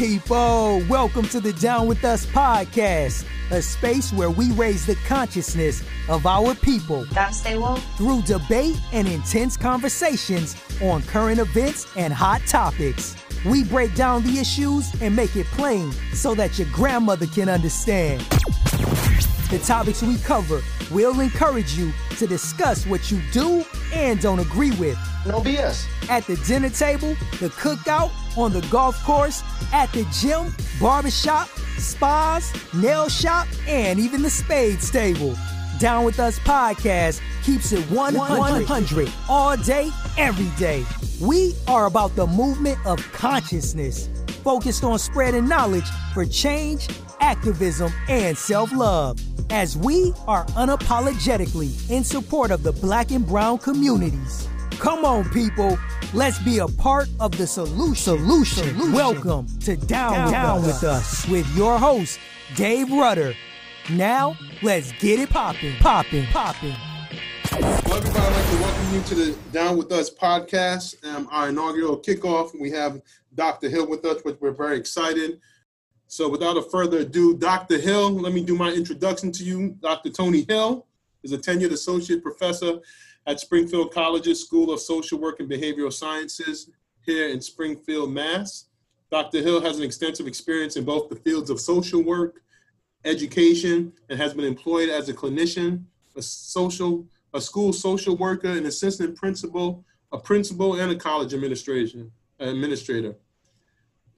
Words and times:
people? 0.00 0.82
Welcome 0.88 1.28
to 1.28 1.40
the 1.40 1.52
Down 1.52 1.86
With 1.86 2.06
Us 2.06 2.24
podcast, 2.24 3.26
a 3.50 3.60
space 3.60 4.14
where 4.14 4.30
we 4.30 4.50
raise 4.52 4.86
the 4.86 4.94
consciousness 5.06 5.82
of 6.08 6.24
our 6.24 6.54
people 6.54 7.04
Gotta 7.12 7.34
stay 7.34 7.58
woke. 7.58 7.80
through 7.98 8.22
debate 8.22 8.80
and 8.94 9.06
intense 9.06 9.58
conversations 9.58 10.56
on 10.80 11.02
current 11.02 11.38
events 11.38 11.86
and 11.98 12.14
hot 12.14 12.40
topics. 12.46 13.14
We 13.44 13.64
break 13.64 13.94
down 13.94 14.22
the 14.22 14.38
issues 14.38 14.90
and 15.02 15.14
make 15.14 15.36
it 15.36 15.44
plain 15.48 15.92
so 16.14 16.34
that 16.34 16.58
your 16.58 16.68
grandmother 16.72 17.26
can 17.26 17.50
understand. 17.50 18.26
The 19.50 19.58
topics 19.58 20.00
we 20.02 20.16
cover 20.18 20.62
will 20.92 21.18
encourage 21.18 21.72
you 21.74 21.92
to 22.18 22.26
discuss 22.28 22.86
what 22.86 23.10
you 23.10 23.20
do 23.32 23.64
and 23.92 24.20
don't 24.20 24.38
agree 24.38 24.70
with 24.72 24.96
No 25.26 25.40
BS. 25.40 25.86
at 26.08 26.24
the 26.26 26.36
dinner 26.46 26.70
table, 26.70 27.16
the 27.40 27.48
cookout, 27.48 28.12
on 28.38 28.52
the 28.52 28.60
golf 28.70 29.02
course, 29.02 29.42
at 29.72 29.92
the 29.92 30.04
gym, 30.12 30.54
barbershop, 30.80 31.48
spas, 31.78 32.52
nail 32.72 33.08
shop, 33.08 33.48
and 33.66 33.98
even 33.98 34.22
the 34.22 34.30
spades 34.30 34.88
table. 34.88 35.34
Down 35.80 36.04
with 36.04 36.20
Us 36.20 36.38
podcast 36.40 37.20
keeps 37.42 37.72
it 37.72 37.82
100 37.90 39.10
all 39.28 39.56
day, 39.56 39.90
every 40.16 40.50
day. 40.60 40.84
We 41.20 41.54
are 41.66 41.86
about 41.86 42.14
the 42.14 42.26
movement 42.28 42.78
of 42.86 43.00
consciousness, 43.12 44.08
focused 44.44 44.84
on 44.84 44.98
spreading 45.00 45.48
knowledge 45.48 45.88
for 46.14 46.24
change, 46.24 46.86
activism, 47.20 47.92
and 48.08 48.36
self 48.36 48.72
love. 48.72 49.18
As 49.50 49.76
we 49.76 50.12
are 50.28 50.46
unapologetically 50.46 51.90
in 51.90 52.04
support 52.04 52.50
of 52.50 52.62
the 52.62 52.72
black 52.72 53.10
and 53.10 53.26
brown 53.26 53.58
communities. 53.58 54.48
Come 54.78 55.04
on, 55.04 55.28
people. 55.30 55.78
Let's 56.14 56.38
be 56.38 56.58
a 56.58 56.66
part 56.66 57.08
of 57.20 57.36
the 57.36 57.46
solution. 57.46 58.18
Solution. 58.18 58.92
Welcome 58.92 59.46
to 59.60 59.76
Down, 59.76 60.32
Down, 60.32 60.62
with, 60.62 60.82
us. 60.84 61.26
with 61.28 61.46
your 61.56 61.78
host, 61.78 62.18
Dave 62.56 62.90
Rudder. 62.90 63.34
Now, 63.90 64.36
let's 64.62 64.92
get 64.92 65.18
it 65.18 65.30
poppin', 65.30 65.76
poppin', 65.80 66.26
poppin'. 66.26 66.76
Well, 67.52 67.96
everybody, 67.96 68.18
I'd 68.18 68.32
like 68.32 68.50
to 68.50 68.56
welcome 68.62 68.94
you 68.94 69.02
to 69.02 69.14
the 69.14 69.38
Down 69.52 69.76
With 69.76 69.90
Us 69.92 70.10
podcast, 70.10 71.04
um, 71.06 71.28
our 71.30 71.48
inaugural 71.48 71.98
kickoff. 71.98 72.58
We 72.58 72.70
have 72.70 73.02
Dr. 73.34 73.68
Hill 73.68 73.88
with 73.88 74.04
us, 74.04 74.22
which 74.22 74.36
we're 74.40 74.52
very 74.52 74.76
excited. 74.78 75.40
So, 76.12 76.28
without 76.28 76.56
a 76.56 76.62
further 76.62 76.98
ado, 76.98 77.36
Dr. 77.36 77.78
Hill, 77.78 78.10
let 78.10 78.32
me 78.32 78.42
do 78.42 78.56
my 78.56 78.72
introduction 78.72 79.30
to 79.30 79.44
you. 79.44 79.76
Dr. 79.80 80.10
Tony 80.10 80.44
Hill 80.48 80.84
is 81.22 81.30
a 81.30 81.38
tenured 81.38 81.70
associate 81.70 82.20
professor 82.20 82.80
at 83.28 83.38
Springfield 83.38 83.94
College's 83.94 84.44
School 84.44 84.72
of 84.72 84.80
Social 84.80 85.20
Work 85.20 85.38
and 85.38 85.48
Behavioral 85.48 85.92
Sciences 85.92 86.68
here 87.06 87.28
in 87.28 87.40
Springfield, 87.40 88.10
Mass. 88.10 88.64
Dr. 89.12 89.40
Hill 89.40 89.60
has 89.60 89.78
an 89.78 89.84
extensive 89.84 90.26
experience 90.26 90.74
in 90.74 90.84
both 90.84 91.08
the 91.08 91.14
fields 91.14 91.48
of 91.48 91.60
social 91.60 92.02
work, 92.02 92.40
education, 93.04 93.92
and 94.08 94.18
has 94.18 94.34
been 94.34 94.44
employed 94.44 94.88
as 94.88 95.08
a 95.08 95.14
clinician, 95.14 95.84
a 96.16 96.22
social 96.22 97.06
a 97.34 97.40
school 97.40 97.72
social 97.72 98.16
worker, 98.16 98.50
an 98.50 98.66
assistant 98.66 99.14
principal, 99.14 99.84
a 100.10 100.18
principal, 100.18 100.80
and 100.80 100.90
a 100.90 100.96
college 100.96 101.32
administration 101.34 102.10
administrator. 102.40 103.14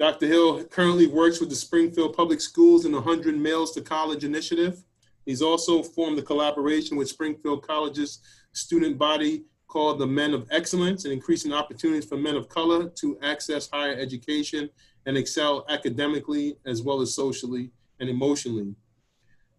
Dr. 0.02 0.26
Hill 0.26 0.64
currently 0.64 1.06
works 1.06 1.38
with 1.38 1.48
the 1.48 1.54
Springfield 1.54 2.16
Public 2.16 2.40
Schools 2.40 2.86
and 2.86 2.92
the 2.92 3.00
100 3.00 3.38
Males 3.38 3.70
to 3.74 3.80
College 3.80 4.24
initiative. 4.24 4.82
He's 5.26 5.40
also 5.40 5.80
formed 5.80 6.18
a 6.18 6.22
collaboration 6.22 6.96
with 6.96 7.08
Springfield 7.08 7.64
College's 7.64 8.18
student 8.50 8.98
body 8.98 9.44
called 9.68 10.00
the 10.00 10.06
Men 10.08 10.34
of 10.34 10.48
Excellence 10.50 11.04
and 11.04 11.12
increasing 11.12 11.52
opportunities 11.52 12.04
for 12.04 12.16
men 12.16 12.34
of 12.34 12.48
color 12.48 12.88
to 12.96 13.16
access 13.22 13.70
higher 13.72 13.94
education 13.94 14.68
and 15.06 15.16
excel 15.16 15.64
academically 15.68 16.56
as 16.66 16.82
well 16.82 17.00
as 17.00 17.14
socially 17.14 17.70
and 18.00 18.10
emotionally. 18.10 18.74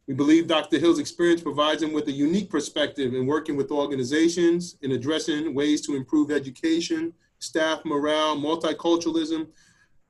We 0.07 0.13
believe 0.13 0.47
Dr. 0.47 0.77
Hill's 0.77 0.99
experience 0.99 1.41
provides 1.41 1.81
him 1.81 1.93
with 1.93 2.09
a 2.09 2.11
unique 2.11 2.49
perspective 2.49 3.13
in 3.13 3.27
working 3.27 3.55
with 3.55 3.71
organizations 3.71 4.75
in 4.81 4.91
addressing 4.91 5.55
ways 5.55 5.79
to 5.85 5.95
improve 5.95 6.31
education, 6.31 7.13
staff 7.39 7.79
morale, 7.85 8.35
multiculturalism, 8.35 9.47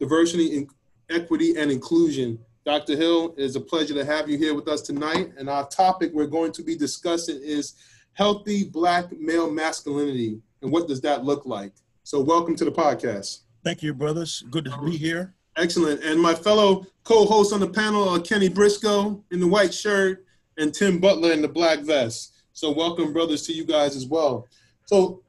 diversity, 0.03 0.57
in- 0.57 0.69
equity, 1.09 1.55
and 1.57 1.71
inclusion. 1.71 2.37
Dr. 2.65 2.95
Hill, 2.95 3.33
it 3.37 3.43
is 3.43 3.55
a 3.55 3.61
pleasure 3.61 3.93
to 3.93 4.05
have 4.05 4.29
you 4.29 4.37
here 4.37 4.53
with 4.53 4.67
us 4.67 4.81
tonight. 4.81 5.31
And 5.37 5.49
our 5.49 5.67
topic 5.67 6.11
we're 6.13 6.27
going 6.27 6.51
to 6.53 6.63
be 6.63 6.75
discussing 6.75 7.39
is 7.41 7.75
healthy 8.13 8.65
Black 8.65 9.05
male 9.17 9.51
masculinity 9.51 10.39
and 10.61 10.71
what 10.71 10.87
does 10.87 11.01
that 11.01 11.23
look 11.25 11.45
like? 11.45 11.73
So, 12.03 12.21
welcome 12.21 12.55
to 12.55 12.65
the 12.65 12.71
podcast. 12.71 13.39
Thank 13.63 13.81
you, 13.81 13.93
brothers. 13.93 14.43
Good 14.49 14.65
to 14.65 14.77
be 14.83 14.97
here. 14.97 15.33
Excellent. 15.55 16.03
And 16.03 16.19
my 16.19 16.33
fellow 16.33 16.85
co-hosts 17.03 17.53
on 17.53 17.59
the 17.59 17.69
panel 17.69 18.09
are 18.09 18.19
Kenny 18.19 18.49
Briscoe 18.49 19.23
in 19.31 19.39
the 19.39 19.47
white 19.47 19.73
shirt 19.73 20.25
and 20.57 20.73
Tim 20.73 20.99
Butler 20.99 21.31
in 21.31 21.41
the 21.41 21.47
black 21.47 21.79
vest. 21.79 22.43
So 22.53 22.71
welcome, 22.71 23.13
brothers, 23.13 23.45
to 23.47 23.53
you 23.53 23.65
guys 23.65 23.95
as 23.95 24.05
well. 24.05 24.47
So, 24.85 25.21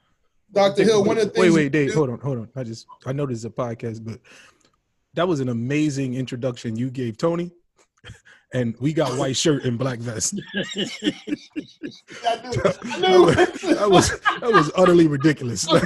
Dr. 0.52 0.84
Hill, 0.84 1.04
one 1.04 1.18
of 1.18 1.24
the 1.24 1.30
things. 1.30 1.52
wait, 1.52 1.64
wait, 1.64 1.72
Dave, 1.72 1.94
hold 1.94 2.10
on, 2.10 2.20
hold 2.20 2.38
on. 2.38 2.48
I 2.54 2.62
just 2.62 2.86
I 3.04 3.12
know 3.12 3.26
this 3.26 3.38
is 3.38 3.44
a 3.44 3.50
podcast, 3.50 4.04
but 4.04 4.20
that 5.14 5.26
was 5.26 5.40
an 5.40 5.48
amazing 5.48 6.14
introduction 6.14 6.76
you 6.76 6.90
gave 6.90 7.16
Tony. 7.16 7.52
And 8.52 8.76
we 8.78 8.92
got 8.92 9.18
white 9.18 9.36
shirt 9.36 9.64
and 9.64 9.76
black 9.76 9.98
vest. 9.98 10.40
I 10.54 10.76
knew, 13.00 13.28
I 13.28 13.34
That 13.34 13.50
was, 13.60 13.66
that 13.74 13.90
was 13.90 14.20
that 14.20 14.52
was 14.52 14.70
utterly 14.76 15.08
ridiculous. 15.08 15.66
I 15.72 15.80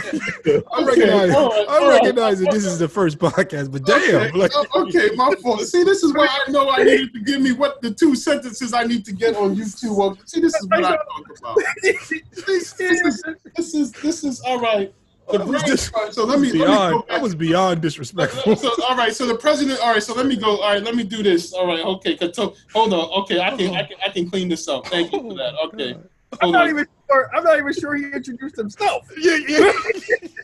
recognize 0.84 1.31
right, 1.31 1.67
I 1.67 1.88
recognize 1.88 2.41
that 2.41 2.50
this 2.50 2.67
is 2.67 2.78
the 2.78 2.87
first 2.87 3.19
podcast, 3.19 3.72
but 3.72 3.87
damn, 3.87 3.99
Okay, 3.99 4.38
like, 4.38 4.50
oh, 4.55 4.67
okay, 4.83 5.09
my 5.15 5.33
fault. 5.43 5.62
See, 5.62 5.83
this 5.83 6.03
is 6.03 6.12
why 6.12 6.28
I 6.28 6.50
know 6.50 6.69
I 6.69 6.84
needed 6.84 7.15
to 7.15 7.21
give 7.21 7.41
me 7.41 7.53
what 7.53 7.81
the 7.81 7.91
two 7.91 8.15
sentences 8.15 8.75
I 8.75 8.84
need 8.84 9.03
to 9.06 9.12
get 9.12 9.34
on 9.34 9.56
YouTube. 9.56 9.97
Well, 9.97 10.19
see, 10.27 10.41
this 10.43 10.55
is 10.55 10.69
what 10.69 10.84
I 10.84 10.97
talk 10.97 11.38
about. 11.38 11.56
This, 11.83 12.09
this 12.43 12.81
is 12.81 13.22
this 13.56 13.75
is 13.75 13.93
this 13.93 14.25
is 14.25 14.41
all 14.43 14.61
right. 14.61 14.93
The 15.31 15.39
brain, 15.41 15.62
This- 15.66 15.91
so 16.11 16.25
let 16.25 16.41
me, 16.41 16.53
let 16.53 16.55
me 16.55 16.59
go 16.61 16.65
beyond 16.66 17.05
that 17.09 17.21
was 17.22 17.34
beyond 17.34 17.83
disrespectful. 17.83 18.56
so 18.56 18.71
all 18.89 18.97
right, 18.97 19.15
so 19.15 19.27
the 19.27 19.34
president. 19.37 19.81
All 19.81 19.93
right, 19.93 20.03
so 20.03 20.15
let 20.15 20.27
me 20.27 20.37
go. 20.37 20.59
All 20.61 20.72
right, 20.72 20.83
let 20.83 20.94
me 20.94 21.05
do 21.05 21.22
this. 21.22 21.53
All 21.53 21.66
right, 21.66 21.84
okay. 21.84 22.16
'cause 22.16 22.33
to- 22.37 22.53
hold 22.72 22.93
on. 22.94 23.11
Okay, 23.22 23.41
I 23.41 23.56
can, 23.56 23.75
I 23.75 23.83
can, 23.84 23.97
I 24.05 24.09
can 24.11 24.31
clean 24.31 24.49
this 24.49 24.69
up. 24.69 24.87
Thank 24.87 25.12
you 25.12 25.21
for 25.21 25.34
that. 25.34 25.55
Oh, 25.59 25.69
okay. 25.69 25.97
I'm 26.43 26.50
not 26.53 26.65
on. 26.65 26.71
even 26.71 26.87
sure. 27.11 27.31
I'm 27.34 27.43
not 27.43 27.59
even 27.59 27.72
sure 27.72 27.94
he 27.94 28.05
introduced 28.05 28.56
himself. 28.56 29.09
yeah, 29.19 29.38
yeah. 29.49 29.72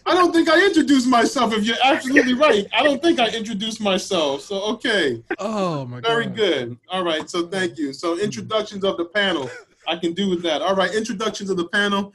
I 0.06 0.15
don't 0.15 0.33
think 0.33 0.49
I 0.49 0.65
introduced 0.67 1.06
myself. 1.09 1.53
If 1.53 1.65
you're 1.65 1.77
absolutely 1.84 2.33
right, 2.34 2.67
I 2.75 2.83
don't 2.83 3.03
think 3.03 3.21
I 3.21 3.28
introduced 3.28 3.81
myself. 3.83 4.41
So 4.43 4.62
okay, 4.75 5.23
Oh 5.39 5.84
my 5.87 6.00
god. 6.00 6.09
very 6.09 6.27
good. 6.27 6.78
All 6.91 7.05
right, 7.05 7.28
so 7.28 7.47
thank 7.49 7.78
you. 7.78 7.93
So 7.93 8.19
introductions 8.19 8.83
of 8.84 8.97
the 8.97 9.05
panel, 9.06 9.50
I 9.87 9.97
can 9.97 10.12
do 10.15 10.28
with 10.31 10.43
that. 10.43 10.62
All 10.62 10.75
right, 10.75 10.94
introductions 10.94 11.50
of 11.50 11.56
the 11.59 11.69
panel. 11.69 12.12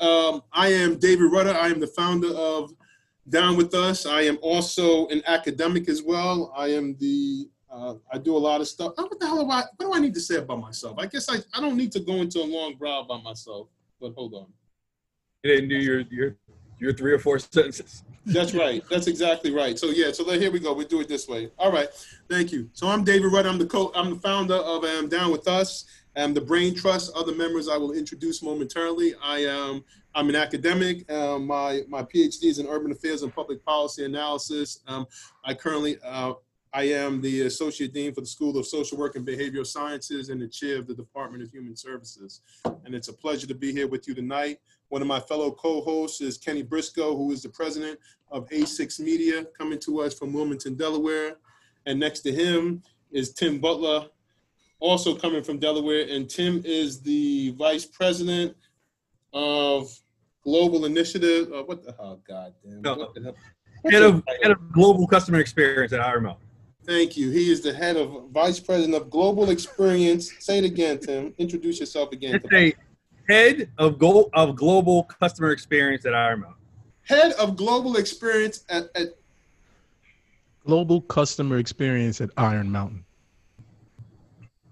Um, 0.00 0.42
I 0.52 0.68
am 0.68 0.98
David 0.98 1.32
Rudder. 1.32 1.54
I 1.54 1.68
am 1.68 1.80
the 1.80 1.86
founder 1.86 2.28
of 2.28 2.72
Down 3.28 3.56
with 3.56 3.74
Us. 3.74 4.06
I 4.06 4.22
am 4.22 4.38
also 4.42 5.08
an 5.08 5.22
academic 5.26 5.88
as 5.88 6.02
well. 6.02 6.52
I 6.56 6.68
am 6.68 6.96
the 6.98 7.48
uh, 7.70 7.94
I 8.10 8.18
do 8.18 8.34
a 8.36 8.38
lot 8.38 8.60
of 8.60 8.68
stuff. 8.68 8.94
Oh, 8.96 9.02
What 9.02 9.20
the 9.20 9.26
hell 9.26 9.44
do 9.44 9.50
I? 9.50 9.64
What 9.76 9.92
do 9.92 9.94
I 9.94 9.98
need 9.98 10.14
to 10.14 10.20
say 10.20 10.36
about 10.36 10.60
myself? 10.60 10.98
I 10.98 11.06
guess 11.06 11.28
I, 11.28 11.36
I 11.54 11.60
don't 11.60 11.76
need 11.76 11.92
to 11.92 12.00
go 12.00 12.14
into 12.14 12.40
a 12.40 12.44
long 12.44 12.74
brow 12.76 13.00
about 13.00 13.22
myself. 13.22 13.68
But 14.00 14.14
hold 14.14 14.34
on. 14.34 14.46
You 15.42 15.54
didn't 15.54 15.68
do 15.68 15.76
your 15.76 16.00
your 16.10 16.36
your 16.78 16.92
three 16.92 17.12
or 17.12 17.18
four 17.18 17.38
sentences. 17.38 18.04
That's 18.24 18.54
right. 18.54 18.82
That's 18.90 19.06
exactly 19.06 19.52
right. 19.52 19.78
So 19.78 19.86
yeah. 19.86 20.12
So 20.12 20.24
here 20.30 20.50
we 20.50 20.60
go. 20.60 20.72
We 20.72 20.84
do 20.84 21.00
it 21.00 21.08
this 21.08 21.28
way. 21.28 21.50
All 21.58 21.72
right. 21.72 21.88
Thank 22.30 22.52
you. 22.52 22.70
So 22.72 22.86
I'm 22.88 23.04
David 23.04 23.32
Rudd. 23.32 23.46
I'm 23.46 23.58
the 23.58 23.66
co. 23.66 23.92
I'm 23.94 24.10
the 24.10 24.20
founder 24.20 24.54
of 24.54 24.84
um, 24.84 25.08
Down 25.08 25.30
with 25.30 25.48
Us. 25.48 25.84
Um, 26.18 26.34
the 26.34 26.40
Brain 26.40 26.74
Trust. 26.74 27.12
Other 27.14 27.32
members 27.32 27.68
I 27.68 27.76
will 27.76 27.92
introduce 27.92 28.42
momentarily. 28.42 29.14
I 29.22 29.38
am. 29.44 29.84
I'm 30.16 30.28
an 30.28 30.34
academic. 30.34 31.10
Um, 31.12 31.46
my 31.46 31.82
my 31.88 32.02
PhD 32.02 32.44
is 32.44 32.58
in 32.58 32.66
urban 32.66 32.90
affairs 32.90 33.22
and 33.22 33.32
public 33.32 33.64
policy 33.64 34.04
analysis. 34.04 34.80
Um, 34.88 35.06
I 35.44 35.54
currently. 35.54 35.96
Uh, 36.04 36.34
I 36.74 36.82
am 36.82 37.22
the 37.22 37.42
Associate 37.42 37.90
Dean 37.90 38.12
for 38.12 38.20
the 38.20 38.26
School 38.26 38.58
of 38.58 38.66
Social 38.66 38.98
Work 38.98 39.16
and 39.16 39.26
Behavioral 39.26 39.66
Sciences 39.66 40.28
and 40.28 40.42
the 40.42 40.48
Chair 40.48 40.78
of 40.78 40.86
the 40.86 40.92
Department 40.92 41.42
of 41.42 41.50
Human 41.50 41.74
Services. 41.74 42.42
And 42.84 42.94
it's 42.94 43.08
a 43.08 43.12
pleasure 43.14 43.46
to 43.46 43.54
be 43.54 43.72
here 43.72 43.88
with 43.88 44.06
you 44.06 44.14
tonight. 44.14 44.58
One 44.90 45.00
of 45.00 45.08
my 45.08 45.18
fellow 45.18 45.50
co-hosts 45.50 46.20
is 46.20 46.36
Kenny 46.36 46.62
Briscoe, 46.62 47.16
who 47.16 47.32
is 47.32 47.42
the 47.42 47.48
president 47.48 47.98
of 48.30 48.46
A6 48.50 49.00
Media, 49.00 49.46
coming 49.56 49.78
to 49.78 50.02
us 50.02 50.12
from 50.12 50.34
Wilmington, 50.34 50.74
Delaware. 50.74 51.38
And 51.86 51.98
next 51.98 52.20
to 52.20 52.32
him 52.32 52.82
is 53.10 53.32
Tim 53.32 53.60
Butler, 53.60 54.08
also 54.80 55.14
coming 55.14 55.42
from 55.42 55.58
Delaware. 55.58 56.06
And 56.08 56.28
Tim 56.28 56.62
is 56.64 57.00
the 57.00 57.50
vice 57.58 57.84
president 57.84 58.56
of 59.32 59.90
Global 60.42 60.84
Initiative. 60.84 61.52
Uh, 61.52 61.62
what 61.64 61.84
the 61.84 61.92
hell, 61.92 62.20
God 62.26 62.54
damn. 62.64 62.82
No. 62.82 62.94
What 62.94 63.14
the 63.14 63.22
hell? 63.22 63.34
Head 63.90 64.02
of 64.02 64.22
head 64.42 64.50
of 64.50 64.72
global 64.72 65.06
customer 65.06 65.38
experience 65.38 65.92
at 65.92 66.00
IRML. 66.00 66.36
Thank 66.84 67.16
you. 67.16 67.30
He 67.30 67.52
is 67.52 67.60
the 67.60 67.72
head 67.72 67.96
of 67.96 68.30
vice 68.30 68.58
president 68.58 68.94
of 68.94 69.10
Global 69.10 69.50
Experience. 69.50 70.32
Say 70.40 70.58
it 70.58 70.64
again, 70.64 70.98
Tim. 70.98 71.34
Introduce 71.38 71.78
yourself 71.78 72.12
again. 72.12 72.40
It's 72.42 72.52
a 72.52 72.74
head 73.28 73.70
of 73.78 73.98
go 73.98 74.30
of 74.32 74.56
global 74.56 75.04
customer 75.04 75.52
experience 75.52 76.06
at 76.06 76.12
IRML. 76.12 76.54
Head 77.04 77.32
of 77.32 77.56
Global 77.56 77.96
Experience 77.96 78.64
at, 78.68 78.88
at 78.94 79.08
Global 80.66 81.00
customer 81.02 81.58
experience 81.58 82.20
at 82.20 82.30
Iron 82.36 82.70
Mountain. 82.70 83.04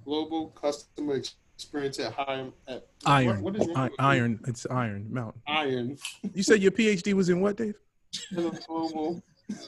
Global 0.06 0.50
customer 0.50 1.20
experience 1.56 1.98
at 1.98 2.12
high 2.12 2.44
at 2.68 2.86
Iron. 3.04 3.42
What, 3.42 3.54
what 3.54 3.60
is 3.62 3.66
wrong 3.66 3.76
I- 3.76 3.82
with 3.82 3.90
you? 3.90 3.96
iron. 3.98 4.40
It's 4.46 4.66
Iron 4.70 5.06
Mountain. 5.12 5.42
Iron. 5.48 5.98
You 6.32 6.44
said 6.44 6.62
your 6.62 6.70
PhD 6.70 7.12
was 7.12 7.28
in 7.28 7.40
what, 7.40 7.56
Dave? 7.56 7.74
Global. 8.32 9.20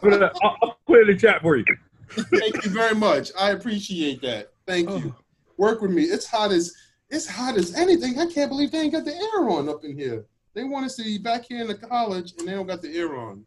Put 0.00 0.12
it, 0.12 0.22
I'll, 0.42 0.56
I'll 0.62 0.78
put 0.86 0.98
it 1.00 1.08
in 1.08 1.14
the 1.14 1.20
chat 1.20 1.40
for 1.42 1.56
you. 1.56 1.64
Thank 2.10 2.64
you 2.64 2.70
very 2.70 2.94
much. 2.94 3.30
I 3.38 3.50
appreciate 3.50 4.22
that. 4.22 4.52
Thank 4.66 4.88
you. 4.88 5.14
Oh. 5.14 5.22
Work 5.58 5.82
with 5.82 5.90
me. 5.90 6.04
It's 6.04 6.26
hot 6.26 6.52
as 6.52 6.74
it's 7.10 7.26
hot 7.28 7.56
as 7.56 7.74
anything. 7.74 8.18
I 8.18 8.26
can't 8.26 8.50
believe 8.50 8.70
they 8.70 8.80
ain't 8.80 8.92
got 8.92 9.04
the 9.04 9.14
air 9.14 9.48
on 9.50 9.68
up 9.68 9.84
in 9.84 9.96
here. 9.96 10.24
They 10.54 10.64
want 10.64 10.86
us 10.86 10.96
to 10.96 11.02
be 11.04 11.18
back 11.18 11.44
here 11.48 11.60
in 11.60 11.66
the 11.68 11.74
college 11.74 12.32
and 12.38 12.46
they 12.48 12.52
don't 12.52 12.66
got 12.66 12.80
the 12.80 12.94
air 12.96 13.16
on. 13.18 13.44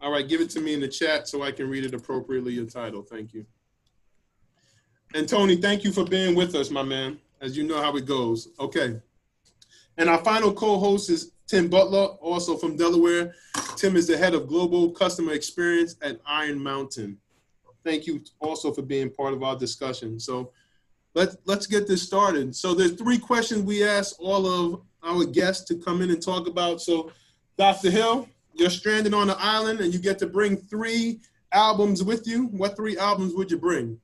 All 0.00 0.10
right, 0.10 0.26
give 0.28 0.40
it 0.40 0.50
to 0.50 0.60
me 0.60 0.74
in 0.74 0.80
the 0.80 0.88
chat 0.88 1.28
so 1.28 1.42
I 1.42 1.52
can 1.52 1.68
read 1.68 1.84
it 1.84 1.94
appropriately. 1.94 2.52
Your 2.54 2.66
title. 2.66 3.02
Thank 3.02 3.34
you. 3.34 3.46
And 5.14 5.28
Tony, 5.28 5.56
thank 5.56 5.82
you 5.82 5.92
for 5.92 6.04
being 6.04 6.34
with 6.34 6.54
us, 6.54 6.70
my 6.70 6.82
man. 6.82 7.18
As 7.40 7.56
you 7.56 7.64
know 7.64 7.80
how 7.82 7.96
it 7.96 8.06
goes. 8.06 8.48
Okay. 8.60 9.00
And 9.96 10.08
our 10.08 10.22
final 10.22 10.52
co-host 10.52 11.10
is 11.10 11.32
Tim 11.46 11.68
Butler, 11.68 12.04
also 12.20 12.56
from 12.56 12.76
Delaware. 12.76 13.34
Tim 13.76 13.96
is 13.96 14.06
the 14.06 14.16
head 14.16 14.34
of 14.34 14.46
global 14.46 14.90
customer 14.90 15.32
experience 15.32 15.96
at 16.00 16.20
Iron 16.26 16.62
Mountain. 16.62 17.18
Thank 17.84 18.06
you 18.06 18.22
also 18.38 18.72
for 18.72 18.82
being 18.82 19.10
part 19.10 19.34
of 19.34 19.42
our 19.42 19.56
discussion. 19.56 20.20
So 20.20 20.52
let's 21.14 21.36
let's 21.44 21.66
get 21.66 21.88
this 21.88 22.02
started. 22.02 22.54
So 22.54 22.74
there's 22.74 22.92
three 22.92 23.18
questions 23.18 23.62
we 23.62 23.82
ask 23.82 24.14
all 24.20 24.46
of 24.46 24.82
our 25.02 25.24
guests 25.24 25.64
to 25.68 25.74
come 25.76 26.02
in 26.02 26.10
and 26.10 26.22
talk 26.22 26.46
about. 26.46 26.80
So 26.80 27.10
Dr. 27.56 27.90
Hill, 27.90 28.28
you're 28.54 28.70
stranded 28.70 29.14
on 29.14 29.28
an 29.30 29.36
island 29.38 29.80
and 29.80 29.92
you 29.92 29.98
get 29.98 30.18
to 30.20 30.26
bring 30.26 30.56
three 30.56 31.20
albums 31.52 32.04
with 32.04 32.28
you. 32.28 32.46
What 32.46 32.76
three 32.76 32.96
albums 32.96 33.34
would 33.34 33.50
you 33.50 33.58
bring? 33.58 33.98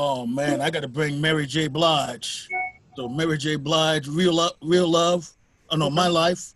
Oh 0.00 0.24
man, 0.26 0.60
I 0.60 0.70
got 0.70 0.82
to 0.82 0.88
bring 0.88 1.20
Mary 1.20 1.44
J. 1.44 1.66
Blige. 1.66 2.48
So 2.94 3.08
Mary 3.08 3.36
J. 3.36 3.56
Blige, 3.56 4.06
real 4.06 4.32
love, 4.32 4.52
real 4.62 4.86
love. 4.86 5.28
Oh 5.70 5.76
no, 5.76 5.90
my 5.90 6.06
life. 6.06 6.54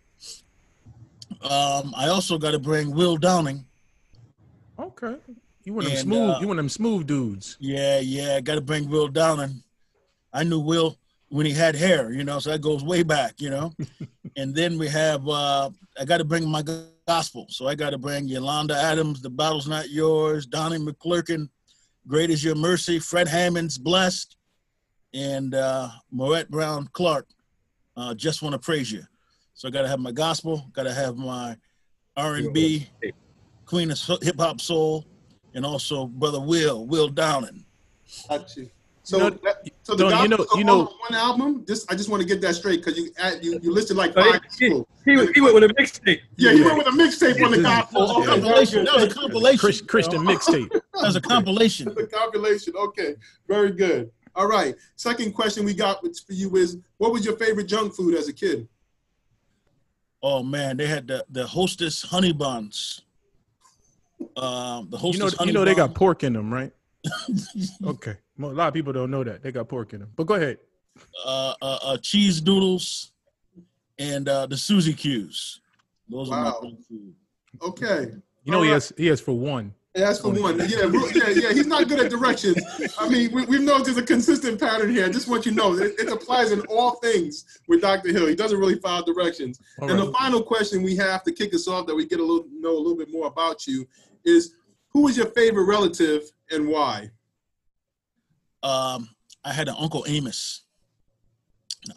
Um, 1.41 1.93
I 1.97 2.07
also 2.07 2.37
got 2.37 2.51
to 2.51 2.59
bring 2.59 2.95
Will 2.95 3.17
Downing. 3.17 3.65
Okay. 4.79 5.15
You 5.65 5.73
want 5.73 5.87
them 5.87 5.91
And, 5.91 6.01
smooth? 6.01 6.29
uh, 6.29 6.37
you 6.39 6.47
want 6.47 6.57
them 6.57 6.69
smooth 6.69 7.05
dudes? 7.05 7.57
Yeah, 7.59 7.99
yeah, 7.99 8.39
got 8.39 8.55
to 8.55 8.61
bring 8.61 8.89
Will 8.89 9.09
Downing. 9.09 9.61
I 10.31 10.45
knew 10.45 10.61
Will 10.61 10.97
when 11.27 11.45
he 11.45 11.51
had 11.51 11.75
hair, 11.75 12.13
you 12.13 12.23
know, 12.23 12.39
so 12.39 12.49
that 12.49 12.61
goes 12.61 12.81
way 12.81 13.03
back, 13.03 13.41
you 13.41 13.49
know. 13.49 13.73
and 14.37 14.55
then 14.55 14.77
we 14.77 14.87
have 14.87 15.27
uh 15.27 15.69
I 15.99 16.05
got 16.05 16.19
to 16.19 16.23
bring 16.23 16.47
my 16.49 16.63
gospel, 17.05 17.47
so 17.49 17.67
I 17.67 17.75
got 17.75 17.89
to 17.89 17.97
bring 17.97 18.25
Yolanda 18.25 18.75
Adams, 18.77 19.21
"The 19.21 19.29
Battle's 19.29 19.67
Not 19.67 19.89
Yours," 19.89 20.45
Donnie 20.45 20.77
McClurkin, 20.77 21.49
"Great 22.07 22.29
Is 22.29 22.43
Your 22.43 22.55
Mercy," 22.55 22.99
Fred 22.99 23.27
Hammond's 23.27 23.77
"Blessed," 23.77 24.37
and 25.13 25.53
uh, 25.55 25.89
Maurette 26.11 26.49
Brown 26.49 26.89
Clark, 26.93 27.27
uh, 27.97 28.13
"Just 28.13 28.41
Want 28.41 28.53
to 28.53 28.59
Praise 28.59 28.91
You." 28.91 29.03
So 29.53 29.67
I 29.67 29.71
got 29.71 29.83
to 29.83 29.87
have 29.87 29.99
my 29.99 30.11
gospel, 30.11 30.69
got 30.73 30.83
to 30.83 30.93
have 30.93 31.17
my 31.17 31.55
R 32.17 32.35
and 32.35 32.53
B, 32.53 32.89
Queen 33.65 33.91
of 33.91 33.99
Hip 34.21 34.35
Hop 34.39 34.59
Soul, 34.61 35.05
and 35.53 35.65
also 35.65 36.07
Brother 36.07 36.39
Will, 36.39 36.85
Will 36.85 37.07
Downing. 37.07 37.65
Got 38.29 38.55
you. 38.55 38.69
So, 39.03 39.17
You 39.17 39.23
know- 39.23 39.29
that, 39.43 39.69
so 39.83 39.95
the 39.95 40.09
Don, 40.09 40.23
you 40.23 40.29
know- 40.29 40.37
gospel 40.37 40.57
you 40.57 40.63
know- 40.63 40.87
on 40.87 40.93
one 41.09 41.13
album. 41.13 41.65
Just 41.67 41.91
I 41.91 41.95
just 41.95 42.09
want 42.09 42.21
to 42.21 42.27
get 42.27 42.41
that 42.41 42.55
straight 42.55 42.83
because 42.83 42.97
you 42.97 43.11
add, 43.17 43.43
you 43.43 43.59
you 43.61 43.71
listed 43.73 43.97
like 43.97 44.13
five 44.13 44.41
he- 44.57 44.67
people. 44.69 44.87
He, 45.05 45.11
he 45.33 45.41
went 45.41 45.53
with 45.53 45.63
a 45.65 45.73
mixtape. 45.73 46.21
Yeah, 46.37 46.53
he 46.53 46.61
went 46.63 46.77
with 46.77 46.87
a 46.87 46.91
mixtape 46.91 47.43
on 47.43 47.51
the 47.51 47.61
gospel. 47.61 48.07
That 48.07 48.17
was 48.17 48.25
a 48.25 48.29
compilation. 48.29 48.85
That 48.85 48.95
was 48.95 49.03
a 49.03 49.09
compilation. 49.09 49.59
Chris, 49.59 49.81
Christian 49.81 50.21
mixtape. 50.23 50.69
That 50.71 50.83
was 50.93 51.15
a 51.17 51.21
compilation. 51.21 51.93
the 51.93 52.07
compilation. 52.07 52.73
Okay, 52.75 53.15
very 53.47 53.71
good. 53.71 54.09
All 54.35 54.47
right. 54.47 54.73
Second 54.95 55.33
question 55.33 55.63
we 55.65 55.73
got 55.73 55.99
for 56.01 56.33
you 56.33 56.55
is, 56.55 56.77
what 56.97 57.11
was 57.11 57.23
your 57.25 57.35
favorite 57.37 57.67
junk 57.67 57.93
food 57.93 58.15
as 58.15 58.27
a 58.29 58.33
kid? 58.33 58.67
Oh 60.23 60.41
man, 60.41 60.77
they 60.77 60.87
had 60.87 61.07
the 61.07 61.25
the 61.29 61.45
hostess 61.45 62.01
honey 62.01 62.31
buns. 62.31 63.01
Um, 64.37 64.87
the 64.89 64.97
You 64.97 65.01
hostess 65.01 65.19
know, 65.33 65.37
honey 65.37 65.51
you 65.51 65.53
know 65.53 65.65
they 65.65 65.75
got 65.75 65.93
pork 65.93 66.23
in 66.23 66.31
them, 66.31 66.51
right? 66.53 66.71
okay. 67.85 68.15
Well, 68.37 68.51
a 68.51 68.53
lot 68.53 68.67
of 68.67 68.73
people 68.73 68.93
don't 68.93 69.11
know 69.11 69.23
that 69.23 69.43
they 69.43 69.51
got 69.51 69.67
pork 69.69 69.93
in 69.93 69.99
them. 70.01 70.11
But 70.15 70.25
go 70.25 70.35
ahead. 70.35 70.57
uh, 71.25 71.53
uh, 71.61 71.79
uh, 71.83 71.97
cheese 71.97 72.39
doodles 72.41 73.11
and 73.99 74.27
uh, 74.29 74.45
the 74.47 74.57
Suzy 74.57 74.93
Q's. 74.93 75.59
Those 76.09 76.29
are 76.31 76.43
Wow. 76.43 76.59
my 76.63 76.69
food. 76.87 77.13
Okay. 77.61 78.11
You 78.43 78.51
know 78.51 78.57
All 78.57 78.63
he 78.63 78.69
right. 78.69 78.73
has 78.75 78.93
he 78.97 79.07
has 79.07 79.21
for 79.21 79.33
one. 79.33 79.73
Yeah, 79.95 80.05
that's 80.07 80.19
for 80.21 80.29
one. 80.31 80.57
Yeah, 80.57 80.87
yeah, 80.87 81.27
yeah. 81.29 81.53
He's 81.53 81.67
not 81.67 81.87
good 81.87 81.99
at 81.99 82.09
directions. 82.09 82.57
I 82.99 83.07
mean, 83.07 83.31
we, 83.31 83.45
we've 83.45 83.61
noticed 83.61 83.85
there's 83.85 83.97
a 83.97 84.03
consistent 84.03 84.59
pattern 84.59 84.89
here. 84.89 85.05
I 85.05 85.09
just 85.09 85.27
want 85.27 85.45
you 85.45 85.51
to 85.51 85.57
know 85.57 85.73
it, 85.75 85.93
it 85.99 86.11
applies 86.11 86.51
in 86.51 86.61
all 86.61 86.95
things 86.95 87.45
with 87.67 87.81
Dr. 87.81 88.11
Hill. 88.11 88.25
He 88.25 88.33
doesn't 88.35 88.57
really 88.59 88.79
follow 88.79 89.05
directions. 89.05 89.59
All 89.79 89.89
and 89.89 89.99
right. 89.99 90.05
the 90.07 90.11
final 90.13 90.41
question 90.41 90.81
we 90.81 90.95
have 90.95 91.21
to 91.23 91.31
kick 91.31 91.53
us 91.53 91.67
off 91.67 91.85
that 91.85 91.95
we 91.95 92.07
get 92.07 92.19
a 92.19 92.23
little 92.23 92.45
know 92.51 92.71
a 92.71 92.81
little 92.81 92.97
bit 92.97 93.11
more 93.11 93.27
about 93.27 93.67
you 93.67 93.87
is 94.25 94.55
who 94.89 95.07
is 95.07 95.15
your 95.15 95.27
favorite 95.27 95.65
relative 95.65 96.23
and 96.51 96.67
why? 96.67 97.09
Um, 98.63 99.09
I 99.43 99.51
had 99.51 99.67
an 99.67 99.75
Uncle 99.77 100.05
Amos. 100.07 100.61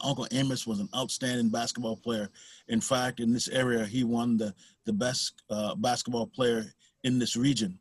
Uncle 0.00 0.26
Amos 0.32 0.66
was 0.66 0.80
an 0.80 0.88
outstanding 0.94 1.48
basketball 1.48 1.96
player. 1.96 2.28
In 2.68 2.80
fact, 2.80 3.20
in 3.20 3.32
this 3.32 3.48
area, 3.48 3.86
he 3.86 4.02
won 4.04 4.36
the 4.36 4.52
the 4.84 4.92
best 4.92 5.42
uh, 5.48 5.74
basketball 5.76 6.26
player 6.26 6.64
in 7.04 7.18
this 7.18 7.36
region. 7.36 7.78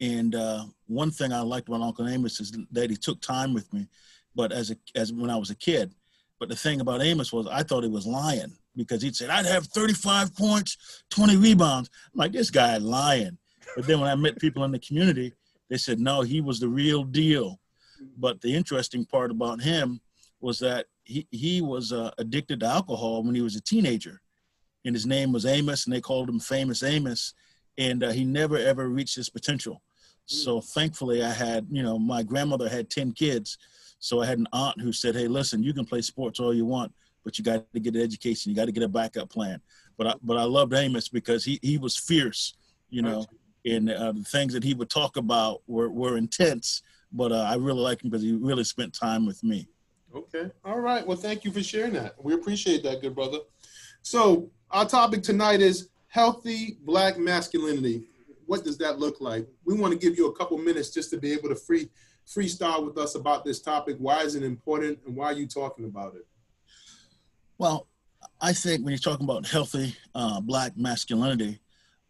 And 0.00 0.34
uh, 0.34 0.64
one 0.86 1.10
thing 1.10 1.32
I 1.32 1.40
liked 1.40 1.68
about 1.68 1.82
Uncle 1.82 2.08
Amos 2.08 2.40
is 2.40 2.52
that 2.72 2.90
he 2.90 2.96
took 2.96 3.20
time 3.20 3.54
with 3.54 3.72
me, 3.72 3.86
but 4.34 4.50
as 4.50 4.70
a 4.70 4.76
as 4.96 5.12
when 5.12 5.30
I 5.30 5.36
was 5.36 5.50
a 5.50 5.56
kid. 5.56 5.94
But 6.40 6.48
the 6.48 6.56
thing 6.56 6.80
about 6.80 7.02
Amos 7.02 7.32
was 7.32 7.46
I 7.46 7.62
thought 7.62 7.84
he 7.84 7.90
was 7.90 8.06
lying 8.06 8.56
because 8.74 9.02
he'd 9.02 9.14
said 9.14 9.30
I'd 9.30 9.46
have 9.46 9.66
35 9.66 10.34
points, 10.34 11.04
20 11.10 11.36
rebounds. 11.36 11.90
I'm 12.12 12.18
like 12.18 12.32
this 12.32 12.50
guy 12.50 12.78
lying. 12.78 13.38
But 13.76 13.86
then 13.86 14.00
when 14.00 14.10
I 14.10 14.14
met 14.16 14.40
people 14.40 14.64
in 14.64 14.72
the 14.72 14.78
community, 14.78 15.34
they 15.68 15.76
said 15.76 16.00
no, 16.00 16.22
he 16.22 16.40
was 16.40 16.58
the 16.58 16.68
real 16.68 17.04
deal. 17.04 17.60
But 18.16 18.40
the 18.40 18.54
interesting 18.54 19.04
part 19.04 19.30
about 19.30 19.60
him 19.60 20.00
was 20.40 20.58
that 20.60 20.86
he, 21.04 21.26
he 21.30 21.60
was 21.60 21.92
uh, 21.92 22.10
addicted 22.18 22.60
to 22.60 22.66
alcohol 22.66 23.22
when 23.22 23.34
he 23.34 23.42
was 23.42 23.56
a 23.56 23.60
teenager. 23.60 24.20
And 24.84 24.94
his 24.94 25.06
name 25.06 25.32
was 25.32 25.44
Amos, 25.44 25.84
and 25.84 25.94
they 25.94 26.00
called 26.00 26.28
him 26.28 26.40
Famous 26.40 26.82
Amos. 26.82 27.34
And 27.76 28.02
uh, 28.02 28.10
he 28.10 28.24
never 28.24 28.56
ever 28.56 28.88
reached 28.88 29.16
his 29.16 29.28
potential. 29.28 29.82
So 30.26 30.60
thankfully, 30.60 31.24
I 31.24 31.32
had, 31.32 31.66
you 31.70 31.82
know, 31.82 31.98
my 31.98 32.22
grandmother 32.22 32.68
had 32.68 32.88
10 32.88 33.12
kids. 33.12 33.58
So 33.98 34.22
I 34.22 34.26
had 34.26 34.38
an 34.38 34.46
aunt 34.52 34.80
who 34.80 34.92
said, 34.92 35.16
hey, 35.16 35.26
listen, 35.26 35.62
you 35.62 35.74
can 35.74 35.84
play 35.84 36.02
sports 36.02 36.38
all 36.38 36.54
you 36.54 36.64
want, 36.64 36.92
but 37.24 37.36
you 37.36 37.44
got 37.44 37.64
to 37.72 37.80
get 37.80 37.96
an 37.96 38.02
education. 38.02 38.50
You 38.50 38.56
got 38.56 38.66
to 38.66 38.72
get 38.72 38.84
a 38.84 38.88
backup 38.88 39.28
plan. 39.28 39.60
But 39.98 40.06
I, 40.06 40.14
but 40.22 40.36
I 40.36 40.44
loved 40.44 40.72
Amos 40.72 41.08
because 41.08 41.44
he, 41.44 41.58
he 41.62 41.78
was 41.78 41.96
fierce, 41.96 42.54
you 42.90 43.02
know, 43.02 43.26
and 43.66 43.90
uh, 43.90 44.12
the 44.12 44.22
things 44.22 44.52
that 44.52 44.62
he 44.62 44.72
would 44.72 44.88
talk 44.88 45.16
about 45.16 45.62
were, 45.66 45.90
were 45.90 46.16
intense. 46.16 46.82
But 47.12 47.32
uh, 47.32 47.42
I 47.42 47.54
really 47.54 47.80
like 47.80 48.02
him 48.02 48.10
because 48.10 48.22
he 48.22 48.32
really 48.32 48.64
spent 48.64 48.94
time 48.94 49.26
with 49.26 49.42
me. 49.42 49.68
Okay. 50.14 50.50
All 50.64 50.80
right. 50.80 51.06
Well, 51.06 51.16
thank 51.16 51.44
you 51.44 51.52
for 51.52 51.62
sharing 51.62 51.92
that. 51.94 52.14
We 52.22 52.34
appreciate 52.34 52.82
that, 52.84 53.00
good 53.00 53.14
brother. 53.14 53.38
So, 54.02 54.50
our 54.70 54.86
topic 54.86 55.22
tonight 55.22 55.60
is 55.60 55.88
healthy 56.08 56.78
black 56.82 57.18
masculinity. 57.18 58.04
What 58.46 58.64
does 58.64 58.78
that 58.78 58.98
look 58.98 59.20
like? 59.20 59.46
We 59.64 59.74
want 59.74 59.92
to 59.92 59.98
give 59.98 60.16
you 60.16 60.28
a 60.28 60.36
couple 60.36 60.58
minutes 60.58 60.90
just 60.90 61.10
to 61.10 61.18
be 61.18 61.32
able 61.32 61.48
to 61.48 61.54
free 61.56 61.88
freestyle 62.26 62.84
with 62.84 62.96
us 62.98 63.14
about 63.14 63.44
this 63.44 63.60
topic. 63.60 63.96
Why 63.98 64.22
is 64.22 64.34
it 64.34 64.42
important 64.42 64.98
and 65.06 65.16
why 65.16 65.26
are 65.26 65.32
you 65.32 65.46
talking 65.46 65.84
about 65.84 66.14
it? 66.14 66.26
Well, 67.58 67.88
I 68.40 68.52
think 68.52 68.84
when 68.84 68.92
you're 68.92 68.98
talking 68.98 69.24
about 69.24 69.46
healthy 69.46 69.94
uh, 70.14 70.40
black 70.40 70.76
masculinity, 70.76 71.60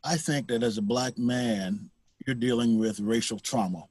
I 0.05 0.17
think 0.17 0.49
that 0.49 0.63
as 0.63 0.79
a 0.79 0.83
black 0.83 1.19
man, 1.19 1.91
you're 2.27 2.37
dealing 2.37 2.79
with 2.79 3.01
racial 3.01 3.39
trauma. 3.39 3.85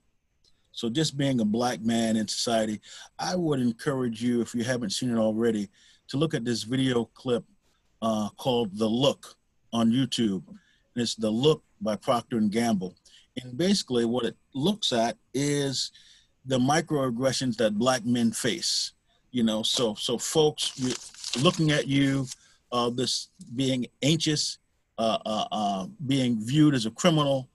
So 0.79 0.89
just 0.89 1.17
being 1.17 1.41
a 1.41 1.45
black 1.45 1.81
man 1.81 2.15
in 2.15 2.25
society, 2.25 2.79
I 3.19 3.35
would 3.35 3.59
encourage 3.59 4.23
you, 4.23 4.39
if 4.39 4.55
you 4.55 4.63
haven't 4.63 4.91
seen 4.91 5.09
it 5.09 5.17
already, 5.17 5.67
to 6.07 6.15
look 6.15 6.33
at 6.33 6.45
this 6.45 6.63
video 6.63 7.03
clip 7.03 7.43
uh, 8.01 8.29
called 8.37 8.77
"The 8.77 8.87
Look" 8.87 9.35
on 9.73 9.91
YouTube. 9.91 10.47
And 10.47 11.03
it's 11.03 11.15
"The 11.15 11.29
Look" 11.29 11.63
by 11.81 11.97
Procter 11.97 12.39
Gamble, 12.39 12.95
and 13.41 13.57
basically 13.57 14.05
what 14.05 14.23
it 14.23 14.37
looks 14.53 14.93
at 14.93 15.17
is 15.33 15.91
the 16.45 16.57
microaggressions 16.57 17.57
that 17.57 17.77
black 17.77 18.05
men 18.05 18.31
face. 18.31 18.93
You 19.31 19.43
know, 19.43 19.63
so 19.63 19.95
so 19.95 20.17
folks 20.17 20.79
looking 21.43 21.71
at 21.71 21.87
you, 21.87 22.25
uh, 22.71 22.89
this 22.89 23.31
being 23.53 23.85
anxious, 24.01 24.59
uh, 24.97 25.17
uh, 25.25 25.45
uh, 25.51 25.87
being 26.07 26.39
viewed 26.39 26.73
as 26.73 26.85
a 26.85 26.91
criminal, 26.91 27.49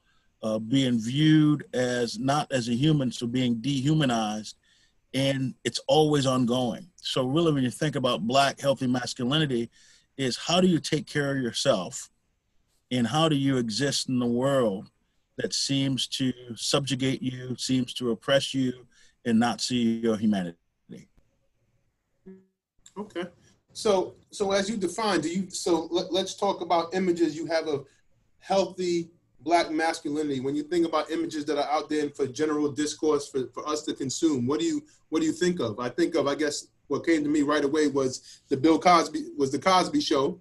uh, 0.44 0.58
being 0.58 1.00
viewed 1.00 1.64
as 1.72 2.18
not 2.18 2.46
as 2.52 2.68
a 2.68 2.74
human, 2.74 3.10
so 3.10 3.26
being 3.26 3.54
dehumanized, 3.56 4.56
and 5.14 5.54
it's 5.64 5.80
always 5.88 6.26
ongoing. 6.26 6.86
So 6.96 7.24
really, 7.24 7.52
when 7.52 7.64
you 7.64 7.70
think 7.70 7.96
about 7.96 8.26
black 8.26 8.60
healthy 8.60 8.86
masculinity, 8.86 9.70
is 10.18 10.36
how 10.36 10.60
do 10.60 10.68
you 10.68 10.78
take 10.78 11.06
care 11.06 11.34
of 11.34 11.42
yourself, 11.42 12.10
and 12.90 13.06
how 13.06 13.28
do 13.28 13.36
you 13.36 13.56
exist 13.56 14.10
in 14.10 14.18
the 14.18 14.26
world 14.26 14.90
that 15.38 15.54
seems 15.54 16.06
to 16.08 16.32
subjugate 16.56 17.22
you, 17.22 17.56
seems 17.56 17.94
to 17.94 18.10
oppress 18.10 18.52
you, 18.52 18.86
and 19.24 19.40
not 19.40 19.62
see 19.62 20.00
your 20.00 20.16
humanity. 20.16 20.58
Okay. 22.98 23.24
So, 23.72 24.14
so 24.30 24.52
as 24.52 24.68
you 24.68 24.76
define, 24.76 25.22
do 25.22 25.28
you? 25.28 25.50
So 25.50 25.88
let, 25.90 26.12
let's 26.12 26.34
talk 26.34 26.60
about 26.60 26.94
images 26.94 27.34
you 27.34 27.46
have 27.46 27.66
of 27.66 27.86
healthy 28.38 29.10
black 29.44 29.70
masculinity. 29.70 30.40
When 30.40 30.56
you 30.56 30.64
think 30.64 30.86
about 30.86 31.10
images 31.10 31.44
that 31.44 31.58
are 31.58 31.70
out 31.70 31.88
there 31.88 32.10
for 32.10 32.26
general 32.26 32.72
discourse 32.72 33.28
for, 33.28 33.46
for 33.52 33.68
us 33.68 33.82
to 33.82 33.94
consume, 33.94 34.46
what 34.46 34.58
do 34.58 34.66
you 34.66 34.82
what 35.10 35.20
do 35.20 35.26
you 35.26 35.32
think 35.32 35.60
of? 35.60 35.78
I 35.78 35.90
think 35.90 36.14
of, 36.16 36.26
I 36.26 36.34
guess, 36.34 36.66
what 36.88 37.06
came 37.06 37.22
to 37.22 37.30
me 37.30 37.42
right 37.42 37.64
away 37.64 37.86
was 37.86 38.42
the 38.48 38.56
Bill 38.56 38.78
Cosby 38.78 39.26
was 39.36 39.52
the 39.52 39.58
Cosby 39.58 40.00
Show, 40.00 40.40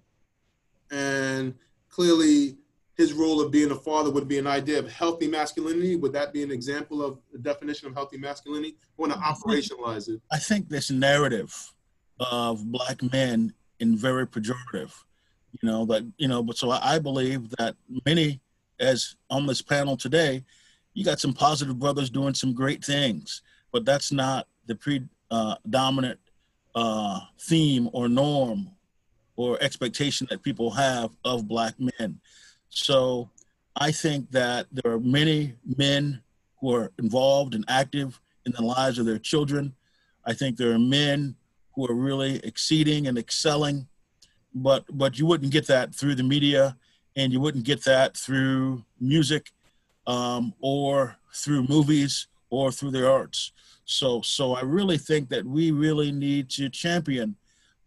and 0.90 1.54
clearly 1.90 2.58
his 2.96 3.14
role 3.14 3.42
of 3.42 3.52
being 3.52 3.72
a 3.72 3.76
father 3.76 4.12
would 4.12 4.28
be 4.28 4.38
an 4.38 4.48
idea 4.48 4.80
of 4.80 4.92
healthy 4.92 5.28
masculinity. 5.28 5.96
Would 5.96 6.14
that 6.14 6.32
be 6.32 6.44
an 6.44 6.52
example 6.52 7.04
of 7.04 7.20
the 7.32 7.40
definition 7.40 7.88
of 7.88 7.94
healthy 7.96 8.18
masculinity? 8.18 8.76
I 8.82 9.02
want 9.02 9.14
to 9.14 9.20
operationalize 9.20 10.10
it. 10.10 10.22
I 10.32 10.38
think 10.38 10.70
this 10.70 10.92
narrative 10.92 11.74
of 12.20 12.64
black 12.72 13.02
men 13.12 13.54
in 13.80 13.98
very 13.98 14.28
pejorative, 14.28 14.94
you 15.60 15.68
know, 15.68 15.86
that, 15.88 16.06
you 16.18 16.28
know, 16.28 16.44
but 16.44 16.58
so 16.58 16.70
I 16.70 17.00
believe 17.00 17.50
that 17.58 17.76
many, 18.06 18.40
as 18.80 19.16
on 19.30 19.46
this 19.46 19.62
panel 19.62 19.98
today, 19.98 20.44
you 20.94 21.04
got 21.04 21.20
some 21.20 21.34
positive 21.34 21.80
brothers 21.80 22.10
doing 22.10 22.34
some 22.34 22.54
great 22.54 22.84
things, 22.84 23.42
but 23.72 23.86
that's 23.86 24.12
not 24.12 24.48
the 24.68 24.76
predominant 24.76 26.20
uh, 26.76 27.20
theme 27.42 27.90
or 27.94 28.08
norm 28.08 28.70
or 29.36 29.58
expectation 29.62 30.28
that 30.30 30.44
people 30.44 30.70
have 30.72 31.12
of 31.26 31.48
black 31.48 31.74
men. 31.80 32.20
So 32.70 33.30
I 33.76 33.92
think 33.92 34.32
that 34.32 34.68
there 34.72 34.92
are 34.92 35.00
many 35.00 35.56
men 35.78 36.22
who 36.60 36.76
are 36.76 36.92
involved 37.00 37.56
and 37.56 37.66
active 37.68 38.20
in 38.46 38.52
the 38.52 38.62
lives 38.62 39.00
of 39.00 39.06
their 39.06 39.20
children. 39.20 39.74
I 40.26 40.34
think 40.34 40.58
there 40.58 40.72
are 40.72 40.80
men 40.80 41.36
who 41.76 41.88
are 41.88 41.96
really 41.96 42.38
exceeding 42.44 43.08
and 43.08 43.18
excelling, 43.18 43.88
but 44.54 44.86
but 44.92 45.18
you 45.18 45.26
wouldn't 45.26 45.52
get 45.52 45.68
that 45.68 45.96
through 45.96 46.16
the 46.16 46.24
media, 46.24 46.78
and 47.16 47.32
you 47.32 47.40
wouldn't 47.40 47.66
get 47.66 47.84
that 47.86 48.18
through 48.18 48.84
music, 49.00 49.52
um, 50.08 50.54
or 50.60 51.16
through 51.34 51.68
movies, 51.68 52.28
or 52.50 52.72
through 52.72 52.92
the 52.92 53.10
arts. 53.10 53.52
So 53.86 54.22
so 54.22 54.54
I 54.54 54.62
really 54.62 54.98
think 54.98 55.30
that 55.30 55.46
we 55.46 55.72
really 55.72 56.12
need 56.12 56.50
to 56.52 56.70
champion 56.70 57.36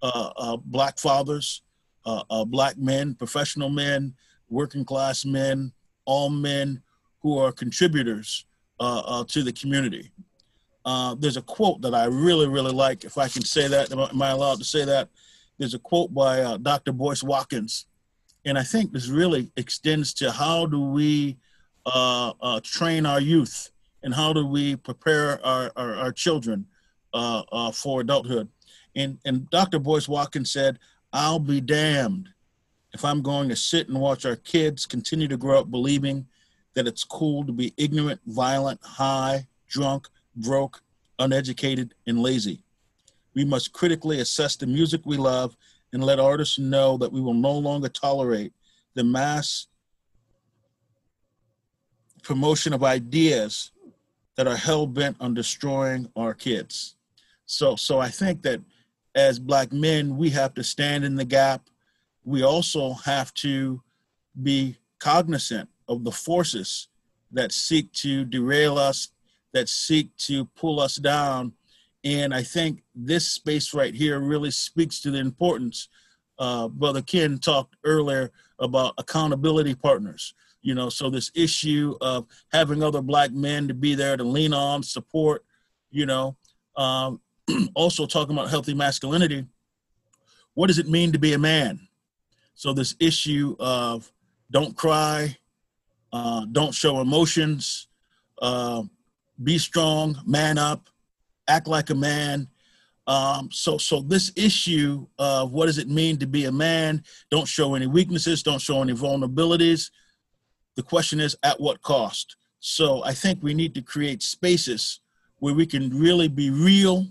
uh, 0.02 0.30
uh, 0.36 0.56
black 0.56 0.98
fathers, 0.98 1.62
uh, 2.04 2.22
uh 2.30 2.44
black 2.44 2.76
men, 2.76 3.14
professional 3.14 3.70
men, 3.70 4.14
working 4.48 4.84
class 4.84 5.24
men, 5.24 5.72
all 6.04 6.30
men 6.30 6.82
who 7.20 7.38
are 7.38 7.52
contributors 7.52 8.44
uh, 8.78 9.02
uh, 9.06 9.24
to 9.24 9.42
the 9.42 9.52
community. 9.52 10.10
There's 11.18 11.36
a 11.36 11.42
quote 11.42 11.80
that 11.82 11.94
I 11.94 12.04
really, 12.04 12.46
really 12.46 12.72
like. 12.72 13.04
If 13.04 13.18
I 13.18 13.28
can 13.28 13.42
say 13.42 13.66
that, 13.68 13.90
am 13.90 14.22
I 14.22 14.30
allowed 14.30 14.58
to 14.58 14.64
say 14.64 14.84
that? 14.84 15.08
There's 15.58 15.74
a 15.74 15.78
quote 15.78 16.14
by 16.14 16.56
Dr. 16.58 16.92
Boyce 16.92 17.22
Watkins, 17.22 17.86
and 18.46 18.56
I 18.56 18.62
think 18.62 18.92
this 18.92 19.08
really 19.08 19.50
extends 19.56 20.14
to 20.14 20.30
how 20.30 20.66
do 20.66 20.80
we 20.80 21.36
uh, 21.84 22.32
uh, 22.40 22.60
train 22.62 23.04
our 23.04 23.20
youth 23.20 23.70
and 24.04 24.14
how 24.14 24.32
do 24.32 24.46
we 24.46 24.76
prepare 24.76 25.44
our, 25.44 25.72
our, 25.76 25.96
our 25.96 26.12
children 26.12 26.64
for 27.12 28.00
adulthood. 28.00 28.48
And, 28.94 29.18
and 29.24 29.50
Dr. 29.50 29.80
Boyce 29.80 30.08
Watkins 30.08 30.52
said, 30.52 30.78
I'll 31.12 31.40
be 31.40 31.60
damned 31.60 32.28
if 32.94 33.04
I'm 33.04 33.20
going 33.20 33.48
to 33.48 33.56
sit 33.56 33.88
and 33.88 34.00
watch 34.00 34.24
our 34.24 34.36
kids 34.36 34.86
continue 34.86 35.28
to 35.28 35.36
grow 35.36 35.60
up 35.60 35.70
believing 35.70 36.26
that 36.74 36.86
it's 36.86 37.04
cool 37.04 37.44
to 37.46 37.52
be 37.52 37.74
ignorant, 37.76 38.20
violent, 38.26 38.80
high, 38.82 39.46
drunk, 39.68 40.08
broke, 40.36 40.82
uneducated, 41.18 41.94
and 42.06 42.20
lazy. 42.20 42.62
We 43.34 43.44
must 43.44 43.72
critically 43.72 44.20
assess 44.20 44.56
the 44.56 44.66
music 44.66 45.00
we 45.04 45.16
love 45.16 45.56
and 45.96 46.04
let 46.04 46.20
artists 46.20 46.58
know 46.58 46.98
that 46.98 47.10
we 47.10 47.20
will 47.20 47.34
no 47.34 47.52
longer 47.52 47.88
tolerate 47.88 48.52
the 48.94 49.02
mass 49.02 49.66
promotion 52.22 52.72
of 52.74 52.84
ideas 52.84 53.72
that 54.36 54.46
are 54.46 54.56
hell 54.56 54.86
bent 54.86 55.16
on 55.20 55.32
destroying 55.32 56.06
our 56.14 56.34
kids. 56.34 56.96
So, 57.46 57.76
so 57.76 57.98
I 57.98 58.10
think 58.10 58.42
that 58.42 58.60
as 59.14 59.38
black 59.38 59.72
men, 59.72 60.18
we 60.18 60.28
have 60.30 60.52
to 60.54 60.62
stand 60.62 61.04
in 61.04 61.16
the 61.16 61.24
gap 61.24 61.70
we 62.26 62.42
also 62.42 62.92
have 62.92 63.32
to 63.34 63.80
be 64.42 64.76
cognizant 64.98 65.68
of 65.88 66.02
the 66.02 66.10
forces 66.10 66.88
that 67.30 67.52
seek 67.52 67.90
to 67.92 68.24
derail 68.24 68.76
us, 68.76 69.08
that 69.52 69.68
seek 69.68 70.14
to 70.16 70.44
pull 70.44 70.80
us 70.80 70.96
down. 70.96 71.52
And 72.06 72.32
I 72.32 72.44
think 72.44 72.84
this 72.94 73.28
space 73.32 73.74
right 73.74 73.92
here 73.92 74.20
really 74.20 74.52
speaks 74.52 75.00
to 75.00 75.10
the 75.10 75.18
importance. 75.18 75.88
Uh, 76.38 76.68
Brother 76.68 77.02
Ken 77.02 77.38
talked 77.38 77.74
earlier 77.82 78.30
about 78.60 78.94
accountability 78.96 79.74
partners. 79.74 80.32
You 80.62 80.76
know, 80.76 80.88
so 80.88 81.10
this 81.10 81.32
issue 81.34 81.96
of 82.00 82.26
having 82.52 82.80
other 82.80 83.02
black 83.02 83.32
men 83.32 83.66
to 83.66 83.74
be 83.74 83.96
there 83.96 84.16
to 84.16 84.22
lean 84.22 84.54
on, 84.54 84.84
support, 84.84 85.44
you 85.90 86.06
know, 86.06 86.36
um, 86.76 87.20
also 87.74 88.06
talking 88.06 88.36
about 88.36 88.50
healthy 88.50 88.74
masculinity. 88.74 89.44
What 90.54 90.68
does 90.68 90.78
it 90.78 90.88
mean 90.88 91.10
to 91.10 91.18
be 91.18 91.32
a 91.32 91.38
man? 91.38 91.88
So 92.54 92.72
this 92.72 92.94
issue 93.00 93.56
of 93.58 94.12
don't 94.52 94.76
cry, 94.76 95.36
uh, 96.12 96.46
don't 96.52 96.72
show 96.72 97.00
emotions, 97.00 97.88
uh, 98.40 98.84
be 99.42 99.58
strong, 99.58 100.16
man 100.24 100.56
up, 100.56 100.88
act 101.48 101.66
like 101.66 101.90
a 101.90 101.94
man. 101.94 102.48
Um, 103.06 103.48
so, 103.52 103.78
so 103.78 104.00
this 104.00 104.32
issue 104.34 105.06
of 105.18 105.52
what 105.52 105.66
does 105.66 105.78
it 105.78 105.88
mean 105.88 106.16
to 106.18 106.26
be 106.26 106.46
a 106.46 106.52
man? 106.52 107.04
Don't 107.30 107.46
show 107.46 107.74
any 107.74 107.86
weaknesses, 107.86 108.42
don't 108.42 108.60
show 108.60 108.82
any 108.82 108.94
vulnerabilities. 108.94 109.90
The 110.74 110.82
question 110.82 111.20
is, 111.20 111.36
at 111.42 111.60
what 111.60 111.82
cost? 111.82 112.36
So, 112.58 113.04
I 113.04 113.12
think 113.12 113.42
we 113.42 113.54
need 113.54 113.74
to 113.74 113.82
create 113.82 114.22
spaces 114.22 115.00
where 115.38 115.54
we 115.54 115.66
can 115.66 115.90
really 115.90 116.28
be 116.28 116.50
real, 116.50 117.06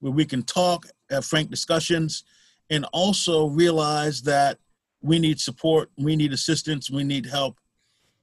where 0.00 0.12
we 0.12 0.24
can 0.24 0.42
talk, 0.42 0.86
have 1.10 1.24
frank 1.24 1.50
discussions, 1.50 2.24
and 2.70 2.86
also 2.92 3.48
realize 3.48 4.22
that 4.22 4.58
we 5.02 5.18
need 5.18 5.38
support, 5.38 5.90
we 5.98 6.16
need 6.16 6.32
assistance, 6.32 6.90
we 6.90 7.04
need 7.04 7.26
help. 7.26 7.58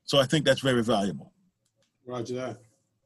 So 0.06 0.20
I 0.20 0.26
think 0.26 0.46
that's 0.46 0.62
very 0.62 0.84
valuable. 0.84 1.32
Roger 2.06 2.36
that. 2.36 2.58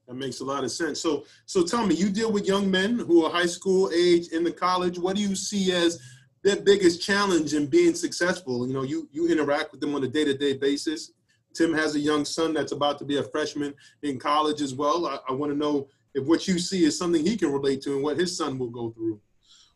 That 0.08 0.16
makes 0.16 0.40
a 0.40 0.46
lot 0.46 0.64
of 0.64 0.72
sense. 0.72 1.02
So, 1.02 1.26
so 1.46 1.64
tell 1.64 1.86
me, 1.86 1.96
you 1.96 2.10
deal 2.10 2.32
with 2.32 2.48
young 2.48 2.72
men 2.72 3.00
who 3.00 3.26
are 3.26 3.32
high 3.32 3.46
school 3.46 3.92
age 3.94 4.30
in 4.30 4.44
the 4.44 4.52
college. 4.52 4.98
What 4.98 5.18
do 5.18 5.22
you 5.22 5.36
see 5.36 5.74
as 5.74 6.00
their 6.44 6.56
biggest 6.56 7.02
challenge 7.02 7.54
in 7.54 7.68
being 7.68 7.94
successful? 7.94 8.66
You 8.68 8.74
know, 8.74 8.84
you 8.84 9.10
you 9.12 9.28
interact 9.28 9.72
with 9.72 9.82
them 9.82 9.96
on 9.96 10.04
a 10.04 10.08
day 10.08 10.24
to 10.24 10.34
day 10.34 10.54
basis. 10.54 11.12
Tim 11.54 11.74
has 11.74 11.96
a 11.96 12.00
young 12.00 12.24
son 12.24 12.54
that's 12.54 12.72
about 12.72 13.00
to 13.00 13.06
be 13.06 13.18
a 13.18 13.24
freshman 13.24 13.74
in 14.04 14.18
college 14.18 14.62
as 14.62 14.74
well. 14.74 15.08
I, 15.08 15.20
I 15.28 15.34
want 15.34 15.52
to 15.52 15.58
know 15.58 15.88
if 16.14 16.26
what 16.26 16.48
you 16.48 16.58
see 16.58 16.86
is 16.86 16.98
something 16.98 17.26
he 17.26 17.36
can 17.36 17.52
relate 17.52 17.82
to 17.82 17.96
and 17.96 18.04
what 18.04 18.18
his 18.18 18.38
son 18.38 18.58
will 18.58 18.70
go 18.70 18.92
through. 18.92 19.20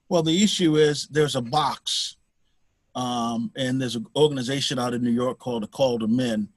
Well, 0.07 0.23
the 0.23 0.43
issue 0.43 0.77
is 0.77 1.07
there's 1.07 1.35
a 1.35 1.41
box 1.41 2.17
um, 2.95 3.51
and 3.55 3.81
there's 3.81 3.95
an 3.95 4.05
organization 4.15 4.79
out 4.79 4.93
in 4.93 5.03
New 5.03 5.11
York 5.11 5.39
called 5.39 5.63
the 5.63 5.67
Call 5.67 5.99
to 5.99 6.07
Men. 6.07 6.49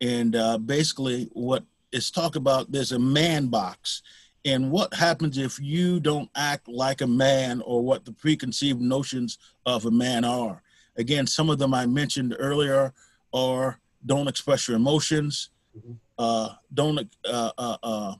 And 0.00 0.34
uh, 0.34 0.58
basically, 0.58 1.28
what 1.32 1.64
it's 1.92 2.10
talk 2.10 2.36
about, 2.36 2.72
there's 2.72 2.92
a 2.92 2.98
man 2.98 3.46
box. 3.46 4.02
And 4.44 4.70
what 4.70 4.92
happens 4.94 5.38
if 5.38 5.60
you 5.60 6.00
don't 6.00 6.28
act 6.34 6.66
like 6.66 7.00
a 7.00 7.06
man 7.06 7.62
or 7.62 7.82
what 7.82 8.04
the 8.04 8.12
preconceived 8.12 8.80
notions 8.80 9.38
of 9.66 9.86
a 9.86 9.90
man 9.90 10.24
are? 10.24 10.62
Again, 10.96 11.26
some 11.26 11.48
of 11.48 11.58
them 11.58 11.72
I 11.72 11.86
mentioned 11.86 12.34
earlier 12.38 12.92
are 13.32 13.78
don't 14.04 14.28
express 14.28 14.68
your 14.68 14.76
emotions, 14.76 15.50
mm-hmm. 15.76 15.92
uh, 16.18 16.50
don't 16.74 17.08
uh, 17.24 17.50
uh, 17.56 17.76
uh, 17.82 18.14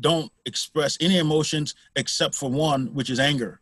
don't 0.00 0.32
express 0.46 0.96
any 1.00 1.18
emotions 1.18 1.74
except 1.96 2.34
for 2.34 2.50
one, 2.50 2.86
which 2.94 3.10
is 3.10 3.20
anger, 3.20 3.60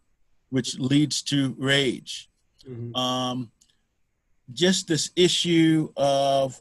which 0.51 0.79
leads 0.79 1.23
to 1.23 1.55
rage. 1.59 2.31
Mm-hmm. 2.69 2.95
Um, 2.97 3.51
just 4.53 4.89
this 4.89 5.11
issue 5.17 5.91
of 5.97 6.61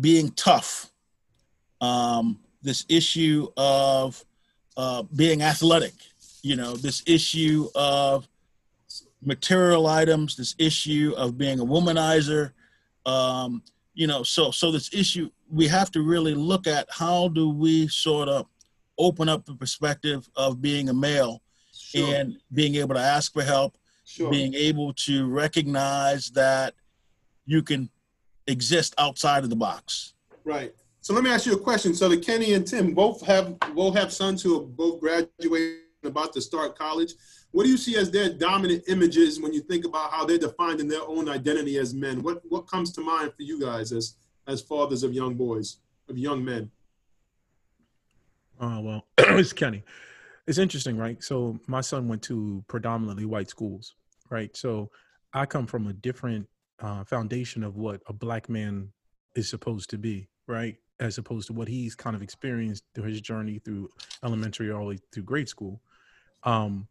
being 0.00 0.30
tough, 0.32 0.91
um, 1.82 2.38
this 2.62 2.86
issue 2.88 3.48
of 3.56 4.24
uh, 4.76 5.02
being 5.14 5.42
athletic, 5.42 5.92
you 6.42 6.56
know, 6.56 6.74
this 6.74 7.02
issue 7.06 7.68
of 7.74 8.26
material 9.20 9.86
items, 9.86 10.36
this 10.36 10.54
issue 10.58 11.12
of 11.16 11.36
being 11.36 11.60
a 11.60 11.64
womanizer, 11.64 12.52
um, 13.04 13.62
you 13.94 14.06
know, 14.06 14.22
so 14.22 14.50
so 14.50 14.70
this 14.70 14.94
issue 14.94 15.28
we 15.50 15.68
have 15.68 15.90
to 15.90 16.00
really 16.00 16.34
look 16.34 16.66
at 16.66 16.86
how 16.88 17.28
do 17.28 17.50
we 17.50 17.86
sort 17.88 18.28
of 18.28 18.46
open 18.98 19.28
up 19.28 19.44
the 19.44 19.54
perspective 19.54 20.28
of 20.36 20.62
being 20.62 20.88
a 20.88 20.94
male 20.94 21.42
sure. 21.74 22.14
and 22.14 22.38
being 22.54 22.76
able 22.76 22.94
to 22.94 23.00
ask 23.00 23.32
for 23.32 23.42
help 23.42 23.76
sure. 24.04 24.30
being 24.30 24.54
able 24.54 24.92
to 24.94 25.28
recognize 25.28 26.30
that 26.30 26.74
you 27.44 27.62
can 27.62 27.90
exist 28.46 28.94
outside 28.98 29.44
of 29.44 29.50
the 29.50 29.56
box. 29.56 30.14
Right. 30.44 30.74
So 31.02 31.12
let 31.14 31.24
me 31.24 31.30
ask 31.30 31.46
you 31.46 31.54
a 31.54 31.58
question. 31.58 31.94
So 31.94 32.08
the 32.08 32.16
Kenny 32.16 32.54
and 32.54 32.64
Tim 32.64 32.94
both 32.94 33.20
have 33.22 33.58
both 33.74 33.96
have 33.96 34.12
sons 34.12 34.40
who 34.40 34.60
are 34.60 34.64
both 34.64 35.00
graduating 35.00 35.78
about 36.04 36.32
to 36.32 36.40
start 36.40 36.78
college. 36.78 37.14
What 37.50 37.64
do 37.64 37.70
you 37.70 37.76
see 37.76 37.96
as 37.96 38.12
their 38.12 38.32
dominant 38.32 38.84
images 38.86 39.40
when 39.40 39.52
you 39.52 39.62
think 39.62 39.84
about 39.84 40.12
how 40.12 40.24
they're 40.24 40.38
defining 40.38 40.86
their 40.86 41.02
own 41.02 41.28
identity 41.28 41.76
as 41.78 41.92
men? 41.92 42.22
What 42.22 42.40
what 42.48 42.68
comes 42.68 42.92
to 42.92 43.00
mind 43.00 43.32
for 43.34 43.42
you 43.42 43.60
guys 43.60 43.90
as 43.90 44.14
as 44.46 44.62
fathers 44.62 45.02
of 45.02 45.12
young 45.12 45.34
boys, 45.34 45.78
of 46.08 46.16
young 46.16 46.44
men? 46.44 46.70
Oh 48.60 48.80
well, 48.80 49.06
it's 49.18 49.52
Kenny. 49.52 49.82
It's 50.46 50.58
interesting, 50.58 50.96
right? 50.96 51.22
So 51.22 51.58
my 51.66 51.80
son 51.80 52.06
went 52.06 52.22
to 52.22 52.64
predominantly 52.68 53.24
white 53.24 53.50
schools, 53.50 53.96
right? 54.30 54.56
So 54.56 54.88
I 55.34 55.46
come 55.46 55.66
from 55.66 55.88
a 55.88 55.92
different 55.92 56.46
uh, 56.78 57.02
foundation 57.02 57.64
of 57.64 57.74
what 57.74 58.02
a 58.06 58.12
black 58.12 58.48
man 58.48 58.92
is 59.34 59.50
supposed 59.50 59.90
to 59.90 59.98
be, 59.98 60.28
right? 60.46 60.76
As 61.02 61.18
opposed 61.18 61.48
to 61.48 61.52
what 61.52 61.68
he's 61.68 61.94
kind 61.94 62.14
of 62.14 62.22
experienced 62.22 62.84
through 62.94 63.04
his 63.04 63.20
journey 63.20 63.58
through 63.58 63.88
elementary 64.22 64.70
all 64.70 64.82
the 64.84 64.90
way 64.90 64.98
through 65.12 65.24
grade 65.24 65.48
school. 65.48 65.80
Um, 66.44 66.86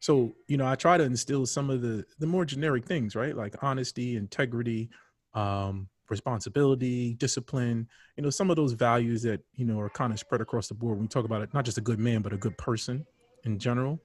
so 0.00 0.34
you 0.48 0.56
know, 0.58 0.66
I 0.66 0.74
try 0.74 0.98
to 0.98 1.04
instill 1.04 1.46
some 1.46 1.70
of 1.70 1.80
the 1.80 2.04
the 2.18 2.26
more 2.26 2.44
generic 2.44 2.84
things, 2.84 3.16
right? 3.16 3.34
Like 3.34 3.54
honesty, 3.62 4.16
integrity, 4.16 4.90
um, 5.32 5.88
responsibility, 6.10 7.14
discipline, 7.14 7.88
you 8.16 8.22
know, 8.22 8.30
some 8.30 8.50
of 8.50 8.56
those 8.56 8.72
values 8.72 9.22
that, 9.22 9.40
you 9.54 9.64
know, 9.64 9.80
are 9.80 9.88
kind 9.88 10.12
of 10.12 10.18
spread 10.18 10.40
across 10.40 10.68
the 10.68 10.74
board 10.74 10.96
when 10.96 11.02
we 11.02 11.08
talk 11.08 11.24
about 11.24 11.42
it, 11.42 11.52
not 11.54 11.64
just 11.64 11.78
a 11.78 11.80
good 11.80 11.98
man, 11.98 12.22
but 12.22 12.32
a 12.32 12.36
good 12.36 12.56
person 12.58 13.06
in 13.44 13.58
general. 13.58 13.98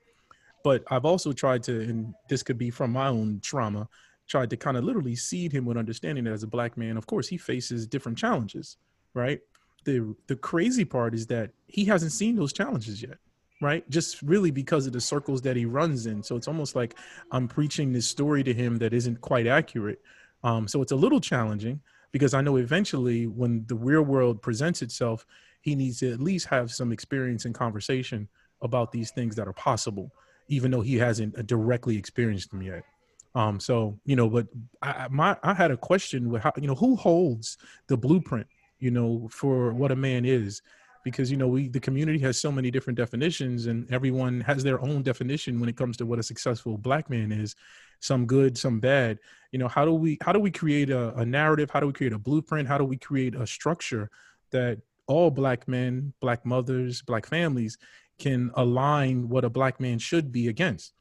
But 0.63 0.84
I've 0.89 1.06
also 1.06 1.32
tried 1.32 1.63
to, 1.63 1.82
and 1.82 2.13
this 2.30 2.44
could 2.44 2.58
be 2.58 2.70
from 2.70 2.92
my 2.92 3.08
own 3.08 3.39
trauma, 3.42 3.88
tried 4.28 4.50
to 4.51 4.58
kind 4.58 4.78
of 4.78 4.84
literally 4.84 5.16
seed 5.16 5.51
him 5.51 5.66
with 5.66 5.78
understanding 5.78 6.24
that 6.25 6.34
as 6.34 6.44
a 6.44 6.48
black 6.48 6.78
man, 6.78 6.98
of 6.98 7.08
course, 7.08 7.28
he 7.28 7.38
faces 7.38 7.88
different 7.88 8.18
challenges, 8.18 8.78
right? 9.13 9.39
The 9.86 10.15
the 10.27 10.36
crazy 10.36 10.86
part 10.86 11.13
is 11.13 11.27
that 11.27 11.51
he 11.67 11.86
hasn't 11.86 12.12
seen 12.12 12.36
those 12.36 12.53
challenges 12.53 13.01
yet 13.01 13.17
right? 13.62 13.89
Just 13.89 14.21
really 14.21 14.51
because 14.51 14.88
of 14.88 14.93
the 14.93 15.01
circles 15.01 15.41
that 15.41 15.57
he 15.57 15.65
runs 15.65 16.05
in. 16.05 16.24
So 16.24 16.36
it's 16.36 16.48
almost 16.48 16.75
like 16.75 16.95
i'm 17.31 17.45
preaching 17.48 17.91
this 17.91 18.07
story 18.07 18.43
to 18.43 18.53
him 18.53 18.77
that 18.77 18.93
isn't 18.93 19.19
quite 19.21 19.48
accurate. 19.48 20.01
Um, 20.43 20.67
so 20.67 20.81
it's 20.81 20.93
a 20.93 20.95
little 20.95 21.19
challenging 21.19 21.81
because 22.12 22.33
I 22.33 22.41
know 22.41 22.57
eventually 22.57 23.27
when 23.27 23.65
the 23.67 23.75
real 23.75 24.01
world 24.01 24.41
presents 24.41 24.81
itself, 24.81 25.25
he 25.62 25.75
needs 25.75 26.00
to 26.00 26.12
at 26.12 26.21
least 26.21 26.48
have 26.48 26.71
some 26.71 26.91
experience 26.91 27.45
and 27.45 27.53
conversation 27.53 28.27
about 28.62 28.91
these 28.91 29.12
things 29.12 29.36
that 29.36 29.48
are 29.48 29.53
possible, 29.53 30.12
even 30.48 30.71
though 30.71 30.81
he 30.81 30.98
hasn't 30.98 31.38
uh, 31.38 31.41
directly 31.41 31.98
experienced 31.98 32.50
them 32.51 32.62
yet. 32.62 32.83
Um, 33.36 33.59
so 33.59 34.00
you 34.05 34.15
know, 34.15 34.29
but 34.29 34.48
I, 34.81 35.07
my 35.09 35.38
I 35.43 35.53
had 35.53 35.69
a 35.69 35.77
question 35.77 36.29
with 36.29 36.41
how 36.41 36.51
you 36.59 36.67
know 36.67 36.75
who 36.75 36.95
holds 36.95 37.57
the 37.88 37.98
blueprint, 37.98 38.48
you 38.79 38.91
know, 38.91 39.27
for 39.31 39.74
what 39.74 39.91
a 39.91 39.95
man 39.95 40.25
is, 40.25 40.62
because 41.03 41.31
you 41.31 41.38
know 41.38 41.48
we 41.48 41.67
the 41.67 41.79
community 41.79 42.19
has 42.19 42.39
so 42.39 42.51
many 42.51 42.71
different 42.71 42.98
definitions, 42.98 43.65
and 43.67 43.91
everyone 43.91 44.41
has 44.41 44.63
their 44.63 44.81
own 44.81 45.03
definition 45.03 45.59
when 45.59 45.69
it 45.69 45.77
comes 45.77 45.98
to 45.98 46.05
what 46.05 46.19
a 46.19 46.24
successful 46.24 46.77
black 46.77 47.09
man 47.09 47.31
is, 47.31 47.55
some 48.00 48.25
good, 48.25 48.57
some 48.57 48.79
bad. 48.79 49.19
You 49.51 49.59
know, 49.59 49.67
how 49.67 49.86
do 49.86 49.93
we 49.93 50.17
how 50.21 50.31
do 50.31 50.39
we 50.39 50.51
create 50.51 50.89
a, 50.89 51.15
a 51.15 51.25
narrative? 51.25 51.69
How 51.69 51.79
do 51.79 51.88
we 51.88 51.93
create 51.93 52.13
a 52.13 52.19
blueprint? 52.19 52.67
How 52.67 52.77
do 52.77 52.86
we 52.86 52.98
create 52.98 53.36
a 53.36 53.48
structure 53.48 54.09
that 54.51 54.79
all 55.07 55.31
black 55.31 55.67
men, 55.67 56.13
black 56.21 56.45
mothers, 56.45 57.01
black 57.01 57.25
families 57.25 57.77
can 58.19 58.51
align 58.55 59.29
what 59.29 59.45
a 59.45 59.50
black 59.50 59.79
man 59.79 59.98
should 59.98 60.31
be 60.31 60.48
against? 60.48 60.93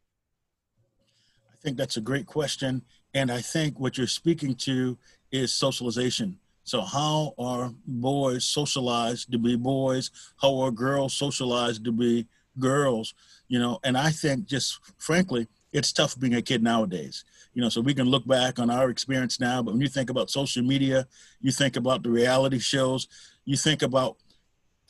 I 1.52 1.56
think 1.60 1.76
that's 1.76 1.96
a 1.96 2.00
great 2.00 2.26
question. 2.26 2.82
And 3.12 3.30
I 3.30 3.40
think 3.40 3.78
what 3.80 3.98
you're 3.98 4.06
speaking 4.06 4.54
to 4.56 4.96
is 5.32 5.54
socialization. 5.54 6.38
So, 6.68 6.82
how 6.82 7.32
are 7.38 7.72
boys 7.86 8.44
socialized 8.44 9.32
to 9.32 9.38
be 9.38 9.56
boys? 9.56 10.10
How 10.36 10.60
are 10.60 10.70
girls 10.70 11.14
socialized 11.14 11.82
to 11.86 11.92
be 11.92 12.26
girls? 12.58 13.14
You 13.48 13.58
know, 13.58 13.78
and 13.84 13.96
I 13.96 14.10
think 14.10 14.44
just 14.44 14.78
frankly, 14.98 15.48
it's 15.72 15.94
tough 15.94 16.20
being 16.20 16.34
a 16.34 16.42
kid 16.42 16.62
nowadays. 16.62 17.24
You 17.54 17.62
know, 17.62 17.70
so 17.70 17.80
we 17.80 17.94
can 17.94 18.06
look 18.06 18.26
back 18.26 18.58
on 18.58 18.68
our 18.68 18.90
experience 18.90 19.40
now, 19.40 19.62
but 19.62 19.72
when 19.72 19.80
you 19.80 19.88
think 19.88 20.10
about 20.10 20.28
social 20.30 20.62
media, 20.62 21.06
you 21.40 21.52
think 21.52 21.76
about 21.76 22.02
the 22.02 22.10
reality 22.10 22.58
shows, 22.58 23.08
you 23.46 23.56
think 23.56 23.80
about 23.80 24.18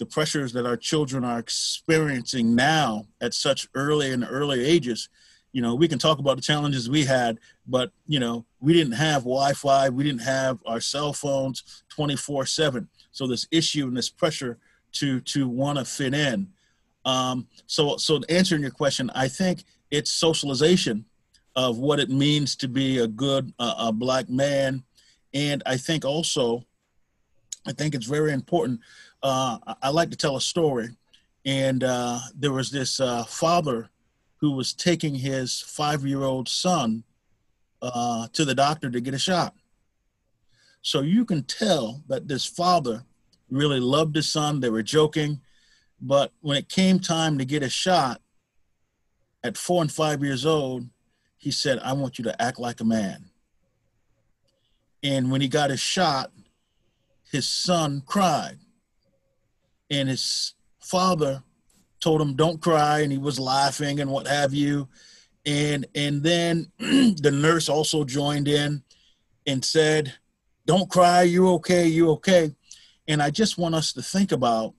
the 0.01 0.07
pressures 0.07 0.53
that 0.55 0.67
our 0.67 0.77
children 0.77 1.25
are 1.25 1.39
experiencing 1.39 2.57
now 2.57 3.05
at 3.21 3.35
such 3.35 3.69
early 3.77 4.11
and 4.11 4.27
early 4.29 4.65
ages. 4.67 5.09
You 5.53 5.63
know, 5.63 5.75
we 5.75 5.89
can 5.89 5.99
talk 5.99 6.19
about 6.19 6.37
the 6.37 6.43
challenges 6.43 6.91
we 6.91 7.05
had, 7.05 7.39
but 7.67 7.91
you 8.07 8.21
know, 8.21 8.45
we 8.61 8.73
didn't 8.73 8.93
have 8.93 9.23
Wi-Fi, 9.23 9.89
we 9.89 10.05
didn't 10.05 10.23
have 10.23 10.59
our 10.67 10.81
cell 10.81 11.13
phones 11.13 11.83
24/7. 11.97 12.89
So 13.13 13.27
this 13.27 13.47
issue 13.51 13.87
and 13.87 13.97
this 13.97 14.11
pressure 14.11 14.59
to 14.93 15.21
to 15.23 15.49
want 15.49 15.79
to 15.79 15.85
fit 15.85 16.15
in. 16.15 16.49
Um, 17.05 17.47
so 17.67 17.97
so 17.97 18.21
answering 18.29 18.63
your 18.63 18.71
question, 18.71 19.11
I 19.15 19.29
think 19.29 19.65
it's 19.91 20.13
socialization 20.13 21.05
of 21.57 21.79
what 21.79 21.99
it 21.99 22.09
means 22.09 22.55
to 22.55 22.69
be 22.69 22.99
a 22.99 23.09
good 23.09 23.53
uh, 23.59 23.75
a 23.79 23.93
black 23.93 24.29
man 24.29 24.83
and 25.35 25.63
i 25.67 25.77
think 25.77 26.05
also 26.05 26.65
i 27.67 27.73
think 27.73 27.95
it's 27.95 28.07
very 28.07 28.33
important 28.33 28.81
uh, 29.23 29.59
i 29.83 29.89
like 29.89 30.11
to 30.11 30.17
tell 30.17 30.37
a 30.37 30.41
story 30.41 30.89
and 31.45 31.83
uh, 31.83 32.19
there 32.35 32.53
was 32.53 32.71
this 32.71 33.01
uh, 33.01 33.25
father 33.25 33.89
who 34.41 34.53
was 34.53 34.73
taking 34.73 35.15
his 35.15 35.61
five-year-old 35.61 36.49
son 36.49 37.05
uh, 37.83 38.29
to 38.33 38.45
the 38.45 38.55
doctor 38.55 38.91
to 38.91 39.01
get 39.01 39.15
a 39.15 39.19
shot 39.19 39.55
so 40.83 41.01
you 41.01 41.25
can 41.25 41.43
tell 41.43 42.03
that 42.09 42.29
this 42.29 42.45
father 42.45 43.05
really 43.51 43.81
loved 43.81 44.17
his 44.17 44.29
son 44.29 44.61
they 44.61 44.71
were 44.71 44.83
joking 44.83 45.41
but 46.01 46.33
when 46.41 46.57
it 46.57 46.69
came 46.69 46.99
time 46.99 47.39
to 47.39 47.45
get 47.45 47.63
a 47.63 47.69
shot 47.69 48.21
at 49.43 49.57
four 49.57 49.83
and 49.83 49.91
five 49.91 50.23
years 50.23 50.47
old, 50.47 50.87
he 51.37 51.51
said, 51.51 51.79
I 51.81 51.93
want 51.93 52.19
you 52.19 52.25
to 52.25 52.43
act 52.43 52.59
like 52.59 52.81
a 52.81 52.85
man. 52.85 53.31
And 55.03 55.31
when 55.31 55.41
he 55.41 55.49
got 55.49 55.71
his 55.71 55.81
shot, 55.81 56.33
his 57.31 57.47
son 57.47 58.03
cried. 58.05 58.59
And 59.91 60.09
his 60.09 60.55
father 60.81 61.43
told 62.01 62.21
him, 62.21 62.35
Don't 62.35 62.61
cry. 62.61 63.01
And 63.01 63.13
he 63.13 63.19
was 63.19 63.39
laughing 63.39 64.01
and 64.01 64.11
what 64.11 64.27
have 64.27 64.55
you. 64.55 64.89
And, 65.47 65.87
and 65.95 66.23
then 66.23 66.71
the 66.79 67.31
nurse 67.33 67.69
also 67.69 68.05
joined 68.05 68.49
in 68.49 68.83
and 69.47 69.65
said, 69.65 70.15
Don't 70.67 70.91
cry. 70.91 71.23
You 71.23 71.49
okay. 71.55 71.87
You 71.87 72.11
okay. 72.13 72.55
And 73.07 73.23
I 73.23 73.31
just 73.31 73.59
want 73.59 73.75
us 73.75 73.93
to 73.95 74.03
think 74.03 74.33
about 74.33 74.75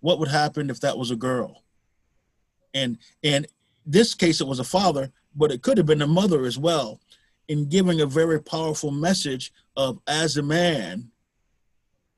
what 0.00 0.18
would 0.18 0.28
happen 0.28 0.70
if 0.70 0.80
that 0.80 0.98
was 0.98 1.10
a 1.10 1.16
girl. 1.16 1.62
And, 2.74 2.98
and 3.22 3.46
this 3.86 4.14
case, 4.14 4.40
it 4.40 4.46
was 4.46 4.58
a 4.58 4.64
father, 4.64 5.12
but 5.34 5.52
it 5.52 5.62
could 5.62 5.78
have 5.78 5.86
been 5.86 6.02
a 6.02 6.06
mother 6.06 6.44
as 6.44 6.58
well, 6.58 7.00
in 7.48 7.68
giving 7.68 8.00
a 8.00 8.06
very 8.06 8.40
powerful 8.40 8.90
message 8.90 9.52
of 9.76 10.00
as 10.06 10.36
a 10.36 10.42
man, 10.42 11.10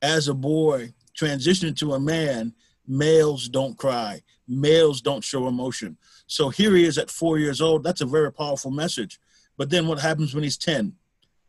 as 0.01 0.27
a 0.27 0.33
boy, 0.33 0.93
transitioning 1.17 1.75
to 1.77 1.93
a 1.93 1.99
man, 1.99 2.53
males 2.87 3.47
don't 3.49 3.77
cry, 3.77 4.21
males 4.47 5.01
don't 5.01 5.23
show 5.23 5.47
emotion. 5.47 5.97
So 6.27 6.49
here 6.49 6.75
he 6.75 6.85
is 6.85 6.97
at 6.97 7.11
four 7.11 7.39
years 7.39 7.61
old. 7.61 7.83
That's 7.83 8.01
a 8.01 8.05
very 8.05 8.31
powerful 8.31 8.71
message. 8.71 9.19
But 9.57 9.69
then 9.69 9.87
what 9.87 9.99
happens 9.99 10.33
when 10.33 10.43
he's 10.43 10.57
10? 10.57 10.93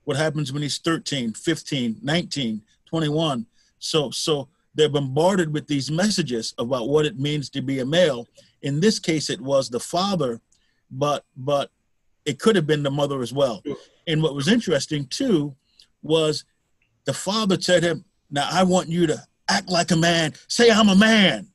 What 0.05 0.17
happens 0.17 0.53
when 0.53 0.63
he's 0.63 0.79
13, 0.79 1.33
15, 1.33 1.99
19, 2.03 2.63
21? 2.87 3.47
So, 3.79 4.11
so 4.11 4.49
they're 4.75 4.89
bombarded 4.89 5.53
with 5.53 5.67
these 5.67 5.91
messages 5.91 6.55
about 6.59 6.89
what 6.89 7.07
it 7.07 7.19
means 7.19 7.49
to 7.51 7.63
be 7.63 7.81
a 7.81 7.87
male 7.87 8.29
in 8.65 8.81
this 8.81 8.99
case, 8.99 9.31
it 9.31 9.41
was 9.41 9.69
the 9.69 9.79
father, 9.79 10.41
but 10.91 11.25
but 11.37 11.71
it 12.25 12.41
could 12.41 12.57
have 12.57 12.67
been 12.67 12.83
the 12.83 12.91
mother 12.91 13.21
as 13.21 13.33
well. 13.33 13.63
And 14.09 14.23
what 14.23 14.35
was 14.35 14.49
interesting 14.49 15.07
too 15.07 15.55
was 16.03 16.45
the 17.05 17.13
father 17.13 17.61
said 17.61 17.83
to 17.83 17.91
him, 17.91 18.05
"Now 18.31 18.49
I 18.51 18.65
want 18.65 18.89
you 18.89 19.07
to 19.07 19.23
act 19.49 19.69
like 19.69 19.91
a 19.91 19.97
man. 19.97 20.33
Say 20.49 20.71
I'm 20.71 20.89
a 20.89 20.97
man." 20.97 21.53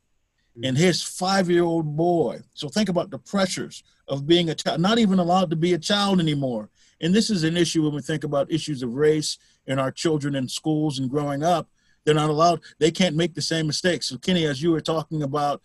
And 0.63 0.77
his 0.77 1.01
five-year-old 1.01 1.95
boy. 1.95 2.41
So 2.53 2.67
think 2.67 2.89
about 2.89 3.11
the 3.11 3.19
pressures 3.19 3.83
of 4.07 4.27
being 4.27 4.49
a 4.49 4.55
child, 4.55 4.81
not 4.81 4.99
even 4.99 5.19
allowed 5.19 5.49
to 5.51 5.55
be 5.55 5.73
a 5.73 5.79
child 5.79 6.19
anymore. 6.19 6.69
And 7.01 7.13
this 7.13 7.29
is 7.29 7.43
an 7.43 7.55
issue 7.55 7.83
when 7.83 7.95
we 7.95 8.01
think 8.01 8.23
about 8.23 8.51
issues 8.51 8.83
of 8.83 8.93
race 8.93 9.37
and 9.67 9.79
our 9.79 9.91
children 9.91 10.35
in 10.35 10.47
schools 10.47 10.99
and 10.99 11.09
growing 11.09 11.43
up. 11.43 11.69
They're 12.03 12.15
not 12.15 12.29
allowed. 12.29 12.61
They 12.79 12.91
can't 12.91 13.15
make 13.15 13.35
the 13.35 13.41
same 13.41 13.67
mistakes. 13.67 14.07
So 14.07 14.17
Kenny, 14.17 14.45
as 14.45 14.61
you 14.61 14.71
were 14.71 14.81
talking 14.81 15.23
about 15.23 15.61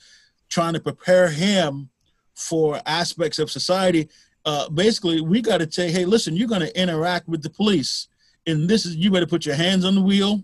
trying 0.48 0.74
to 0.74 0.80
prepare 0.80 1.28
him 1.28 1.90
for 2.34 2.80
aspects 2.86 3.38
of 3.38 3.50
society. 3.50 4.08
Uh, 4.44 4.68
basically, 4.68 5.20
we 5.20 5.40
got 5.40 5.58
to 5.58 5.70
say, 5.70 5.90
hey, 5.90 6.04
listen, 6.04 6.36
you're 6.36 6.48
going 6.48 6.60
to 6.60 6.80
interact 6.80 7.28
with 7.28 7.42
the 7.42 7.50
police, 7.50 8.08
and 8.46 8.68
this 8.68 8.84
is 8.84 8.96
you 8.96 9.10
better 9.10 9.26
put 9.26 9.46
your 9.46 9.54
hands 9.54 9.84
on 9.84 9.94
the 9.94 10.02
wheel. 10.02 10.42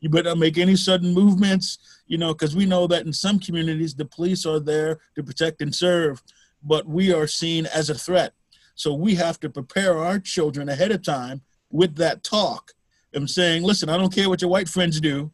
You 0.00 0.08
better 0.08 0.30
not 0.30 0.38
make 0.38 0.58
any 0.58 0.76
sudden 0.76 1.12
movements, 1.12 1.78
you 2.06 2.18
know, 2.18 2.32
because 2.32 2.54
we 2.54 2.66
know 2.66 2.86
that 2.86 3.06
in 3.06 3.12
some 3.12 3.38
communities 3.38 3.94
the 3.94 4.04
police 4.04 4.44
are 4.46 4.60
there 4.60 5.00
to 5.14 5.22
protect 5.22 5.62
and 5.62 5.74
serve, 5.74 6.22
but 6.62 6.86
we 6.86 7.12
are 7.12 7.26
seen 7.26 7.66
as 7.66 7.90
a 7.90 7.94
threat. 7.94 8.32
So 8.74 8.94
we 8.94 9.14
have 9.14 9.38
to 9.40 9.50
prepare 9.50 9.96
our 9.98 10.18
children 10.18 10.68
ahead 10.68 10.90
of 10.90 11.02
time 11.02 11.42
with 11.70 11.96
that 11.96 12.22
talk 12.24 12.72
am 13.14 13.28
saying, 13.28 13.62
listen, 13.62 13.88
I 13.88 13.96
don't 13.96 14.12
care 14.12 14.28
what 14.28 14.40
your 14.40 14.50
white 14.50 14.68
friends 14.68 15.00
do. 15.00 15.30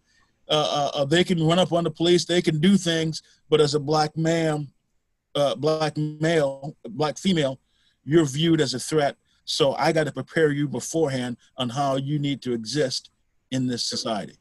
Uh, 0.49 0.91
uh, 0.95 0.99
uh, 0.99 1.05
they 1.05 1.23
can 1.23 1.43
run 1.47 1.59
up 1.59 1.73
on 1.73 1.85
the 1.85 1.91
police, 1.91 2.25
they 2.25 2.43
can 2.43 2.59
do 2.59 2.77
things, 2.77 3.23
but 3.49 3.61
as 3.61 3.75
a 3.75 3.81
black 3.81 4.17
man, 4.17 4.69
uh, 5.37 5.55
black 5.55 5.97
male, 5.97 6.77
black 6.89 7.19
female, 7.19 7.61
you're 8.05 8.25
viewed 8.25 8.61
as 8.61 8.75
a 8.75 8.81
threat. 8.81 9.17
So 9.45 9.75
I 9.75 9.93
got 9.93 10.05
to 10.05 10.13
prepare 10.13 10.51
you 10.51 10.67
beforehand 10.67 11.37
on 11.57 11.69
how 11.69 11.97
you 11.97 12.19
need 12.19 12.43
to 12.43 12.53
exist 12.53 13.11
in 13.53 13.69
this 13.69 13.85
society. 13.85 14.40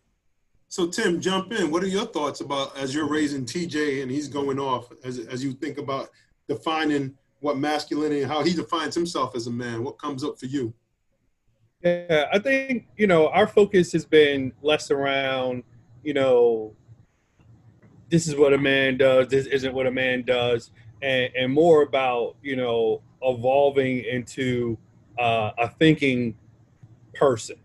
So 0.70 0.88
Tim, 0.88 1.20
jump 1.20 1.52
in. 1.52 1.72
What 1.72 1.84
are 1.84 1.88
your 1.88 2.06
thoughts 2.06 2.42
about 2.42 2.78
as 2.78 2.94
you're 2.94 3.10
raising 3.10 3.44
TJ 3.44 4.04
and 4.04 4.12
he's 4.12 4.28
going 4.28 4.60
off 4.60 4.92
as 5.04 5.18
as 5.18 5.44
you 5.44 5.54
think 5.54 5.80
about 5.80 6.10
defining 6.48 7.16
what 7.40 7.58
masculinity 7.58 8.22
and 8.22 8.32
how 8.32 8.44
he 8.44 8.54
defines 8.54 8.94
himself 8.94 9.36
as 9.36 9.48
a 9.48 9.52
man? 9.52 9.84
What 9.84 9.98
comes 9.98 10.24
up 10.24 10.40
for 10.40 10.46
you? 10.46 10.72
Yeah, 11.82 12.26
I 12.32 12.38
think 12.38 12.88
you 12.98 13.08
know 13.08 13.30
our 13.30 13.48
focus 13.48 13.92
has 13.94 14.06
been 14.06 14.54
less 14.62 14.92
around 14.92 15.64
you 16.04 16.14
know 16.14 16.76
this 18.10 18.28
is 18.28 18.36
what 18.36 18.54
a 18.54 18.58
man 18.58 18.98
does, 18.98 19.28
this 19.28 19.48
isn't 19.48 19.74
what 19.74 19.88
a 19.88 19.92
man 19.92 20.24
does, 20.24 20.72
and, 21.02 21.32
and 21.36 21.52
more 21.52 21.82
about 21.82 22.36
you 22.44 22.56
know 22.56 23.02
evolving 23.24 24.04
into 24.04 24.78
uh, 25.18 25.52
a 25.58 25.68
thinking 25.68 26.36
person, 27.16 27.58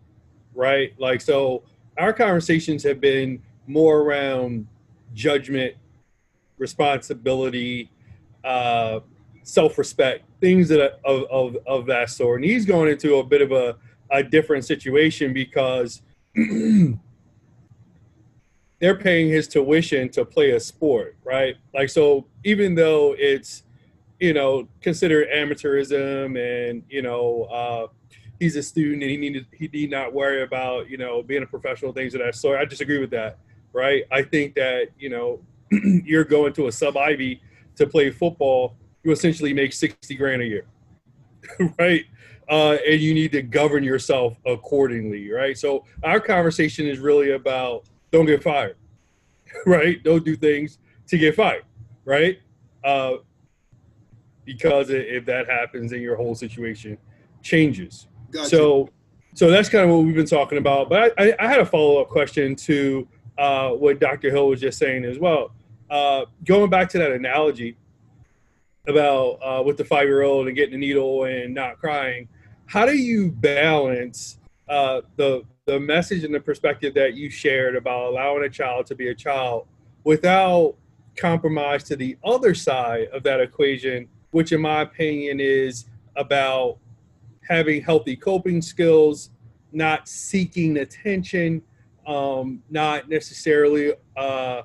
right? 0.55 0.95
Like 0.99 1.21
so 1.21 1.64
our 1.98 2.12
conversations 2.12 2.83
have 2.83 3.00
been 3.00 3.42
more 3.66 4.00
around 4.00 4.66
judgment, 5.14 5.74
responsibility, 6.59 7.90
uh, 8.44 9.00
self-respect, 9.42 10.24
things 10.40 10.68
that 10.68 11.00
of, 11.04 11.24
of 11.30 11.57
of 11.66 11.87
that 11.87 12.11
sort. 12.11 12.42
And 12.42 12.50
he's 12.50 12.66
going 12.66 12.90
into 12.90 13.16
a 13.16 13.24
bit 13.24 13.42
of 13.42 13.52
a, 13.52 13.76
a 14.11 14.22
different 14.22 14.64
situation 14.64 15.33
because 15.33 16.02
they're 18.80 18.96
paying 18.96 19.28
his 19.28 19.48
tuition 19.48 20.09
to 20.11 20.24
play 20.24 20.50
a 20.50 20.61
sport, 20.61 21.16
right? 21.24 21.57
Like 21.72 21.88
so, 21.88 22.26
even 22.44 22.74
though 22.74 23.14
it's 23.18 23.62
you 24.20 24.33
know 24.33 24.68
considered 24.80 25.28
amateurism 25.35 26.38
and 26.38 26.83
you 26.88 27.02
know 27.02 27.44
uh, 27.44 27.87
he's 28.44 28.57
a 28.57 28.62
student 28.62 29.02
and 29.02 29.11
he 29.11 29.16
need 29.16 29.46
he 29.52 29.68
need 29.72 29.90
not 29.90 30.12
worry 30.12 30.42
about 30.42 30.90
you 30.90 30.98
know 30.98 31.22
being 31.22 31.42
a 31.42 31.46
professional 31.46 31.92
things 31.92 32.14
of 32.14 32.20
that 32.20 32.35
sort. 32.35 32.59
I 32.61 32.66
disagree 32.66 32.98
with 32.98 33.11
that, 33.11 33.38
right? 33.72 34.04
I 34.12 34.22
think 34.22 34.54
that 34.54 34.88
you 34.98 35.09
know 35.09 35.40
you're 36.04 36.24
going 36.24 36.52
to 36.54 36.66
a 36.68 36.72
sub 36.72 36.96
Ivy 36.96 37.40
to 37.76 37.87
play 37.87 38.11
football, 38.11 38.76
you 39.02 39.11
essentially 39.12 39.52
make 39.54 39.72
sixty 39.72 40.14
grand 40.14 40.42
a 40.42 40.46
year, 40.46 40.66
right? 41.78 42.04
Uh, 42.48 42.76
and 42.87 43.00
you 43.00 43.14
need 43.14 43.33
to 43.33 43.40
govern 43.40 43.83
yourself 43.83 44.38
accordingly, 44.44 45.30
right? 45.30 45.57
So 45.57 45.87
our 46.02 46.20
conversation 46.20 46.87
is 46.87 46.98
really 46.98 47.33
about 47.33 47.85
don't 48.11 48.26
get 48.26 48.42
fired, 48.42 48.76
right? 49.66 50.02
Don't 50.04 50.24
do 50.24 50.37
things 50.37 50.78
to 51.07 51.16
get 51.16 51.35
fired, 51.35 51.64
right? 52.04 52.38
Uh, 52.85 53.14
because 54.44 54.90
if 54.90 55.24
that 55.24 55.48
happens, 55.48 55.92
then 55.92 56.02
your 56.02 56.16
whole 56.16 56.35
situation 56.35 56.98
changes. 57.42 58.07
Gotcha. 58.35 58.49
So, 58.49 58.90
so 59.35 59.49
that's 59.49 59.68
kind 59.68 59.85
of 59.85 59.97
what 59.97 60.05
we've 60.05 60.14
been 60.14 60.27
talking 60.27 60.59
about. 60.59 60.88
But 60.90 61.14
I, 61.16 61.35
I 61.38 61.47
had 61.47 61.61
a 61.61 61.66
follow 61.66 62.03
up 62.03 62.09
question 62.09 62.57
to 62.57 63.07
uh, 63.38 63.70
what 63.70 64.01
Dr. 64.01 64.31
Hill 64.31 64.49
was 64.49 64.61
just 64.61 64.77
saying 64.77 65.05
as 65.05 65.20
well. 65.20 65.53
Uh, 65.88 66.25
going 66.44 66.68
back 66.68 66.88
to 66.90 66.99
that 66.99 67.12
analogy 67.12 67.77
about 68.88 69.38
uh, 69.40 69.62
with 69.62 69.77
the 69.77 69.85
five 69.85 70.09
year 70.09 70.23
old 70.23 70.49
and 70.49 70.57
getting 70.57 70.75
a 70.75 70.79
needle 70.79 71.25
and 71.25 71.55
not 71.55 71.79
crying, 71.79 72.29
how 72.66 72.85
do 72.85 72.97
you 72.97 73.31
balance 73.31 74.38
uh, 74.68 75.03
the 75.16 75.44
the 75.66 75.79
message 75.81 76.25
and 76.25 76.35
the 76.35 76.40
perspective 76.40 76.92
that 76.92 77.14
you 77.14 77.31
shared 77.31 77.75
about 77.75 78.11
allowing 78.11 78.44
a 78.44 78.51
child 78.51 78.85
to 78.85 78.94
be 78.94 79.09
a 79.09 79.14
child 79.14 79.66
without 80.03 80.75
compromise 81.16 81.85
to 81.85 81.97
the 81.97 82.18
other 82.23 82.55
side 82.55 83.09
of 83.12 83.23
that 83.23 83.40
equation, 83.40 84.07
which 84.33 84.53
in 84.53 84.61
my 84.61 84.83
opinion 84.83 85.40
is 85.40 85.87
about 86.16 86.79
having 87.48 87.83
healthy 87.83 88.16
coping 88.16 88.62
skills, 88.62 89.30
not 89.72 90.09
seeking 90.09 90.78
attention, 90.78 91.62
um, 92.07 92.62
not 92.70 93.09
necessarily, 93.09 93.92
uh, 94.16 94.62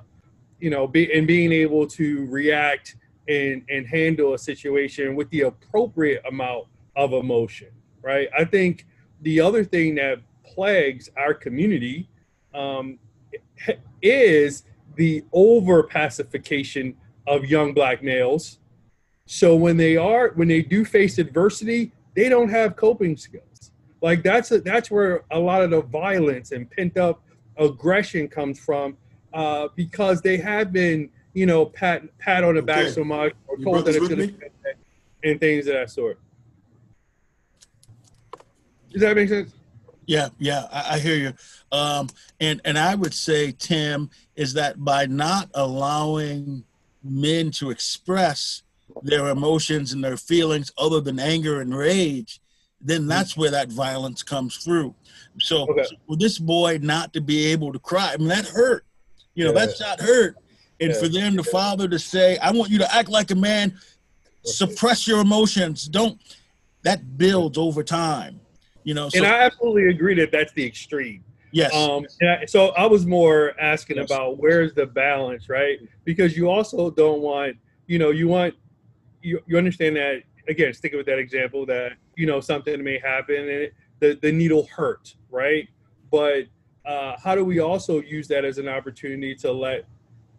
you 0.60 0.70
know, 0.70 0.86
be, 0.86 1.12
and 1.12 1.26
being 1.26 1.52
able 1.52 1.86
to 1.86 2.26
react 2.26 2.96
and, 3.28 3.62
and 3.68 3.86
handle 3.86 4.34
a 4.34 4.38
situation 4.38 5.14
with 5.14 5.28
the 5.30 5.42
appropriate 5.42 6.22
amount 6.26 6.66
of 6.96 7.12
emotion, 7.12 7.68
right? 8.02 8.28
I 8.36 8.44
think 8.44 8.86
the 9.22 9.40
other 9.40 9.64
thing 9.64 9.94
that 9.96 10.18
plagues 10.44 11.10
our 11.16 11.34
community 11.34 12.08
um, 12.54 12.98
is 14.02 14.64
the 14.96 15.24
over 15.32 15.82
pacification 15.82 16.96
of 17.26 17.46
young 17.46 17.72
black 17.72 18.02
males. 18.02 18.58
So 19.26 19.54
when 19.54 19.76
they 19.76 19.96
are, 19.96 20.30
when 20.30 20.48
they 20.48 20.62
do 20.62 20.84
face 20.84 21.18
adversity, 21.18 21.92
they 22.14 22.28
don't 22.28 22.48
have 22.48 22.76
coping 22.76 23.16
skills. 23.16 23.72
Like 24.02 24.22
that's 24.22 24.50
a, 24.50 24.60
that's 24.60 24.90
where 24.90 25.24
a 25.30 25.38
lot 25.38 25.62
of 25.62 25.70
the 25.70 25.82
violence 25.82 26.52
and 26.52 26.70
pent 26.70 26.96
up 26.96 27.22
aggression 27.56 28.28
comes 28.28 28.58
from, 28.58 28.96
uh, 29.32 29.68
because 29.76 30.22
they 30.22 30.38
have 30.38 30.72
been, 30.72 31.10
you 31.34 31.46
know, 31.46 31.66
pat 31.66 32.02
pat 32.18 32.42
on 32.42 32.54
the 32.54 32.62
back 32.62 32.88
so 32.88 33.04
much 33.04 33.34
or 33.46 33.58
told 33.58 33.84
that 33.84 33.94
it's 33.94 34.78
and 35.22 35.38
things 35.38 35.66
of 35.66 35.74
that 35.74 35.90
sort. 35.90 36.18
Does 38.90 39.02
that 39.02 39.14
make 39.14 39.28
sense? 39.28 39.52
Yeah, 40.06 40.30
yeah, 40.38 40.66
I, 40.72 40.96
I 40.96 40.98
hear 40.98 41.16
you. 41.16 41.32
Um, 41.70 42.08
and 42.40 42.60
and 42.64 42.78
I 42.78 42.94
would 42.94 43.14
say, 43.14 43.52
Tim, 43.52 44.10
is 44.34 44.54
that 44.54 44.82
by 44.82 45.06
not 45.06 45.50
allowing 45.54 46.64
men 47.04 47.50
to 47.52 47.70
express 47.70 48.62
their 49.02 49.28
emotions 49.28 49.92
and 49.92 50.02
their 50.02 50.16
feelings 50.16 50.72
other 50.76 51.00
than 51.00 51.18
anger 51.18 51.60
and 51.60 51.76
rage, 51.76 52.40
then 52.80 53.00
mm-hmm. 53.00 53.08
that's 53.08 53.36
where 53.36 53.50
that 53.50 53.70
violence 53.70 54.22
comes 54.22 54.56
through. 54.58 54.94
So, 55.38 55.62
okay. 55.70 55.84
so 55.84 55.96
for 56.06 56.16
this 56.16 56.38
boy 56.38 56.78
not 56.82 57.12
to 57.12 57.20
be 57.20 57.46
able 57.46 57.72
to 57.72 57.78
cry, 57.78 58.12
I 58.12 58.16
mean, 58.16 58.28
that 58.28 58.46
hurt. 58.46 58.84
You 59.34 59.44
know, 59.44 59.52
yeah. 59.52 59.66
that 59.66 59.76
shot 59.76 60.00
hurt. 60.00 60.36
And 60.80 60.92
yeah. 60.92 60.98
for 60.98 61.08
them, 61.08 61.36
the 61.36 61.44
father 61.44 61.88
to 61.88 61.98
say, 61.98 62.38
I 62.38 62.50
want 62.52 62.70
you 62.70 62.78
to 62.78 62.94
act 62.94 63.08
like 63.08 63.30
a 63.30 63.34
man, 63.34 63.78
suppress 64.44 65.06
your 65.06 65.20
emotions. 65.20 65.84
Don't, 65.84 66.18
that 66.82 67.18
builds 67.18 67.58
over 67.58 67.82
time. 67.82 68.40
You 68.82 68.94
know, 68.94 69.10
so, 69.10 69.18
and 69.18 69.26
I 69.26 69.42
absolutely 69.42 69.88
agree 69.88 70.14
that 70.14 70.32
that's 70.32 70.52
the 70.54 70.64
extreme. 70.64 71.22
Yes. 71.52 71.74
Um, 71.74 72.06
I, 72.22 72.46
so 72.46 72.68
I 72.70 72.86
was 72.86 73.04
more 73.04 73.54
asking 73.60 73.98
yes. 73.98 74.06
about 74.06 74.38
where's 74.38 74.72
the 74.72 74.86
balance, 74.86 75.48
right? 75.48 75.78
Because 76.04 76.36
you 76.36 76.48
also 76.48 76.90
don't 76.90 77.20
want, 77.20 77.56
you 77.86 77.98
know, 77.98 78.10
you 78.10 78.26
want 78.26 78.54
you, 79.22 79.40
you 79.46 79.58
understand 79.58 79.96
that 79.96 80.22
again 80.48 80.72
sticking 80.72 80.96
with 80.96 81.06
that 81.06 81.18
example 81.18 81.66
that 81.66 81.92
you 82.16 82.26
know 82.26 82.40
something 82.40 82.82
may 82.82 82.98
happen 82.98 83.36
and 83.36 83.48
it, 83.48 83.74
the, 84.00 84.18
the 84.22 84.32
needle 84.32 84.66
hurt 84.74 85.14
right 85.30 85.68
but 86.10 86.44
uh, 86.86 87.16
how 87.22 87.34
do 87.34 87.44
we 87.44 87.60
also 87.60 88.00
use 88.00 88.26
that 88.28 88.44
as 88.44 88.58
an 88.58 88.68
opportunity 88.68 89.34
to 89.34 89.52
let 89.52 89.84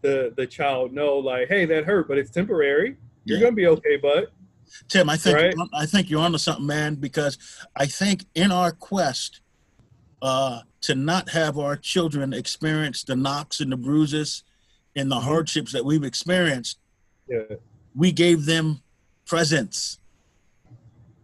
the 0.02 0.34
the 0.36 0.46
child 0.46 0.92
know 0.92 1.18
like 1.18 1.48
hey 1.48 1.66
that 1.66 1.86
hurt 1.86 2.08
but 2.08 2.18
it's 2.18 2.32
temporary 2.32 2.98
you're 3.26 3.38
yeah. 3.38 3.44
gonna 3.44 3.56
be 3.56 3.68
okay 3.68 3.98
bud 3.98 4.28
tim 4.88 5.10
i 5.10 5.18
think 5.18 5.36
right? 5.36 5.54
i 5.74 5.86
think 5.86 6.10
you're 6.10 6.22
onto 6.22 6.38
something 6.38 6.66
man 6.66 6.96
because 6.96 7.38
i 7.76 7.86
think 7.86 8.26
in 8.36 8.52
our 8.52 8.72
quest 8.72 9.42
uh, 10.24 10.60
to 10.82 10.94
not 10.94 11.30
have 11.30 11.58
our 11.58 11.76
children 11.76 12.32
experience 12.32 13.04
the 13.04 13.16
knocks 13.16 13.60
and 13.60 13.72
the 13.72 13.78
bruises 13.78 14.44
and 14.96 15.10
the 15.10 15.20
hardships 15.20 15.72
that 15.72 15.84
we've 15.84 16.04
experienced 16.04 16.80
yeah 17.28 17.42
we 17.96 18.12
gave 18.12 18.46
them 18.46 18.82
presents. 19.26 19.98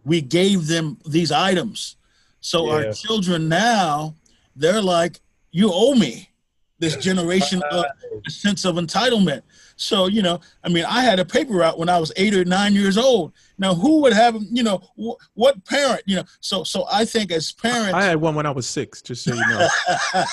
We 0.04 0.20
gave 0.20 0.66
them 0.66 0.98
these 1.06 1.32
items. 1.32 1.96
So 2.40 2.66
yeah. 2.66 2.72
our 2.72 2.92
children 2.92 3.48
now, 3.48 4.14
they're 4.56 4.82
like, 4.82 5.20
you 5.50 5.70
owe 5.72 5.94
me 5.94 6.30
this 6.78 6.96
generation 6.96 7.62
of 7.70 7.84
a 8.26 8.30
sense 8.30 8.64
of 8.64 8.76
entitlement. 8.76 9.42
So, 9.78 10.08
you 10.08 10.22
know, 10.22 10.40
I 10.64 10.68
mean, 10.68 10.84
I 10.84 11.02
had 11.02 11.20
a 11.20 11.24
paper 11.24 11.54
route 11.54 11.78
when 11.78 11.88
I 11.88 11.98
was 11.98 12.12
eight 12.16 12.34
or 12.34 12.44
nine 12.44 12.74
years 12.74 12.98
old. 12.98 13.32
Now, 13.58 13.74
who 13.74 14.02
would 14.02 14.12
have, 14.12 14.36
you 14.50 14.62
know, 14.64 14.80
wh- 15.00 15.14
what 15.34 15.64
parent, 15.64 16.02
you 16.04 16.16
know? 16.16 16.24
So, 16.40 16.64
so 16.64 16.84
I 16.92 17.04
think 17.04 17.30
as 17.30 17.52
parents, 17.52 17.94
I 17.94 18.02
had 18.02 18.20
one 18.20 18.34
when 18.34 18.44
I 18.44 18.50
was 18.50 18.66
six. 18.66 19.00
Just 19.00 19.24
so 19.24 19.34
you 19.34 19.40
know, 19.40 19.68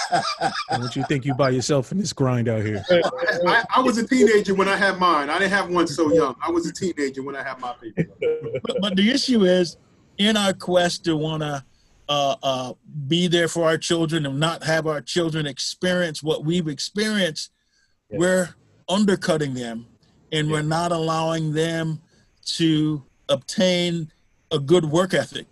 don't 0.71 0.95
you 0.95 1.03
think 1.03 1.25
you 1.25 1.35
by 1.35 1.51
yourself 1.51 1.91
in 1.91 1.99
this 1.99 2.11
grind 2.11 2.49
out 2.49 2.65
here? 2.65 2.83
I, 2.89 3.63
I, 3.75 3.81
was 3.81 3.99
a 3.99 4.07
teenager 4.07 4.55
when 4.55 4.67
I 4.67 4.75
had 4.75 4.97
mine. 4.97 5.29
I 5.29 5.37
didn't 5.37 5.51
have 5.51 5.69
one 5.69 5.87
so 5.87 6.11
young. 6.11 6.35
I 6.41 6.49
was 6.49 6.67
a 6.67 6.73
teenager 6.73 7.21
when 7.21 7.35
I 7.35 7.43
had 7.43 7.59
my 7.59 7.73
paper. 7.73 8.07
but, 8.63 8.77
but 8.81 8.95
the 8.95 9.11
issue 9.11 9.43
is, 9.43 9.77
in 10.17 10.37
our 10.37 10.53
quest 10.53 11.03
to 11.05 11.15
want 11.15 11.43
to 11.43 11.63
uh, 12.07 12.35
uh, 12.41 12.73
be 13.07 13.27
there 13.27 13.47
for 13.47 13.65
our 13.65 13.77
children 13.77 14.25
and 14.25 14.39
not 14.39 14.63
have 14.63 14.87
our 14.87 15.01
children 15.01 15.45
experience 15.45 16.21
what 16.21 16.45
we've 16.45 16.67
experienced, 16.67 17.51
yeah. 18.09 18.17
we're 18.17 18.49
undercutting 18.87 19.53
them 19.53 19.85
and 20.31 20.47
yeah. 20.47 20.53
we're 20.53 20.61
not 20.61 20.91
allowing 20.91 21.53
them 21.53 22.01
to 22.45 23.03
obtain 23.29 24.11
a 24.51 24.59
good 24.59 24.85
work 24.85 25.13
ethic 25.13 25.47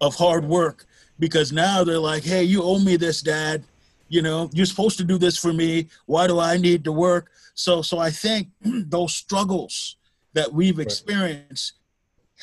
of 0.00 0.14
hard 0.14 0.44
work 0.44 0.86
because 1.18 1.52
now 1.52 1.84
they're 1.84 1.98
like, 1.98 2.24
hey, 2.24 2.42
you 2.42 2.62
owe 2.62 2.78
me 2.78 2.96
this, 2.96 3.22
dad. 3.22 3.64
You 4.08 4.22
know, 4.22 4.50
you're 4.52 4.66
supposed 4.66 4.98
to 4.98 5.04
do 5.04 5.16
this 5.16 5.38
for 5.38 5.52
me. 5.52 5.88
Why 6.06 6.26
do 6.26 6.38
I 6.38 6.56
need 6.56 6.84
to 6.84 6.92
work? 6.92 7.30
So, 7.54 7.82
so 7.82 7.98
I 7.98 8.10
think 8.10 8.48
those 8.62 9.14
struggles 9.14 9.96
that 10.34 10.52
we've 10.52 10.78
experienced 10.78 11.74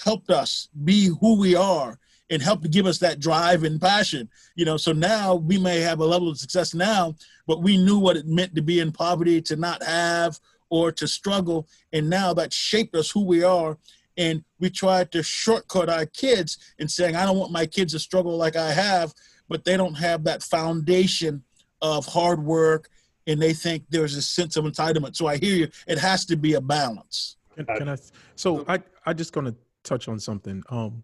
helped 0.03 0.31
us 0.31 0.69
be 0.83 1.09
who 1.19 1.39
we 1.39 1.55
are 1.55 1.99
and 2.31 2.41
helped 2.41 2.63
to 2.63 2.69
give 2.69 2.87
us 2.87 2.97
that 2.99 3.19
drive 3.19 3.63
and 3.63 3.79
passion. 3.79 4.29
You 4.55 4.65
know, 4.65 4.77
so 4.77 4.93
now 4.93 5.35
we 5.35 5.59
may 5.59 5.81
have 5.81 5.99
a 5.99 6.05
level 6.05 6.29
of 6.29 6.39
success 6.39 6.73
now, 6.73 7.15
but 7.45 7.61
we 7.61 7.77
knew 7.77 7.99
what 7.99 8.17
it 8.17 8.25
meant 8.25 8.55
to 8.55 8.61
be 8.61 8.79
in 8.79 8.91
poverty, 8.91 9.41
to 9.43 9.55
not 9.55 9.83
have, 9.83 10.39
or 10.69 10.91
to 10.93 11.07
struggle, 11.07 11.67
and 11.91 12.09
now 12.09 12.33
that 12.33 12.53
shaped 12.53 12.95
us 12.95 13.11
who 13.11 13.25
we 13.25 13.43
are. 13.43 13.77
And 14.17 14.43
we 14.59 14.69
tried 14.69 15.11
to 15.11 15.23
shortcut 15.23 15.89
our 15.89 16.05
kids 16.05 16.57
in 16.79 16.87
saying, 16.87 17.15
I 17.15 17.25
don't 17.25 17.37
want 17.37 17.51
my 17.51 17.65
kids 17.65 17.93
to 17.93 17.99
struggle 17.99 18.37
like 18.37 18.55
I 18.55 18.71
have, 18.71 19.13
but 19.49 19.65
they 19.65 19.77
don't 19.77 19.95
have 19.95 20.23
that 20.23 20.43
foundation 20.43 21.43
of 21.81 22.05
hard 22.05 22.43
work 22.43 22.89
and 23.27 23.41
they 23.41 23.53
think 23.53 23.83
there's 23.89 24.15
a 24.15 24.21
sense 24.21 24.57
of 24.57 24.65
entitlement. 24.65 25.15
So 25.15 25.27
I 25.27 25.37
hear 25.37 25.55
you. 25.55 25.67
It 25.87 25.97
has 25.97 26.25
to 26.25 26.35
be 26.35 26.53
a 26.53 26.61
balance. 26.61 27.37
Can, 27.55 27.65
can 27.65 27.89
I? 27.89 27.97
So 28.35 28.65
I 28.67 28.81
I 29.05 29.13
just 29.13 29.33
gonna 29.33 29.55
touch 29.83 30.07
on 30.07 30.19
something. 30.19 30.63
Um, 30.69 31.03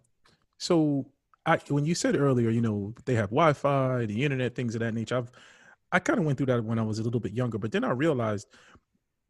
so 0.58 1.06
I 1.48 1.58
when 1.68 1.84
you 1.86 1.94
said 1.94 2.16
earlier, 2.16 2.50
you 2.50 2.60
know, 2.60 2.94
they 3.06 3.14
have 3.14 3.30
Wi-Fi, 3.30 4.06
the 4.06 4.24
internet, 4.24 4.54
things 4.54 4.74
of 4.74 4.80
that 4.80 4.94
nature. 4.94 5.16
I've 5.16 5.32
I 5.90 5.98
kind 5.98 6.18
of 6.18 6.26
went 6.26 6.36
through 6.36 6.46
that 6.46 6.64
when 6.64 6.78
I 6.78 6.82
was 6.82 6.98
a 6.98 7.02
little 7.02 7.20
bit 7.20 7.32
younger, 7.32 7.56
but 7.58 7.72
then 7.72 7.82
I 7.84 7.90
realized, 7.92 8.46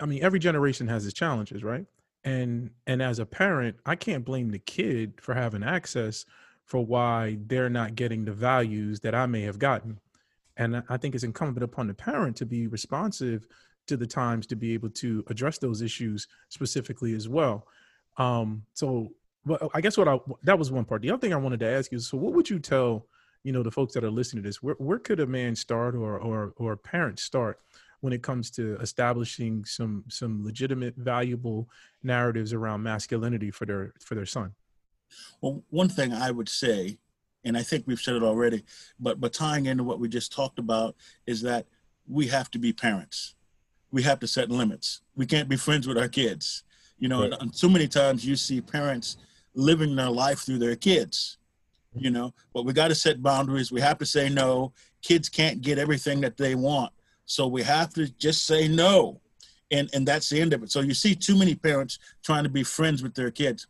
I 0.00 0.06
mean, 0.06 0.22
every 0.22 0.40
generation 0.40 0.88
has 0.88 1.06
its 1.06 1.14
challenges, 1.14 1.62
right? 1.62 1.86
And 2.24 2.70
and 2.86 3.00
as 3.00 3.20
a 3.20 3.26
parent, 3.26 3.76
I 3.86 3.94
can't 3.96 4.24
blame 4.24 4.50
the 4.50 4.58
kid 4.58 5.20
for 5.20 5.34
having 5.34 5.62
access 5.62 6.24
for 6.64 6.84
why 6.84 7.38
they're 7.46 7.70
not 7.70 7.94
getting 7.94 8.24
the 8.24 8.32
values 8.32 9.00
that 9.00 9.14
I 9.14 9.26
may 9.26 9.42
have 9.42 9.58
gotten. 9.58 10.00
And 10.56 10.82
I 10.88 10.96
think 10.96 11.14
it's 11.14 11.24
incumbent 11.24 11.62
upon 11.62 11.86
the 11.86 11.94
parent 11.94 12.36
to 12.38 12.46
be 12.46 12.66
responsive 12.66 13.46
to 13.86 13.96
the 13.96 14.06
times 14.06 14.46
to 14.48 14.56
be 14.56 14.74
able 14.74 14.90
to 14.90 15.24
address 15.28 15.58
those 15.58 15.82
issues 15.82 16.26
specifically 16.48 17.14
as 17.14 17.28
well. 17.28 17.66
Um, 18.18 18.64
so, 18.74 19.12
well, 19.48 19.58
uh, 19.60 19.68
I 19.74 19.80
guess 19.80 19.96
what 19.96 20.08
I 20.08 20.18
that 20.42 20.58
was 20.58 20.70
one 20.70 20.84
part. 20.84 21.02
The 21.02 21.10
other 21.10 21.20
thing 21.20 21.32
I 21.32 21.36
wanted 21.36 21.60
to 21.60 21.68
ask 21.68 21.90
you 21.92 21.98
is, 21.98 22.08
so 22.08 22.16
what 22.16 22.32
would 22.34 22.48
you 22.48 22.58
tell, 22.58 23.06
you 23.42 23.52
know, 23.52 23.62
the 23.62 23.70
folks 23.70 23.94
that 23.94 24.04
are 24.04 24.10
listening 24.10 24.42
to 24.42 24.48
this? 24.48 24.62
Where 24.62 24.76
where 24.78 24.98
could 24.98 25.20
a 25.20 25.26
man 25.26 25.56
start 25.56 25.94
or 25.94 26.18
or 26.18 26.52
or 26.56 26.72
a 26.72 26.76
parent 26.76 27.18
start 27.18 27.60
when 28.00 28.12
it 28.12 28.22
comes 28.22 28.50
to 28.52 28.76
establishing 28.80 29.64
some 29.64 30.04
some 30.08 30.44
legitimate, 30.44 30.94
valuable 30.96 31.68
narratives 32.02 32.52
around 32.52 32.82
masculinity 32.82 33.50
for 33.50 33.66
their 33.66 33.94
for 34.00 34.14
their 34.14 34.26
son? 34.26 34.54
Well, 35.40 35.62
one 35.70 35.88
thing 35.88 36.12
I 36.12 36.30
would 36.30 36.48
say 36.48 36.98
and 37.44 37.56
I 37.56 37.62
think 37.62 37.84
we've 37.86 38.00
said 38.00 38.14
it 38.14 38.22
already, 38.22 38.64
but 39.00 39.20
but 39.20 39.32
tying 39.32 39.66
into 39.66 39.84
what 39.84 40.00
we 40.00 40.08
just 40.08 40.32
talked 40.32 40.58
about 40.58 40.96
is 41.26 41.42
that 41.42 41.66
we 42.06 42.26
have 42.28 42.50
to 42.52 42.58
be 42.58 42.72
parents. 42.72 43.34
We 43.90 44.02
have 44.02 44.20
to 44.20 44.26
set 44.26 44.50
limits. 44.50 45.00
We 45.16 45.26
can't 45.26 45.48
be 45.48 45.56
friends 45.56 45.86
with 45.86 45.98
our 45.98 46.08
kids. 46.08 46.64
You 46.98 47.08
know, 47.08 47.22
right. 47.22 47.32
and, 47.32 47.42
and 47.42 47.54
so 47.54 47.68
many 47.68 47.86
times 47.86 48.26
you 48.26 48.36
see 48.36 48.60
parents 48.60 49.16
living 49.54 49.96
their 49.96 50.10
life 50.10 50.40
through 50.40 50.58
their 50.58 50.76
kids. 50.76 51.38
You 51.94 52.10
know, 52.10 52.34
but 52.52 52.64
we 52.64 52.72
got 52.72 52.88
to 52.88 52.94
set 52.94 53.22
boundaries. 53.22 53.72
We 53.72 53.80
have 53.80 53.98
to 53.98 54.06
say 54.06 54.28
no. 54.28 54.72
Kids 55.02 55.28
can't 55.28 55.62
get 55.62 55.78
everything 55.78 56.20
that 56.20 56.36
they 56.36 56.54
want, 56.54 56.92
so 57.24 57.46
we 57.46 57.62
have 57.62 57.92
to 57.94 58.08
just 58.18 58.46
say 58.46 58.68
no, 58.68 59.20
and 59.70 59.88
and 59.94 60.06
that's 60.06 60.28
the 60.28 60.40
end 60.40 60.52
of 60.52 60.62
it. 60.62 60.70
So 60.70 60.80
you 60.80 60.94
see 60.94 61.14
too 61.14 61.36
many 61.36 61.54
parents 61.54 61.98
trying 62.22 62.44
to 62.44 62.50
be 62.50 62.62
friends 62.62 63.02
with 63.02 63.14
their 63.14 63.30
kids 63.30 63.66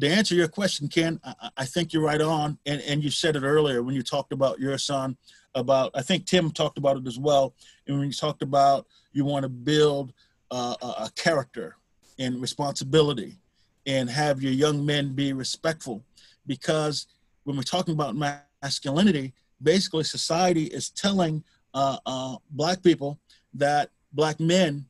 to 0.00 0.08
answer 0.08 0.34
your 0.34 0.48
question, 0.48 0.88
Ken, 0.88 1.20
I, 1.22 1.50
I, 1.58 1.64
think 1.66 1.92
you're 1.92 2.02
right 2.02 2.20
on. 2.20 2.58
And, 2.66 2.80
and 2.82 3.04
you 3.04 3.10
said 3.10 3.36
it 3.36 3.42
earlier 3.42 3.82
when 3.82 3.94
you 3.94 4.02
talked 4.02 4.32
about 4.32 4.58
your 4.58 4.78
son, 4.78 5.16
about, 5.54 5.90
I 5.94 6.02
think 6.02 6.26
Tim 6.26 6.50
talked 6.50 6.78
about 6.78 6.96
it 6.96 7.06
as 7.06 7.18
well. 7.18 7.54
And 7.86 7.98
when 7.98 8.06
you 8.06 8.12
talked 8.12 8.42
about 8.42 8.86
you 9.12 9.24
want 9.24 9.42
to 9.42 9.48
build 9.48 10.12
uh, 10.50 10.74
a, 10.80 10.86
a 10.86 11.10
character 11.16 11.76
and 12.18 12.40
responsibility 12.40 13.38
and 13.86 14.08
have 14.10 14.42
your 14.42 14.52
young 14.52 14.84
men 14.84 15.14
be 15.14 15.32
respectful. 15.32 16.04
Because 16.46 17.06
when 17.44 17.56
we're 17.56 17.62
talking 17.62 17.94
about 17.94 18.16
masculinity, 18.62 19.32
basically 19.62 20.04
society 20.04 20.64
is 20.64 20.90
telling 20.90 21.42
uh, 21.74 21.98
uh, 22.06 22.36
black 22.50 22.82
people 22.82 23.18
that 23.54 23.90
black 24.12 24.40
men 24.40 24.86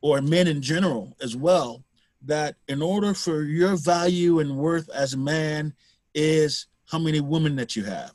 or 0.00 0.20
men 0.20 0.46
in 0.46 0.62
general 0.62 1.16
as 1.22 1.36
well 1.36 1.82
that 2.22 2.56
in 2.68 2.82
order 2.82 3.14
for 3.14 3.42
your 3.42 3.76
value 3.76 4.40
and 4.40 4.56
worth 4.56 4.88
as 4.90 5.14
a 5.14 5.18
man 5.18 5.72
is 6.14 6.66
how 6.90 6.98
many 6.98 7.20
women 7.20 7.56
that 7.56 7.76
you 7.76 7.84
have. 7.84 8.12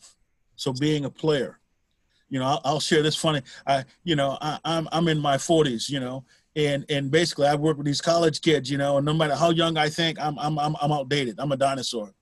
So 0.55 0.73
being 0.73 1.05
a 1.05 1.09
player, 1.09 1.59
you 2.29 2.39
know, 2.39 2.45
I'll, 2.45 2.61
I'll 2.65 2.79
share 2.79 3.01
this 3.01 3.15
funny. 3.15 3.41
I, 3.65 3.85
you 4.03 4.15
know, 4.15 4.37
I, 4.41 4.59
I'm 4.65 4.87
I'm 4.91 5.07
in 5.07 5.19
my 5.19 5.37
40s, 5.37 5.89
you 5.89 5.99
know, 5.99 6.23
and 6.55 6.85
and 6.89 7.11
basically 7.11 7.47
I 7.47 7.55
work 7.55 7.77
with 7.77 7.85
these 7.85 8.01
college 8.01 8.41
kids, 8.41 8.69
you 8.69 8.77
know, 8.77 8.97
and 8.97 9.05
no 9.05 9.13
matter 9.13 9.35
how 9.35 9.49
young 9.49 9.77
I 9.77 9.89
think, 9.89 10.19
I'm 10.19 10.37
I'm 10.39 10.57
I'm, 10.57 10.75
I'm 10.81 10.91
outdated. 10.91 11.35
I'm 11.39 11.51
a 11.51 11.57
dinosaur. 11.57 12.13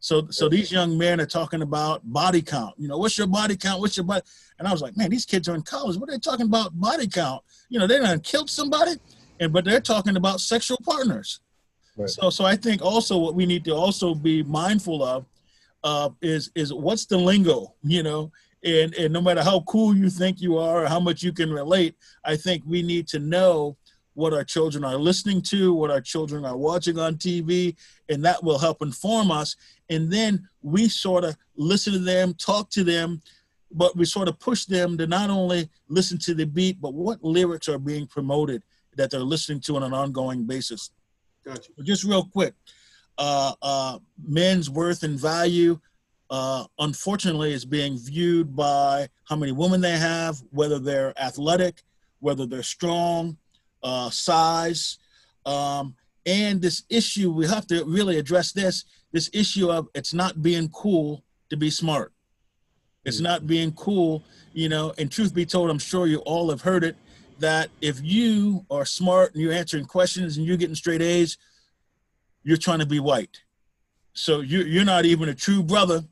So 0.00 0.26
so 0.30 0.48
these 0.48 0.70
young 0.70 0.96
men 0.96 1.20
are 1.20 1.26
talking 1.26 1.62
about 1.62 2.00
body 2.04 2.42
count. 2.42 2.74
You 2.78 2.88
know, 2.88 2.98
what's 2.98 3.16
your 3.16 3.26
body 3.26 3.56
count? 3.56 3.80
What's 3.80 3.96
your 3.96 4.04
body? 4.04 4.22
And 4.58 4.66
I 4.66 4.72
was 4.72 4.82
like, 4.82 4.96
man, 4.96 5.10
these 5.10 5.24
kids 5.24 5.48
are 5.48 5.54
in 5.54 5.62
college. 5.62 5.96
What 5.96 6.08
are 6.08 6.12
they 6.12 6.18
talking 6.18 6.46
about 6.46 6.78
body 6.78 7.06
count? 7.06 7.42
You 7.68 7.78
know, 7.78 7.86
they 7.86 7.98
done 7.98 8.20
killed 8.20 8.50
somebody 8.50 8.92
and 9.40 9.52
but 9.52 9.64
they're 9.64 9.80
talking 9.80 10.16
about 10.16 10.40
sexual 10.40 10.78
partners. 10.84 11.40
Right. 11.96 12.10
So, 12.10 12.30
so 12.30 12.44
I 12.44 12.56
think 12.56 12.82
also 12.82 13.16
what 13.16 13.34
we 13.34 13.46
need 13.46 13.64
to 13.64 13.74
also 13.74 14.14
be 14.14 14.42
mindful 14.42 15.02
of 15.02 15.26
uh, 15.84 16.10
is 16.20 16.50
is 16.54 16.72
what's 16.72 17.06
the 17.06 17.16
lingo, 17.16 17.74
you 17.82 18.02
know, 18.02 18.32
and 18.64 18.94
and 18.94 19.12
no 19.12 19.20
matter 19.20 19.42
how 19.42 19.60
cool 19.60 19.96
you 19.96 20.10
think 20.10 20.40
you 20.40 20.58
are 20.58 20.84
or 20.84 20.86
how 20.86 21.00
much 21.00 21.22
you 21.22 21.32
can 21.32 21.52
relate, 21.52 21.94
I 22.24 22.36
think 22.36 22.62
we 22.66 22.82
need 22.82 23.06
to 23.08 23.18
know 23.18 23.76
what 24.14 24.32
our 24.32 24.44
children 24.44 24.82
are 24.82 24.96
listening 24.96 25.42
to, 25.42 25.74
what 25.74 25.90
our 25.90 26.00
children 26.00 26.44
are 26.46 26.56
watching 26.56 26.98
on 26.98 27.16
TV, 27.16 27.76
and 28.08 28.24
that 28.24 28.42
will 28.42 28.58
help 28.58 28.80
inform 28.80 29.30
us. 29.30 29.56
And 29.90 30.10
then 30.10 30.48
we 30.62 30.88
sort 30.88 31.22
of 31.22 31.36
listen 31.54 31.92
to 31.92 31.98
them, 31.98 32.32
talk 32.34 32.70
to 32.70 32.82
them, 32.82 33.20
but 33.70 33.94
we 33.94 34.06
sort 34.06 34.28
of 34.28 34.38
push 34.38 34.64
them 34.64 34.96
to 34.96 35.06
not 35.06 35.28
only 35.28 35.68
listen 35.88 36.18
to 36.20 36.34
the 36.34 36.46
beat, 36.46 36.80
but 36.80 36.94
what 36.94 37.22
lyrics 37.22 37.68
are 37.68 37.78
being 37.78 38.06
promoted 38.06 38.62
that 38.96 39.10
they're 39.10 39.20
listening 39.20 39.60
to 39.60 39.76
on 39.76 39.82
an 39.82 39.92
ongoing 39.92 40.44
basis. 40.44 40.90
Gotcha. 41.44 41.70
Just 41.82 42.02
real 42.02 42.24
quick, 42.24 42.54
uh, 43.18 43.52
uh, 43.60 43.98
men's 44.26 44.70
worth 44.70 45.02
and 45.02 45.20
value, 45.20 45.78
uh, 46.30 46.64
unfortunately, 46.78 47.52
is 47.52 47.64
being 47.64 47.98
viewed 47.98 48.54
by 48.54 49.08
how 49.24 49.36
many 49.36 49.52
women 49.52 49.80
they 49.80 49.96
have, 49.96 50.42
whether 50.50 50.78
they're 50.78 51.18
athletic, 51.20 51.82
whether 52.20 52.46
they're 52.46 52.62
strong, 52.62 53.36
uh, 53.82 54.10
size, 54.10 54.98
um, 55.44 55.94
and 56.24 56.60
this 56.60 56.82
issue. 56.88 57.30
We 57.30 57.46
have 57.46 57.66
to 57.68 57.84
really 57.84 58.18
address 58.18 58.52
this. 58.52 58.84
This 59.12 59.30
issue 59.32 59.70
of 59.70 59.88
it's 59.94 60.12
not 60.12 60.42
being 60.42 60.68
cool 60.70 61.22
to 61.50 61.56
be 61.56 61.70
smart. 61.70 62.12
It's 63.04 63.20
not 63.20 63.46
being 63.46 63.72
cool, 63.72 64.24
you 64.52 64.68
know. 64.68 64.92
And 64.98 65.10
truth 65.10 65.32
be 65.32 65.46
told, 65.46 65.70
I'm 65.70 65.78
sure 65.78 66.08
you 66.08 66.18
all 66.18 66.50
have 66.50 66.62
heard 66.62 66.82
it 66.82 66.96
that 67.38 67.70
if 67.80 68.02
you 68.02 68.66
are 68.70 68.84
smart 68.84 69.32
and 69.32 69.42
you're 69.42 69.52
answering 69.52 69.84
questions 69.84 70.36
and 70.36 70.46
you're 70.46 70.56
getting 70.56 70.74
straight 70.74 71.02
A's, 71.02 71.38
you're 72.42 72.56
trying 72.56 72.80
to 72.80 72.86
be 72.86 72.98
white. 72.98 73.42
So 74.12 74.40
you're, 74.40 74.66
you're 74.66 74.84
not 74.84 75.04
even 75.04 75.28
a 75.28 75.34
true 75.34 75.62
brother 75.62 76.02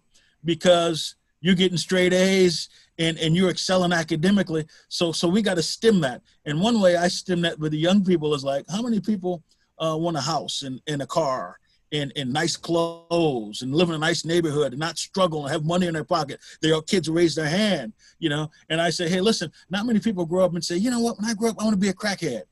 because 0.45 1.17
you're 1.41 1.55
getting 1.55 1.79
straight 1.79 2.13
A's 2.13 2.69
and, 2.99 3.19
and 3.19 3.37
you're 3.37 3.51
excelling 3.51 3.93
academically. 3.93 4.65
So 4.89 5.13
so 5.13 5.29
we 5.29 5.43
got 5.43 5.55
to 5.55 5.63
stem 5.63 6.01
that. 6.01 6.23
And 6.45 6.61
one 6.61 6.81
way 6.81 6.97
I 6.97 7.09
stem 7.09 7.41
that 7.43 7.59
with 7.59 7.73
the 7.73 7.79
young 7.79 8.05
people 8.05 8.35
is 8.35 8.45
like, 8.45 8.65
how 8.71 8.83
many 8.83 9.01
people 9.01 9.43
uh, 9.79 9.97
want 9.99 10.17
a 10.17 10.21
house 10.21 10.63
and, 10.63 10.81
and 10.87 11.03
a 11.03 11.07
car 11.07 11.59
and, 11.93 12.13
in 12.13 12.33
nice 12.33 12.57
clothes 12.57 13.63
and 13.63 13.75
live 13.75 13.89
in 13.89 13.95
a 13.95 13.99
nice 13.99 14.25
neighborhood 14.25 14.73
and 14.73 14.81
not 14.81 14.99
struggle 14.99 15.45
and 15.45 15.53
have 15.53 15.65
money 15.65 15.87
in 15.87 15.95
their 15.95 16.05
pocket. 16.05 16.41
Their 16.61 16.81
kids 16.83 17.09
raise 17.09 17.35
their 17.35 17.49
hand, 17.49 17.93
you 18.19 18.29
know. 18.29 18.51
And 18.69 18.81
I 18.81 18.91
say, 18.91 19.09
hey, 19.09 19.21
listen, 19.21 19.51
not 19.71 19.87
many 19.87 20.01
people 20.01 20.27
grow 20.27 20.45
up 20.45 20.55
and 20.55 20.65
say, 20.65 20.77
you 20.77 20.91
know 20.91 21.01
what, 21.01 21.19
when 21.19 21.29
I 21.29 21.35
grow 21.35 21.51
up, 21.51 21.57
I 21.61 21.65
want 21.65 21.75
to 21.75 21.81
be 21.81 21.89
a 21.89 21.95
crackhead. 21.95 22.43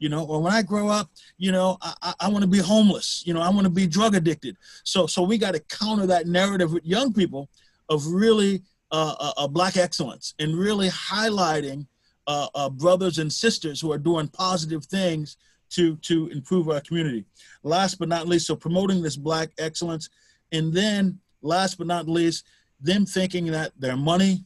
You 0.00 0.08
know, 0.08 0.24
or 0.24 0.42
when 0.42 0.52
I 0.52 0.62
grow 0.62 0.88
up, 0.88 1.10
you 1.38 1.52
know, 1.52 1.76
I, 1.80 2.14
I, 2.20 2.28
want 2.28 2.42
to 2.42 2.48
be 2.48 2.58
homeless. 2.58 3.22
You 3.26 3.34
know, 3.34 3.42
I 3.42 3.50
want 3.50 3.64
to 3.64 3.70
be 3.70 3.86
drug 3.86 4.14
addicted. 4.14 4.56
So, 4.82 5.06
so 5.06 5.22
we 5.22 5.36
got 5.36 5.54
to 5.54 5.60
counter 5.60 6.06
that 6.06 6.26
narrative 6.26 6.72
with 6.72 6.84
young 6.84 7.12
people 7.12 7.48
of 7.88 8.06
really 8.06 8.62
uh, 8.90 9.14
uh, 9.20 9.32
uh 9.36 9.46
black 9.46 9.76
excellence 9.76 10.34
and 10.38 10.56
really 10.56 10.88
highlighting 10.88 11.86
uh, 12.26 12.48
uh, 12.54 12.70
brothers 12.70 13.18
and 13.18 13.32
sisters 13.32 13.80
who 13.80 13.92
are 13.92 13.98
doing 13.98 14.26
positive 14.28 14.84
things 14.84 15.36
to 15.70 15.96
to 15.96 16.28
improve 16.28 16.68
our 16.68 16.80
community. 16.80 17.24
Last 17.62 17.98
but 17.98 18.08
not 18.08 18.26
least, 18.26 18.46
so 18.46 18.56
promoting 18.56 19.02
this 19.02 19.16
black 19.16 19.50
excellence, 19.58 20.08
and 20.52 20.72
then 20.72 21.18
last 21.42 21.78
but 21.78 21.86
not 21.86 22.08
least, 22.08 22.44
them 22.80 23.06
thinking 23.06 23.46
that 23.46 23.72
their 23.78 23.96
money, 23.96 24.44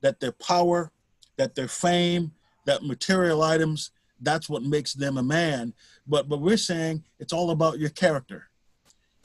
that 0.00 0.20
their 0.20 0.32
power, 0.32 0.92
that 1.36 1.54
their 1.54 1.68
fame, 1.68 2.32
that 2.66 2.82
material 2.82 3.42
items, 3.42 3.90
that's 4.20 4.48
what 4.48 4.62
makes 4.62 4.94
them 4.94 5.18
a 5.18 5.22
man. 5.22 5.74
But 6.06 6.28
but 6.28 6.40
we're 6.40 6.56
saying 6.56 7.04
it's 7.18 7.32
all 7.32 7.50
about 7.50 7.78
your 7.78 7.90
character. 7.90 8.48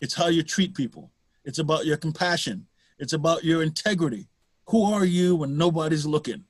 It's 0.02 0.14
how 0.14 0.28
you 0.28 0.44
treat 0.44 0.76
people. 0.76 1.12
It's 1.44 1.60
about 1.60 1.86
your 1.86 1.98
compassion. 1.98 2.68
It's 3.00 3.14
about 3.14 3.44
your 3.44 3.62
integrity. 3.62 4.28
Who 4.68 4.84
are 4.84 5.06
you 5.06 5.36
when 5.36 5.58
nobody's 5.58 6.06
looking? 6.06 6.44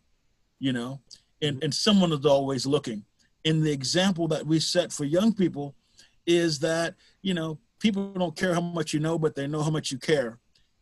You 0.60 0.74
know, 0.74 1.02
and, 1.42 1.62
and 1.64 1.74
someone 1.74 2.12
is 2.14 2.26
always 2.26 2.66
looking. 2.66 3.04
And 3.44 3.64
the 3.64 3.72
example 3.72 4.28
that 4.30 4.46
we 4.46 4.60
set 4.60 4.92
for 4.92 5.04
young 5.04 5.34
people 5.34 5.76
is 6.26 6.60
that, 6.60 6.96
you 7.22 7.34
know, 7.34 7.60
people 7.80 8.14
don't 8.14 8.36
care 8.36 8.54
how 8.54 8.62
much 8.62 8.94
you 8.94 9.00
know, 9.00 9.20
but 9.20 9.36
they 9.36 9.48
know 9.48 9.62
how 9.62 9.70
much 9.70 9.92
you 9.92 9.98
care. 9.98 10.40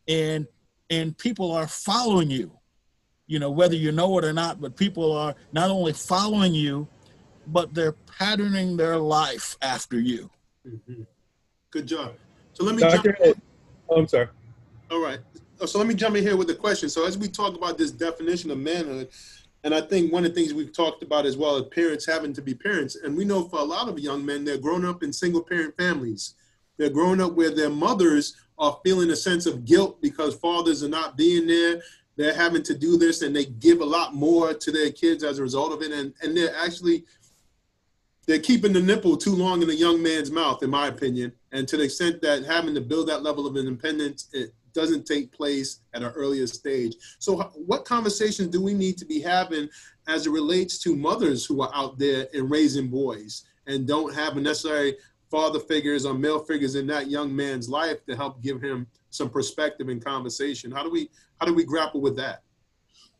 And 0.08 0.46
and 0.90 1.16
people 1.16 1.52
are 1.52 1.66
following 1.66 2.30
you, 2.30 2.52
you 3.26 3.38
know, 3.38 3.50
whether 3.50 3.74
you 3.74 3.90
know 3.90 4.18
it 4.18 4.24
or 4.24 4.32
not, 4.32 4.60
but 4.60 4.76
people 4.76 5.16
are 5.16 5.34
not 5.52 5.70
only 5.70 5.92
following 5.92 6.54
you, 6.54 6.86
but 7.46 7.74
they're 7.74 7.92
patterning 8.18 8.76
their 8.76 8.96
life 8.98 9.56
after 9.62 9.98
you. 9.98 10.30
Mm-hmm. 10.66 11.02
Good 11.70 11.86
job. 11.86 12.14
So 12.52 12.64
let 12.64 12.74
me 12.74 12.82
Doctor, 12.82 13.16
jump. 13.24 13.42
oh, 13.88 13.96
I'm 13.96 14.08
sorry. 14.08 14.28
All 14.90 15.02
right. 15.02 15.18
So 15.66 15.78
let 15.78 15.86
me 15.86 15.94
jump 15.94 16.16
in 16.16 16.22
here 16.22 16.36
with 16.36 16.48
the 16.48 16.54
question. 16.54 16.88
So 16.88 17.06
as 17.06 17.16
we 17.16 17.28
talk 17.28 17.56
about 17.56 17.78
this 17.78 17.90
definition 17.90 18.50
of 18.50 18.58
manhood, 18.58 19.08
and 19.64 19.74
I 19.74 19.80
think 19.80 20.12
one 20.12 20.24
of 20.24 20.34
the 20.34 20.40
things 20.40 20.52
we've 20.52 20.72
talked 20.72 21.02
about 21.02 21.24
as 21.24 21.36
well 21.36 21.56
as 21.56 21.64
parents 21.64 22.04
having 22.06 22.32
to 22.34 22.42
be 22.42 22.54
parents, 22.54 22.96
and 22.96 23.16
we 23.16 23.24
know 23.24 23.48
for 23.48 23.60
a 23.60 23.64
lot 23.64 23.88
of 23.88 23.98
young 23.98 24.24
men, 24.24 24.44
they're 24.44 24.58
grown 24.58 24.84
up 24.84 25.02
in 25.02 25.12
single 25.12 25.42
parent 25.42 25.74
families. 25.76 26.34
They're 26.76 26.90
growing 26.90 27.20
up 27.20 27.32
where 27.32 27.50
their 27.50 27.70
mothers 27.70 28.36
are 28.58 28.78
feeling 28.84 29.10
a 29.10 29.16
sense 29.16 29.46
of 29.46 29.64
guilt 29.64 30.00
because 30.02 30.34
fathers 30.36 30.84
are 30.84 30.88
not 30.88 31.16
being 31.16 31.46
there. 31.46 31.80
They're 32.16 32.34
having 32.34 32.62
to 32.64 32.74
do 32.74 32.96
this 32.96 33.22
and 33.22 33.34
they 33.34 33.46
give 33.46 33.80
a 33.80 33.84
lot 33.84 34.14
more 34.14 34.54
to 34.54 34.70
their 34.70 34.90
kids 34.90 35.24
as 35.24 35.38
a 35.38 35.42
result 35.42 35.72
of 35.72 35.82
it. 35.82 35.92
And, 35.92 36.14
and 36.22 36.36
they're 36.36 36.54
actually 36.56 37.04
they're 38.26 38.38
keeping 38.38 38.72
the 38.72 38.80
nipple 38.80 39.16
too 39.16 39.34
long 39.34 39.62
in 39.62 39.70
a 39.70 39.74
young 39.74 40.02
man's 40.02 40.30
mouth, 40.30 40.62
in 40.62 40.70
my 40.70 40.88
opinion. 40.88 41.32
And 41.52 41.68
to 41.68 41.76
the 41.76 41.84
extent 41.84 42.22
that 42.22 42.44
having 42.44 42.74
to 42.74 42.80
build 42.80 43.08
that 43.08 43.22
level 43.22 43.46
of 43.46 43.56
independence, 43.56 44.28
it 44.32 44.54
doesn't 44.72 45.06
take 45.06 45.32
place 45.32 45.80
at 45.94 46.02
an 46.02 46.12
earlier 46.12 46.46
stage. 46.46 46.96
So, 47.18 47.36
what 47.54 47.84
conversations 47.84 48.48
do 48.48 48.60
we 48.60 48.74
need 48.74 48.98
to 48.98 49.04
be 49.04 49.20
having 49.20 49.68
as 50.08 50.26
it 50.26 50.30
relates 50.30 50.78
to 50.80 50.96
mothers 50.96 51.46
who 51.46 51.62
are 51.62 51.70
out 51.74 51.98
there 51.98 52.26
and 52.34 52.50
raising 52.50 52.88
boys 52.88 53.44
and 53.66 53.86
don't 53.86 54.14
have 54.14 54.36
a 54.36 54.40
necessary 54.40 54.96
father 55.30 55.60
figures 55.60 56.04
or 56.04 56.14
male 56.14 56.40
figures 56.40 56.74
in 56.74 56.86
that 56.88 57.08
young 57.08 57.34
man's 57.34 57.68
life 57.68 58.04
to 58.06 58.16
help 58.16 58.42
give 58.42 58.60
him 58.60 58.86
some 59.10 59.30
perspective 59.30 59.88
and 59.88 60.04
conversation? 60.04 60.70
How 60.70 60.82
do 60.82 60.90
we 60.90 61.08
how 61.40 61.46
do 61.46 61.54
we 61.54 61.64
grapple 61.64 62.00
with 62.00 62.16
that? 62.16 62.42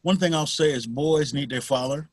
One 0.03 0.17
thing 0.17 0.35
I'll 0.35 0.47
say 0.47 0.73
is 0.73 0.87
boys 0.87 1.33
need 1.33 1.51
their 1.51 1.61
father, 1.61 2.11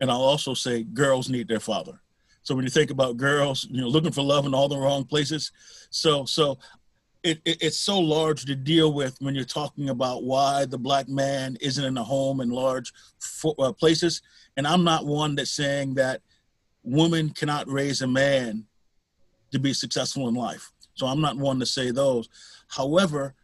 and 0.00 0.10
I'll 0.10 0.20
also 0.20 0.52
say 0.52 0.82
girls 0.82 1.30
need 1.30 1.48
their 1.48 1.60
father. 1.60 2.00
So 2.42 2.54
when 2.54 2.64
you 2.64 2.70
think 2.70 2.90
about 2.90 3.16
girls, 3.16 3.66
you 3.70 3.80
know, 3.80 3.88
looking 3.88 4.12
for 4.12 4.22
love 4.22 4.46
in 4.46 4.54
all 4.54 4.68
the 4.68 4.78
wrong 4.78 5.04
places, 5.04 5.52
so 5.90 6.24
so 6.24 6.58
it, 7.22 7.40
it, 7.44 7.58
it's 7.60 7.76
so 7.76 7.98
large 7.98 8.44
to 8.46 8.56
deal 8.56 8.92
with 8.92 9.16
when 9.20 9.34
you're 9.34 9.44
talking 9.44 9.90
about 9.90 10.24
why 10.24 10.64
the 10.64 10.78
black 10.78 11.08
man 11.08 11.56
isn't 11.60 11.84
in 11.84 11.96
a 11.98 12.04
home 12.04 12.40
in 12.40 12.48
large 12.50 12.92
uh, 13.58 13.72
places. 13.72 14.22
And 14.56 14.66
I'm 14.66 14.84
not 14.84 15.06
one 15.06 15.34
that's 15.34 15.50
saying 15.50 15.94
that 15.94 16.22
women 16.82 17.30
cannot 17.30 17.68
raise 17.68 18.00
a 18.00 18.06
man 18.06 18.64
to 19.52 19.58
be 19.58 19.72
successful 19.72 20.28
in 20.28 20.34
life. 20.34 20.72
So 20.94 21.06
I'm 21.06 21.20
not 21.20 21.36
one 21.36 21.60
to 21.60 21.66
say 21.66 21.90
those. 21.90 22.28
However, 22.68 23.34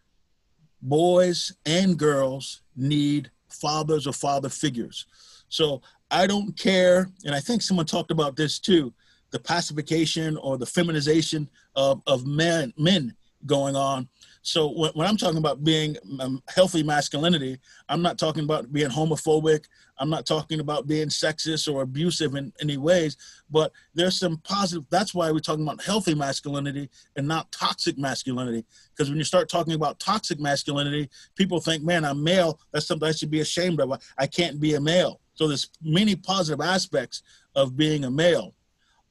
boys 0.80 1.54
and 1.64 1.98
girls 1.98 2.62
need 2.76 3.30
fathers 3.48 4.06
or 4.06 4.12
father 4.12 4.48
figures. 4.48 5.06
So 5.48 5.82
I 6.10 6.26
don't 6.26 6.56
care, 6.56 7.08
and 7.24 7.34
I 7.34 7.40
think 7.40 7.62
someone 7.62 7.86
talked 7.86 8.10
about 8.10 8.36
this 8.36 8.58
too, 8.58 8.92
the 9.30 9.38
pacification 9.38 10.36
or 10.36 10.56
the 10.56 10.66
feminization 10.66 11.48
of, 11.74 12.02
of 12.06 12.26
men 12.26 12.72
men 12.78 13.14
going 13.44 13.76
on. 13.76 14.08
So 14.46 14.68
when, 14.68 14.92
when 14.92 15.08
I'm 15.08 15.16
talking 15.16 15.38
about 15.38 15.64
being 15.64 15.96
um, 16.20 16.40
healthy 16.48 16.84
masculinity, 16.84 17.58
I'm 17.88 18.00
not 18.00 18.16
talking 18.16 18.44
about 18.44 18.72
being 18.72 18.88
homophobic. 18.88 19.64
I'm 19.98 20.08
not 20.08 20.24
talking 20.24 20.60
about 20.60 20.86
being 20.86 21.08
sexist 21.08 21.72
or 21.72 21.82
abusive 21.82 22.36
in 22.36 22.52
any 22.60 22.76
ways, 22.76 23.16
but 23.50 23.72
there's 23.94 24.16
some 24.16 24.36
positive. 24.44 24.86
That's 24.88 25.12
why 25.12 25.32
we're 25.32 25.40
talking 25.40 25.64
about 25.64 25.82
healthy 25.82 26.14
masculinity 26.14 26.88
and 27.16 27.26
not 27.26 27.50
toxic 27.50 27.98
masculinity. 27.98 28.64
Because 28.90 29.08
when 29.08 29.18
you 29.18 29.24
start 29.24 29.48
talking 29.48 29.74
about 29.74 29.98
toxic 29.98 30.38
masculinity, 30.38 31.10
people 31.34 31.58
think, 31.58 31.82
man, 31.82 32.04
I'm 32.04 32.22
male. 32.22 32.60
That's 32.70 32.86
something 32.86 33.08
I 33.08 33.12
should 33.12 33.32
be 33.32 33.40
ashamed 33.40 33.80
of. 33.80 34.00
I 34.16 34.28
can't 34.28 34.60
be 34.60 34.74
a 34.74 34.80
male. 34.80 35.20
So 35.34 35.48
there's 35.48 35.70
many 35.82 36.14
positive 36.14 36.60
aspects 36.60 37.24
of 37.56 37.76
being 37.76 38.04
a 38.04 38.10
male. 38.12 38.54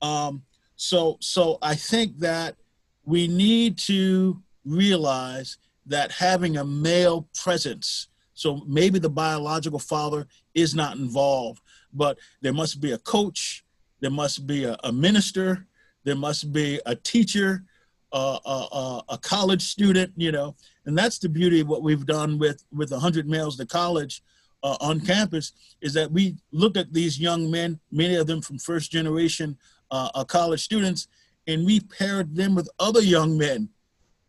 Um, 0.02 0.44
so, 0.78 1.18
so 1.20 1.58
I 1.62 1.76
think 1.76 2.20
that 2.20 2.56
we 3.04 3.28
need 3.28 3.78
to 3.80 4.42
realize 4.66 5.58
that 5.86 6.12
having 6.12 6.58
a 6.58 6.66
male 6.66 7.28
presence, 7.42 8.08
so 8.34 8.64
maybe 8.68 9.00
the 9.00 9.10
biological 9.10 9.80
father 9.80 10.28
is 10.54 10.76
not 10.76 10.98
involved, 10.98 11.62
but 11.94 12.18
there 12.42 12.54
must 12.54 12.82
be 12.82 12.92
a 12.92 12.98
coach, 12.98 13.64
there 14.02 14.12
must 14.12 14.46
be 14.46 14.66
a, 14.66 14.76
a 14.84 14.92
minister, 14.92 15.68
there 16.04 16.16
must 16.16 16.52
be 16.52 16.80
a 16.86 16.96
teacher, 16.96 17.64
uh, 18.12 18.40
a, 18.46 19.02
a, 19.10 19.18
college 19.18 19.62
student, 19.62 20.14
you 20.16 20.32
know, 20.32 20.56
and 20.86 20.98
that's 20.98 21.20
the 21.20 21.28
beauty 21.28 21.62
of 21.62 21.68
what 21.68 21.84
we've 21.84 22.06
done 22.06 22.38
with 22.40 22.64
with 22.72 22.92
100 22.92 23.28
males 23.28 23.58
to 23.58 23.66
college 23.66 24.22
uh, 24.64 24.78
on 24.80 25.00
campus 25.00 25.54
is 25.82 25.94
that 25.94 26.12
we 26.12 26.36
looked 26.52 26.78
at 26.78 26.94
these 26.94 27.20
young 27.20 27.52
men, 27.52 27.80
many 27.92 28.16
of 28.16 28.26
them 28.26 28.42
from 28.42 28.58
first 28.58 28.92
generation 28.92 29.58
uh, 29.92 30.10
uh 30.16 30.24
college 30.24 30.64
students, 30.64 31.08
and 31.48 31.66
we 31.66 31.80
paired 31.80 32.36
them 32.36 32.56
with 32.56 32.70
other 32.80 33.02
young 33.02 33.38
men 33.38 33.70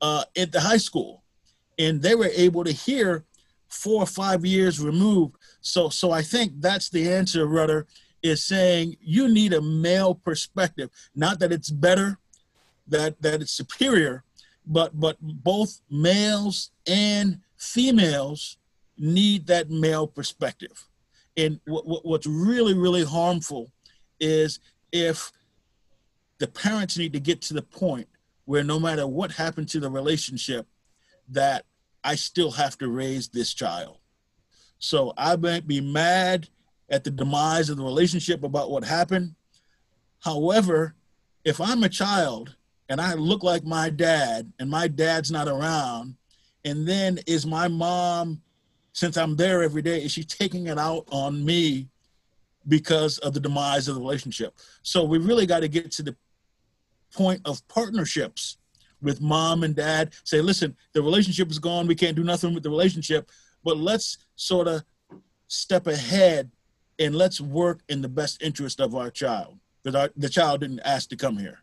uh, 0.00 0.24
at 0.36 0.52
the 0.52 0.60
high 0.60 0.76
school, 0.76 1.22
and 1.78 2.02
they 2.02 2.14
were 2.14 2.30
able 2.34 2.64
to 2.64 2.72
hear 2.72 3.24
four 3.68 4.02
or 4.02 4.06
five 4.06 4.44
years 4.44 4.80
removed. 4.80 5.36
So, 5.60 5.88
so 5.88 6.10
I 6.10 6.22
think 6.22 6.52
that's 6.60 6.88
the 6.88 7.10
answer, 7.12 7.46
Rudder, 7.46 7.86
is 8.22 8.44
saying 8.44 8.96
you 9.00 9.28
need 9.28 9.52
a 9.52 9.60
male 9.60 10.14
perspective. 10.14 10.90
Not 11.14 11.38
that 11.40 11.52
it's 11.52 11.70
better, 11.70 12.18
that 12.88 13.20
that 13.22 13.42
it's 13.42 13.52
superior, 13.52 14.24
but 14.66 14.98
but 14.98 15.16
both 15.20 15.80
males 15.90 16.70
and 16.86 17.40
females 17.56 18.58
need 18.98 19.46
that 19.46 19.70
male 19.70 20.06
perspective. 20.06 20.88
And 21.36 21.60
what, 21.66 22.04
what's 22.04 22.26
really 22.26 22.74
really 22.74 23.04
harmful 23.04 23.70
is 24.18 24.60
if 24.92 25.32
the 26.38 26.46
parents 26.46 26.96
need 26.96 27.12
to 27.12 27.20
get 27.20 27.42
to 27.42 27.54
the 27.54 27.62
point 27.62 28.08
where 28.46 28.64
no 28.64 28.80
matter 28.80 29.06
what 29.06 29.32
happened 29.32 29.68
to 29.68 29.80
the 29.80 29.90
relationship, 29.90 30.66
that 31.28 31.64
I 32.02 32.14
still 32.14 32.52
have 32.52 32.78
to 32.78 32.88
raise 32.88 33.28
this 33.28 33.52
child. 33.52 33.98
So 34.78 35.12
I 35.16 35.36
might 35.36 35.66
be 35.66 35.80
mad 35.80 36.48
at 36.88 37.04
the 37.04 37.10
demise 37.10 37.68
of 37.68 37.76
the 37.76 37.84
relationship 37.84 38.44
about 38.44 38.70
what 38.70 38.84
happened. 38.84 39.34
However, 40.20 40.94
if 41.44 41.60
I'm 41.60 41.82
a 41.82 41.88
child 41.88 42.56
and 42.88 43.00
I 43.00 43.14
look 43.14 43.42
like 43.42 43.64
my 43.64 43.90
dad 43.90 44.52
and 44.58 44.70
my 44.70 44.86
dad's 44.88 45.30
not 45.30 45.48
around, 45.48 46.14
and 46.64 46.86
then 46.86 47.18
is 47.26 47.46
my 47.46 47.68
mom, 47.68 48.42
since 48.92 49.16
I'm 49.16 49.36
there 49.36 49.62
every 49.62 49.82
day, 49.82 50.02
is 50.02 50.12
she 50.12 50.24
taking 50.24 50.68
it 50.68 50.78
out 50.78 51.04
on 51.10 51.44
me 51.44 51.88
because 52.68 53.18
of 53.18 53.34
the 53.34 53.40
demise 53.40 53.88
of 53.88 53.94
the 53.96 54.00
relationship? 54.00 54.54
So 54.82 55.04
we 55.04 55.18
really 55.18 55.46
got 55.46 55.60
to 55.60 55.68
get 55.68 55.90
to 55.92 56.02
the 56.02 56.16
point 57.12 57.40
of 57.44 57.66
partnerships 57.68 58.58
with 59.02 59.20
mom 59.20 59.62
and 59.62 59.74
dad. 59.74 60.14
Say, 60.24 60.40
listen, 60.40 60.76
the 60.92 61.02
relationship 61.02 61.50
is 61.50 61.58
gone. 61.58 61.86
We 61.86 61.94
can't 61.94 62.16
do 62.16 62.24
nothing 62.24 62.54
with 62.54 62.62
the 62.62 62.70
relationship, 62.70 63.30
but 63.64 63.76
let's 63.76 64.18
sort 64.36 64.68
of 64.68 64.84
step 65.48 65.86
ahead 65.86 66.50
and 66.98 67.14
let's 67.14 67.40
work 67.40 67.80
in 67.88 68.02
the 68.02 68.08
best 68.08 68.42
interest 68.42 68.80
of 68.80 68.94
our 68.94 69.10
child 69.10 69.58
because 69.82 70.10
the 70.16 70.28
child 70.28 70.60
didn't 70.60 70.80
ask 70.80 71.08
to 71.10 71.16
come 71.16 71.36
here. 71.36 71.62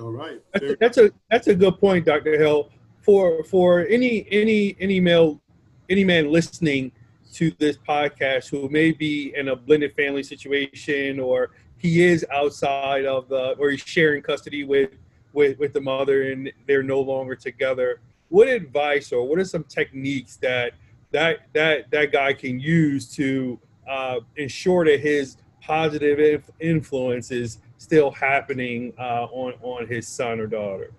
All 0.00 0.12
right. 0.12 0.40
That's 0.52 0.64
a, 0.64 0.76
that's 0.78 0.98
a 0.98 1.10
that's 1.30 1.46
a 1.46 1.54
good 1.54 1.78
point, 1.78 2.04
Dr. 2.04 2.38
Hill. 2.38 2.70
For 3.00 3.44
for 3.44 3.86
any 3.86 4.26
any 4.30 4.76
any 4.80 5.00
male 5.00 5.40
any 5.88 6.04
man 6.04 6.30
listening 6.30 6.92
to 7.34 7.50
this 7.58 7.76
podcast 7.76 8.48
who 8.48 8.68
may 8.68 8.92
be 8.92 9.32
in 9.36 9.48
a 9.48 9.56
blended 9.56 9.94
family 9.94 10.22
situation 10.22 11.20
or 11.20 11.50
he 11.86 12.04
is 12.04 12.26
outside 12.32 13.04
of 13.04 13.28
the 13.28 13.54
or 13.58 13.70
he's 13.70 13.80
sharing 13.80 14.22
custody 14.22 14.64
with 14.64 14.90
with 15.32 15.58
with 15.58 15.72
the 15.72 15.80
mother 15.80 16.30
and 16.32 16.52
they're 16.66 16.82
no 16.82 17.00
longer 17.00 17.36
together. 17.36 18.00
What 18.28 18.48
advice 18.48 19.12
or 19.12 19.26
what 19.26 19.38
are 19.38 19.44
some 19.44 19.64
techniques 19.64 20.36
that 20.38 20.72
that 21.12 21.46
that 21.52 21.90
that 21.92 22.10
guy 22.10 22.32
can 22.32 22.58
use 22.58 23.08
to 23.14 23.58
uh, 23.88 24.20
ensure 24.36 24.84
that 24.84 25.00
his 25.00 25.36
positive 25.60 26.50
influence 26.58 27.30
is 27.30 27.58
still 27.78 28.10
happening 28.10 28.92
uh, 28.98 29.26
on 29.30 29.54
on 29.62 29.86
his 29.86 30.08
son 30.08 30.40
or 30.40 30.48
daughter? 30.48 30.92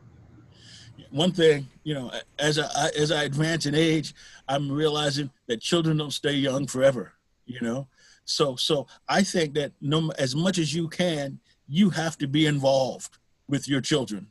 One 1.11 1.31
thing 1.31 1.67
you 1.83 1.93
know 1.93 2.11
as 2.38 2.59
i 2.59 2.89
as 2.97 3.13
i 3.13 3.23
advance 3.23 3.65
in 3.65 3.73
age 3.73 4.13
i'm 4.49 4.69
realizing 4.69 5.31
that 5.47 5.61
children 5.61 5.95
don't 5.95 6.11
stay 6.11 6.33
young 6.33 6.67
forever 6.67 7.13
you 7.45 7.61
know 7.61 7.88
so 8.28 8.55
so 8.55 8.88
I 9.07 9.23
think 9.23 9.53
that 9.55 9.71
no 9.82 10.11
as 10.19 10.36
much 10.36 10.57
as 10.57 10.73
you 10.73 10.88
can, 10.89 11.39
you 11.67 11.89
have 11.89 12.17
to 12.19 12.28
be 12.28 12.45
involved 12.45 13.17
with 13.47 13.67
your 13.67 13.82
children. 13.82 14.28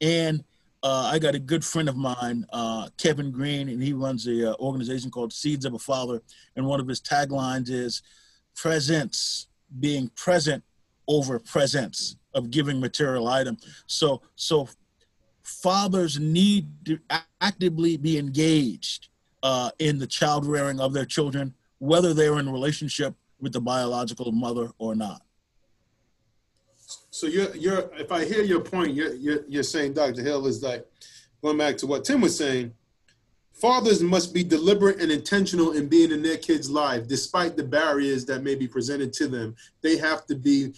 And 0.00 0.44
uh, 0.82 1.10
I 1.12 1.18
got 1.18 1.34
a 1.34 1.40
good 1.40 1.64
friend 1.64 1.88
of 1.88 1.96
mine, 1.96 2.46
uh, 2.52 2.88
Kevin 2.98 3.30
Green, 3.30 3.68
and 3.68 3.82
he 3.82 3.92
runs 3.92 4.26
a 4.26 4.52
uh, 4.52 4.56
organization 4.60 5.10
called 5.10 5.32
Seeds 5.32 5.64
of 5.64 5.74
a 5.74 5.78
Father. 5.78 6.22
And 6.56 6.66
one 6.66 6.80
of 6.80 6.86
his 6.86 7.00
taglines 7.00 7.70
is 7.70 8.02
presence, 8.54 9.48
being 9.80 10.08
present 10.14 10.62
over 11.08 11.38
presence 11.38 12.16
of 12.34 12.50
giving 12.50 12.78
material 12.78 13.28
item. 13.28 13.56
So, 13.86 14.22
so 14.36 14.68
fathers 15.42 16.18
need 16.20 16.68
to 16.84 16.98
actively 17.40 17.96
be 17.96 18.18
engaged 18.18 19.08
uh, 19.42 19.70
in 19.78 19.98
the 19.98 20.06
child 20.06 20.46
rearing 20.46 20.80
of 20.80 20.92
their 20.92 21.06
children, 21.06 21.54
whether 21.78 22.14
they're 22.14 22.38
in 22.38 22.50
relationship 22.50 23.14
with 23.40 23.52
the 23.52 23.60
biological 23.60 24.32
mother 24.32 24.70
or 24.78 24.94
not. 24.94 25.22
So 27.10 27.26
you're 27.26 27.54
you're 27.56 27.90
if 27.94 28.12
I 28.12 28.24
hear 28.24 28.42
your 28.42 28.60
point, 28.60 28.94
you're 28.94 29.14
you're, 29.14 29.44
you're 29.48 29.62
saying 29.62 29.94
Dr. 29.94 30.22
Hill 30.22 30.46
is 30.46 30.62
like 30.62 30.86
going 31.42 31.58
back 31.58 31.76
to 31.78 31.86
what 31.86 32.04
Tim 32.04 32.20
was 32.20 32.36
saying. 32.36 32.72
Fathers 33.52 34.00
must 34.02 34.32
be 34.32 34.44
deliberate 34.44 35.00
and 35.00 35.10
intentional 35.10 35.72
in 35.72 35.88
being 35.88 36.12
in 36.12 36.22
their 36.22 36.36
kids' 36.36 36.70
life, 36.70 37.08
despite 37.08 37.56
the 37.56 37.64
barriers 37.64 38.24
that 38.26 38.44
may 38.44 38.54
be 38.54 38.68
presented 38.68 39.12
to 39.14 39.26
them. 39.26 39.56
They 39.82 39.96
have 39.96 40.26
to 40.26 40.36
be 40.36 40.74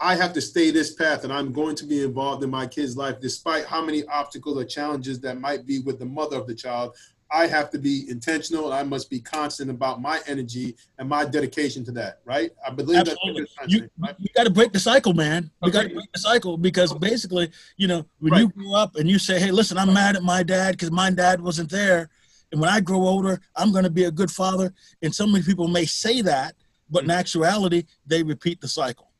I 0.00 0.16
have 0.16 0.32
to 0.34 0.40
stay 0.40 0.70
this 0.70 0.92
path 0.92 1.24
and 1.24 1.32
I'm 1.32 1.52
going 1.52 1.76
to 1.76 1.86
be 1.86 2.04
involved 2.04 2.42
in 2.42 2.50
my 2.50 2.66
kid's 2.66 2.96
life 2.96 3.20
despite 3.20 3.64
how 3.64 3.82
many 3.82 4.04
obstacles 4.06 4.58
or 4.58 4.64
challenges 4.64 5.20
that 5.20 5.40
might 5.40 5.66
be 5.66 5.80
with 5.80 5.98
the 5.98 6.04
mother 6.04 6.36
of 6.36 6.46
the 6.46 6.54
child. 6.54 6.96
I 7.30 7.46
have 7.46 7.70
to 7.70 7.78
be 7.78 8.08
intentional 8.08 8.66
and 8.66 8.74
I 8.74 8.82
must 8.82 9.10
be 9.10 9.20
constant 9.20 9.70
about 9.70 10.00
my 10.00 10.20
energy 10.26 10.76
and 10.98 11.08
my 11.08 11.24
dedication 11.24 11.84
to 11.86 11.92
that, 11.92 12.20
right? 12.24 12.52
I 12.66 12.70
believe 12.70 12.98
Absolutely. 12.98 13.46
that. 13.60 13.70
You, 13.70 13.88
right? 13.98 14.14
you 14.18 14.28
got 14.36 14.44
to 14.44 14.50
break 14.50 14.72
the 14.72 14.78
cycle, 14.78 15.14
man. 15.14 15.50
You 15.62 15.68
okay. 15.68 15.72
got 15.72 15.88
to 15.88 15.94
break 15.94 16.12
the 16.12 16.20
cycle 16.20 16.56
because 16.56 16.92
basically, 16.94 17.50
you 17.76 17.88
know, 17.88 18.04
when 18.20 18.32
right. 18.32 18.40
you 18.40 18.48
grow 18.50 18.74
up 18.74 18.96
and 18.96 19.08
you 19.08 19.18
say, 19.18 19.40
hey, 19.40 19.50
listen, 19.50 19.78
I'm 19.78 19.92
mad 19.92 20.16
at 20.16 20.22
my 20.22 20.42
dad 20.42 20.72
because 20.72 20.90
my 20.90 21.10
dad 21.10 21.40
wasn't 21.40 21.70
there. 21.70 22.08
And 22.52 22.60
when 22.60 22.70
I 22.70 22.80
grow 22.80 23.00
older, 23.00 23.40
I'm 23.56 23.72
going 23.72 23.84
to 23.84 23.90
be 23.90 24.04
a 24.04 24.10
good 24.10 24.30
father. 24.30 24.72
And 25.02 25.14
so 25.14 25.26
many 25.26 25.44
people 25.44 25.66
may 25.66 25.86
say 25.86 26.22
that, 26.22 26.54
but 26.88 27.02
in 27.02 27.08
mm-hmm. 27.08 27.18
actuality, 27.18 27.84
they 28.06 28.22
repeat 28.22 28.60
the 28.60 28.68
cycle. 28.68 29.10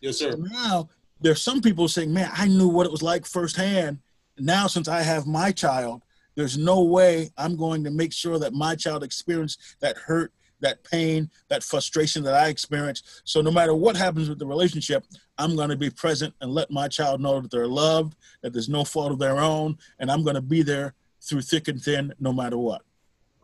Yes, 0.00 0.18
sir. 0.18 0.32
So 0.32 0.38
now 0.38 0.88
there's 1.20 1.40
some 1.40 1.60
people 1.60 1.86
saying, 1.86 2.12
"Man, 2.12 2.30
I 2.34 2.48
knew 2.48 2.68
what 2.68 2.86
it 2.86 2.92
was 2.92 3.02
like 3.02 3.24
firsthand." 3.24 4.00
Now, 4.38 4.66
since 4.66 4.88
I 4.88 5.02
have 5.02 5.26
my 5.26 5.52
child, 5.52 6.02
there's 6.34 6.56
no 6.56 6.82
way 6.82 7.30
I'm 7.36 7.56
going 7.56 7.84
to 7.84 7.90
make 7.90 8.12
sure 8.12 8.38
that 8.38 8.52
my 8.52 8.74
child 8.74 9.02
experienced 9.02 9.76
that 9.80 9.96
hurt, 9.96 10.32
that 10.60 10.82
pain, 10.84 11.30
that 11.48 11.62
frustration 11.62 12.22
that 12.24 12.34
I 12.34 12.48
experienced. 12.48 13.22
So 13.24 13.40
no 13.40 13.50
matter 13.50 13.74
what 13.74 13.96
happens 13.96 14.28
with 14.28 14.38
the 14.38 14.46
relationship, 14.46 15.04
I'm 15.38 15.56
going 15.56 15.70
to 15.70 15.76
be 15.76 15.90
present 15.90 16.34
and 16.40 16.52
let 16.52 16.70
my 16.70 16.88
child 16.88 17.20
know 17.20 17.40
that 17.40 17.50
they're 17.50 17.66
loved, 17.66 18.16
that 18.42 18.52
there's 18.52 18.68
no 18.68 18.84
fault 18.84 19.12
of 19.12 19.18
their 19.18 19.38
own, 19.38 19.76
and 19.98 20.10
I'm 20.10 20.22
going 20.22 20.36
to 20.36 20.42
be 20.42 20.62
there 20.62 20.94
through 21.20 21.42
thick 21.42 21.68
and 21.68 21.82
thin, 21.82 22.12
no 22.18 22.32
matter 22.32 22.58
what. 22.58 22.82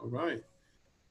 All 0.00 0.08
right. 0.08 0.42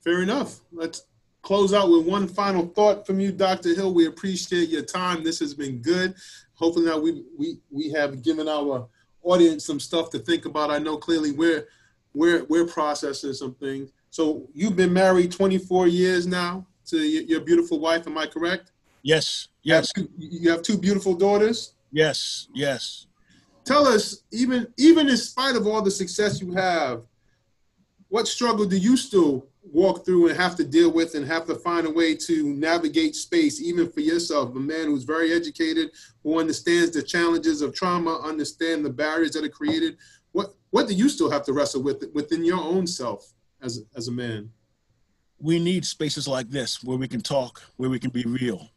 Fair 0.04 0.22
enough. 0.22 0.62
Let's 0.72 1.04
close 1.42 1.74
out 1.74 1.90
with 1.90 2.06
one 2.06 2.28
final 2.28 2.68
thought 2.68 3.06
from 3.06 3.20
you, 3.20 3.32
Dr. 3.32 3.76
Hill. 3.76 3.94
We 3.94 4.08
appreciate 4.08 4.70
your 4.70 4.84
time. 4.84 5.24
This 5.24 5.40
has 5.40 5.54
been 5.54 5.82
good. 5.82 6.16
Hopefully 6.54 6.86
now 6.86 6.98
we 6.98 7.24
we 7.38 7.60
we 7.70 7.90
have 7.92 8.24
given 8.24 8.48
our 8.48 8.88
audience 9.28 9.66
some 9.66 9.80
stuff 9.80 10.10
to 10.12 10.20
think 10.20 10.46
about. 10.46 10.72
I 10.72 10.80
know 10.80 10.98
clearly 10.98 11.32
we're 11.32 11.68
we're 12.14 12.44
we're 12.46 12.66
processing 12.66 13.34
some 13.34 13.54
things. 13.56 13.92
So 14.10 14.48
you've 14.54 14.76
been 14.76 14.94
married 14.94 15.32
24 15.32 15.88
years 15.88 16.26
now 16.26 16.66
to 16.88 16.98
your 16.98 17.42
beautiful 17.42 17.80
wife. 17.80 18.08
Am 18.08 18.18
I 18.18 18.26
correct? 18.26 18.72
Yes. 19.04 19.50
Yes. 19.64 19.92
You 19.96 20.04
have 20.04 20.10
two, 20.10 20.14
you 20.18 20.50
have 20.52 20.62
two 20.62 20.78
beautiful 20.78 21.14
daughters. 21.14 21.74
Yes. 21.92 22.48
Yes. 22.54 23.08
Tell 23.64 23.88
us, 23.88 24.24
even 24.32 24.68
even 24.78 25.10
in 25.10 25.18
spite 25.18 25.56
of 25.56 25.68
all 25.68 25.82
the 25.82 25.92
success 25.92 26.42
you 26.42 26.54
have, 26.54 27.04
what 28.10 28.28
struggle 28.28 28.66
do 28.66 28.78
you 28.78 28.96
still 28.96 29.48
walk 29.64 30.06
through 30.06 30.30
and 30.30 30.38
have 30.38 30.56
to 30.56 30.64
deal 30.64 30.92
with 30.92 31.16
and 31.16 31.26
have 31.26 31.46
to 31.46 31.56
find 31.56 31.86
a 31.86 31.92
way 31.92 32.16
to 32.16 32.54
navigate 32.54 33.16
space 33.16 33.62
even 33.62 33.92
for 33.92 34.00
yourself? 34.00 34.56
A 34.56 34.60
man 34.60 34.86
who's 34.86 35.04
very 35.04 35.34
educated 35.34 35.92
who 36.24 36.40
understands 36.40 36.92
the 36.92 37.04
challenges 37.04 37.62
of 37.62 37.76
trauma 37.76 38.20
understand 38.24 38.86
the 38.86 38.90
barriers 38.90 39.32
that 39.32 39.44
are 39.44 39.50
created. 39.50 39.98
What 40.32 40.56
what 40.70 40.88
do 40.88 40.94
you 40.94 41.10
still 41.10 41.30
have 41.30 41.44
to 41.46 41.54
wrestle 41.54 41.84
with 41.84 42.04
within 42.14 42.46
your 42.46 42.60
own 42.60 42.88
self 42.88 43.34
as 43.62 43.84
as 43.96 44.08
a 44.08 44.12
man? 44.12 44.52
We 45.40 45.60
need 45.60 45.86
spaces 45.86 46.28
like 46.28 46.50
this 46.50 46.84
where 46.84 46.98
we 46.98 47.08
can 47.08 47.22
talk 47.22 47.62
where 47.76 47.90
we 47.90 48.00
can 48.00 48.10
be 48.10 48.24
real. 48.24 48.70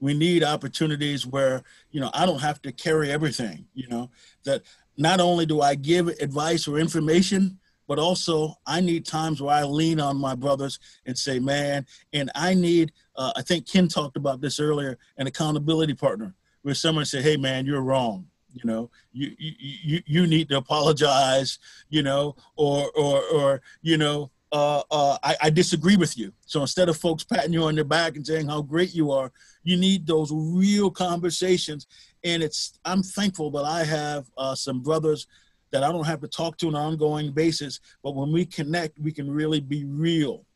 We 0.00 0.14
need 0.14 0.42
opportunities 0.42 1.26
where 1.26 1.62
you 1.90 2.00
know 2.00 2.10
i 2.14 2.26
don't 2.26 2.40
have 2.40 2.60
to 2.62 2.72
carry 2.72 3.10
everything 3.10 3.66
you 3.72 3.88
know 3.88 4.10
that 4.44 4.62
not 4.98 5.18
only 5.18 5.46
do 5.46 5.62
i 5.62 5.74
give 5.74 6.08
advice 6.08 6.68
or 6.68 6.78
information 6.78 7.58
but 7.86 7.98
also 7.98 8.54
I 8.66 8.80
need 8.80 9.04
times 9.06 9.40
where 9.40 9.54
I 9.54 9.64
lean 9.64 10.00
on 10.00 10.16
my 10.16 10.34
brothers 10.34 10.78
and 11.06 11.16
say, 11.16 11.38
man, 11.38 11.86
and 12.12 12.30
I 12.34 12.54
need, 12.54 12.92
uh, 13.16 13.32
I 13.36 13.42
think 13.42 13.68
Ken 13.68 13.88
talked 13.88 14.16
about 14.16 14.40
this 14.40 14.58
earlier, 14.60 14.98
an 15.16 15.26
accountability 15.26 15.94
partner 15.94 16.34
where 16.62 16.74
someone 16.74 17.04
say, 17.04 17.22
hey, 17.22 17.36
man, 17.36 17.66
you're 17.66 17.82
wrong. 17.82 18.26
You 18.52 18.62
know, 18.64 18.90
you, 19.12 19.32
you, 19.38 20.00
you 20.06 20.26
need 20.28 20.48
to 20.50 20.58
apologize, 20.58 21.58
you 21.88 22.04
know, 22.04 22.36
or, 22.56 22.88
or, 22.96 23.20
or, 23.24 23.62
you 23.82 23.98
know, 23.98 24.30
uh, 24.52 24.82
uh, 24.92 25.18
I, 25.24 25.36
I 25.42 25.50
disagree 25.50 25.96
with 25.96 26.16
you. 26.16 26.32
So 26.46 26.60
instead 26.60 26.88
of 26.88 26.96
folks 26.96 27.24
patting 27.24 27.52
you 27.52 27.64
on 27.64 27.74
the 27.74 27.84
back 27.84 28.14
and 28.14 28.24
saying 28.24 28.46
how 28.46 28.62
great 28.62 28.94
you 28.94 29.10
are, 29.10 29.32
you 29.64 29.76
need 29.76 30.06
those 30.06 30.30
real 30.32 30.88
conversations. 30.88 31.88
And 32.22 32.44
it's, 32.44 32.78
I'm 32.84 33.02
thankful 33.02 33.50
that 33.50 33.64
I 33.64 33.82
have 33.82 34.30
uh, 34.38 34.54
some 34.54 34.80
brothers 34.80 35.26
that 35.74 35.82
I 35.82 35.90
don't 35.90 36.06
have 36.06 36.20
to 36.20 36.28
talk 36.28 36.56
to 36.58 36.68
on 36.68 36.76
an 36.76 36.80
ongoing 36.80 37.32
basis. 37.32 37.80
But 38.00 38.14
when 38.14 38.30
we 38.30 38.46
connect, 38.46 38.96
we 39.00 39.10
can 39.10 39.28
really 39.28 39.58
be 39.58 39.84
real. 39.84 40.46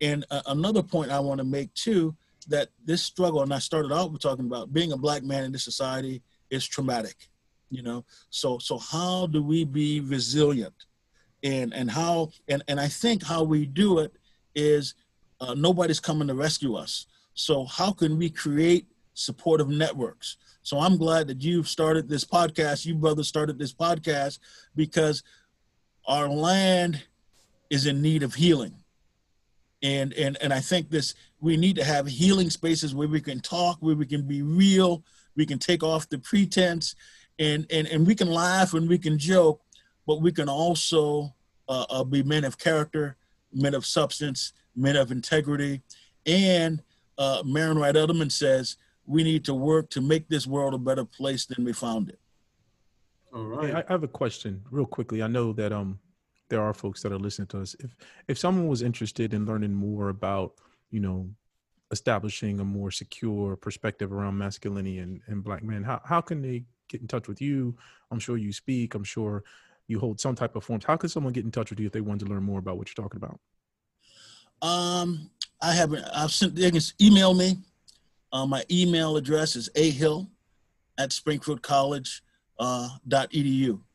And 0.00 0.24
uh, 0.30 0.40
another 0.46 0.82
point 0.82 1.10
I 1.10 1.20
want 1.20 1.40
to 1.40 1.44
make 1.44 1.74
too 1.74 2.16
that 2.48 2.68
this 2.82 3.02
struggle, 3.02 3.42
and 3.42 3.52
I 3.52 3.58
started 3.58 3.92
out 3.92 4.12
with 4.12 4.22
talking 4.22 4.46
about 4.46 4.72
being 4.72 4.92
a 4.92 4.96
black 4.96 5.22
man 5.22 5.44
in 5.44 5.52
this 5.52 5.62
society 5.62 6.22
is 6.48 6.66
traumatic. 6.66 7.28
You 7.68 7.82
know, 7.82 8.06
so 8.30 8.58
so 8.58 8.78
how 8.78 9.26
do 9.26 9.42
we 9.42 9.64
be 9.64 10.00
resilient? 10.00 10.86
And 11.42 11.74
and 11.74 11.90
how 11.90 12.30
and 12.48 12.62
and 12.66 12.80
I 12.80 12.88
think 12.88 13.22
how 13.22 13.42
we 13.42 13.66
do 13.66 13.98
it 13.98 14.12
is 14.54 14.94
uh, 15.38 15.52
nobody's 15.52 16.00
coming 16.00 16.28
to 16.28 16.34
rescue 16.34 16.76
us. 16.76 17.04
So 17.34 17.66
how 17.66 17.92
can 17.92 18.16
we 18.16 18.30
create 18.30 18.86
supportive 19.16 19.68
networks? 19.68 20.36
So 20.62 20.78
I'm 20.78 20.96
glad 20.96 21.26
that 21.28 21.42
you've 21.42 21.68
started 21.68 22.08
this 22.08 22.24
podcast. 22.24 22.86
You 22.86 22.94
brothers 22.94 23.28
started 23.28 23.58
this 23.58 23.72
podcast 23.72 24.38
because 24.74 25.22
our 26.06 26.28
land 26.28 27.04
is 27.70 27.86
in 27.86 28.02
need 28.02 28.22
of 28.22 28.34
healing. 28.34 28.74
And 29.82 30.12
and 30.14 30.36
and 30.40 30.52
I 30.52 30.60
think 30.60 30.90
this 30.90 31.14
we 31.40 31.56
need 31.56 31.76
to 31.76 31.84
have 31.84 32.06
healing 32.06 32.50
spaces 32.50 32.94
where 32.94 33.08
we 33.08 33.20
can 33.20 33.40
talk, 33.40 33.78
where 33.80 33.94
we 33.94 34.06
can 34.06 34.26
be 34.26 34.42
real, 34.42 35.04
we 35.36 35.46
can 35.46 35.58
take 35.58 35.82
off 35.82 36.08
the 36.08 36.18
pretense, 36.18 36.94
and 37.38 37.66
and 37.70 37.86
and 37.86 38.06
we 38.06 38.14
can 38.14 38.30
laugh 38.30 38.74
and 38.74 38.88
we 38.88 38.98
can 38.98 39.18
joke, 39.18 39.60
but 40.06 40.22
we 40.22 40.32
can 40.32 40.48
also 40.48 41.34
uh, 41.68 41.86
uh, 41.90 42.04
be 42.04 42.22
men 42.22 42.44
of 42.44 42.58
character, 42.58 43.16
men 43.52 43.74
of 43.74 43.84
substance, 43.84 44.52
men 44.74 44.96
of 44.96 45.12
integrity, 45.12 45.82
and 46.24 46.82
uh, 47.18 47.42
Marian 47.44 47.78
Wright 47.78 47.94
Edelman 47.94 48.32
says 48.32 48.76
we 49.06 49.22
need 49.22 49.44
to 49.44 49.54
work 49.54 49.90
to 49.90 50.00
make 50.00 50.28
this 50.28 50.46
world 50.46 50.74
a 50.74 50.78
better 50.78 51.04
place 51.04 51.46
than 51.46 51.64
we 51.64 51.72
found 51.72 52.08
it. 52.08 52.18
All 53.34 53.44
right. 53.44 53.70
Hey, 53.70 53.82
I 53.88 53.92
have 53.92 54.02
a 54.02 54.08
question 54.08 54.62
real 54.70 54.86
quickly. 54.86 55.22
I 55.22 55.26
know 55.26 55.52
that 55.54 55.72
um 55.72 55.98
there 56.48 56.62
are 56.62 56.72
folks 56.72 57.02
that 57.02 57.12
are 57.12 57.18
listening 57.18 57.48
to 57.48 57.60
us. 57.60 57.74
If 57.80 57.96
if 58.28 58.38
someone 58.38 58.68
was 58.68 58.82
interested 58.82 59.34
in 59.34 59.46
learning 59.46 59.74
more 59.74 60.08
about, 60.08 60.54
you 60.90 61.00
know, 61.00 61.28
establishing 61.90 62.60
a 62.60 62.64
more 62.64 62.90
secure 62.90 63.56
perspective 63.56 64.12
around 64.12 64.38
masculinity 64.38 64.98
and, 64.98 65.20
and 65.26 65.44
black 65.44 65.62
men, 65.62 65.84
how, 65.84 66.00
how 66.04 66.20
can 66.20 66.42
they 66.42 66.64
get 66.88 67.00
in 67.00 67.06
touch 67.06 67.28
with 67.28 67.40
you? 67.40 67.76
I'm 68.10 68.18
sure 68.18 68.36
you 68.36 68.52
speak, 68.52 68.94
I'm 68.94 69.04
sure 69.04 69.44
you 69.86 70.00
hold 70.00 70.20
some 70.20 70.34
type 70.34 70.56
of 70.56 70.64
forms. 70.64 70.84
How 70.84 70.96
can 70.96 71.08
someone 71.08 71.32
get 71.32 71.44
in 71.44 71.50
touch 71.50 71.70
with 71.70 71.78
you 71.78 71.86
if 71.86 71.92
they 71.92 72.00
want 72.00 72.20
to 72.20 72.26
learn 72.26 72.42
more 72.42 72.58
about 72.58 72.76
what 72.76 72.88
you're 72.88 73.04
talking 73.04 73.22
about? 73.22 73.38
Um, 74.62 75.30
I 75.60 75.72
haven't. 75.72 76.04
I've 76.14 76.30
sent. 76.30 76.54
They 76.54 76.70
can 76.70 76.80
email 77.00 77.34
me 77.34 77.58
uh, 78.32 78.46
my 78.46 78.64
email 78.70 79.16
address 79.16 79.56
is 79.56 79.68
ahill 79.76 80.28
at 80.98 81.10
springfieldcollege.edu. 81.10 82.20
Uh, 82.58 82.88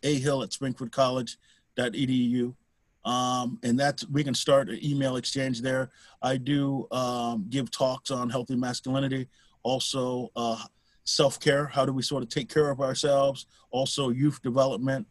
ahill 0.04 0.44
at 0.44 0.52
springfieldcollege.edu. 0.52 2.56
Um, 3.04 3.58
and 3.64 3.80
that's 3.80 4.08
we 4.10 4.24
can 4.24 4.36
start 4.36 4.70
an 4.70 4.80
email 4.84 5.16
exchange 5.16 5.62
there. 5.62 5.90
I 6.22 6.38
do 6.38 6.88
um, 6.92 7.48
give 7.50 7.72
talks 7.72 8.12
on 8.12 8.30
healthy 8.30 8.56
masculinity, 8.56 9.28
also 9.64 10.30
uh, 10.36 10.64
self 11.04 11.40
care. 11.40 11.66
How 11.66 11.84
do 11.84 11.94
we 11.94 12.04
sort 12.04 12.22
of 12.22 12.30
take 12.30 12.48
care 12.48 12.70
of 12.70 12.80
ourselves? 12.80 13.48
Also, 13.72 14.10
youth 14.10 14.40
development, 14.44 15.08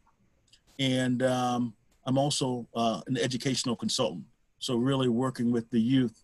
and 0.79 1.25
um, 1.25 1.75
I'm 2.05 2.17
also 2.17 2.69
uh, 2.75 3.01
an 3.09 3.17
educational 3.17 3.75
consultant. 3.75 4.25
So 4.61 4.77
really 4.77 5.09
working 5.09 5.51
with 5.51 5.69
the 5.71 5.81
youth 5.81 6.23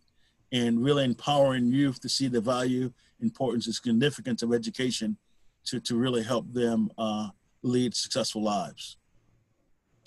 and 0.53 0.83
really 0.83 1.05
empowering 1.05 1.67
youth 1.67 2.01
to 2.01 2.09
see 2.09 2.29
the 2.29 2.41
value, 2.41 2.93
importance, 3.21 3.67
and 3.67 3.75
significance 3.75 4.43
of 4.43 4.53
education 4.53 5.17
to, 5.67 5.81
to 5.81 5.97
really 5.97 6.23
help 6.23 6.53
them 6.53 6.91
uh, 6.99 7.29
lead 7.63 7.95
successful 7.95 8.43
lives. 8.43 8.97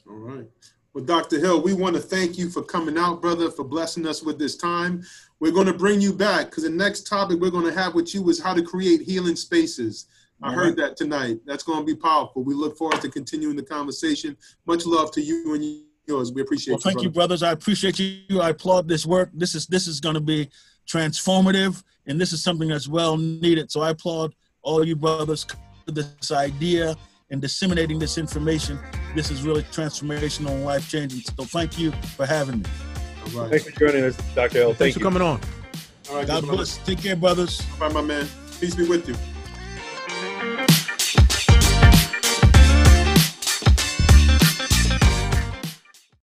All 0.08 0.16
right. 0.16 0.48
Well, 0.94 1.04
Dr. 1.04 1.40
Hill, 1.40 1.62
we 1.62 1.74
want 1.74 1.96
to 1.96 2.02
thank 2.02 2.38
you 2.38 2.50
for 2.50 2.64
coming 2.64 2.98
out, 2.98 3.22
brother, 3.22 3.52
for 3.52 3.64
blessing 3.64 4.08
us 4.08 4.24
with 4.24 4.40
this 4.40 4.56
time. 4.56 5.04
We're 5.40 5.52
going 5.52 5.68
to 5.68 5.74
bring 5.74 6.02
you 6.02 6.14
back 6.14 6.48
because 6.48 6.64
the 6.64 6.70
next 6.70 7.06
topic 7.06 7.40
we're 7.40 7.52
going 7.52 7.72
to 7.72 7.80
have 7.80 7.94
with 7.94 8.16
you 8.16 8.28
is 8.30 8.42
how 8.42 8.54
to 8.54 8.64
create 8.64 9.02
healing 9.02 9.36
spaces. 9.36 10.08
I 10.42 10.54
heard 10.54 10.78
that 10.78 10.96
tonight. 10.96 11.40
That's 11.46 11.64
going 11.64 11.80
to 11.80 11.86
be 11.86 11.96
powerful. 11.96 12.44
We 12.44 12.54
look 12.54 12.78
forward 12.78 13.02
to 13.02 13.10
continuing 13.10 13.58
the 13.58 13.64
conversation. 13.64 14.38
Much 14.66 14.86
love 14.86 15.12
to 15.12 15.22
you 15.22 15.54
and 15.54 15.84
yours. 16.10 16.34
We 16.34 16.42
appreciate 16.42 16.74
well, 16.74 16.82
thank 16.82 17.02
you, 17.02 17.10
brothers. 17.10 17.44
I 17.44 17.52
appreciate 17.52 18.00
you. 18.00 18.42
I 18.42 18.50
applaud 18.50 18.88
this 18.88 19.06
work. 19.06 19.30
This 19.34 19.56
is 19.56 19.68
this 19.68 19.88
is 19.88 20.02
going 20.02 20.16
to 20.16 20.22
be 20.22 20.50
transformative, 20.88 21.82
and 22.08 22.20
this 22.20 22.34
is 22.34 22.44
something 22.44 22.68
that's 22.68 22.88
well 22.88 23.16
needed. 23.16 23.72
So 23.72 23.82
I 23.82 23.92
applaud 23.92 24.36
all 24.62 24.86
you 24.86 24.96
brothers 24.96 25.46
for 25.86 25.92
this 25.92 26.32
idea 26.32 26.96
and 27.32 27.42
disseminating 27.42 28.00
this 28.00 28.18
information. 28.18 28.80
This 29.16 29.32
is 29.32 29.44
really 29.44 29.64
transformational 29.64 30.50
and 30.50 30.66
life 30.66 30.90
changing. 30.90 31.22
So 31.22 31.46
thank 31.46 31.80
you 31.80 31.92
for 32.18 32.26
having 32.26 32.60
me. 32.60 32.66
All 33.36 33.42
right. 33.42 33.52
Thanks 33.52 33.66
for 33.66 33.72
joining 33.80 34.04
us, 34.04 34.18
Dr. 34.34 34.60
L. 34.60 34.68
Thank 34.68 34.78
Thanks 34.78 34.96
you. 34.96 35.00
for 35.00 35.04
coming 35.04 35.22
on. 35.22 35.40
All 36.10 36.16
right, 36.16 36.28
God 36.28 36.44
bless. 36.44 36.78
Take 36.80 37.02
care, 37.04 37.16
brothers. 37.16 37.62
All 37.74 37.88
right, 37.88 37.94
my 37.94 38.02
man. 38.02 38.28
Peace 38.60 38.76
be 38.76 38.88
with 38.88 39.08
you. 39.08 39.16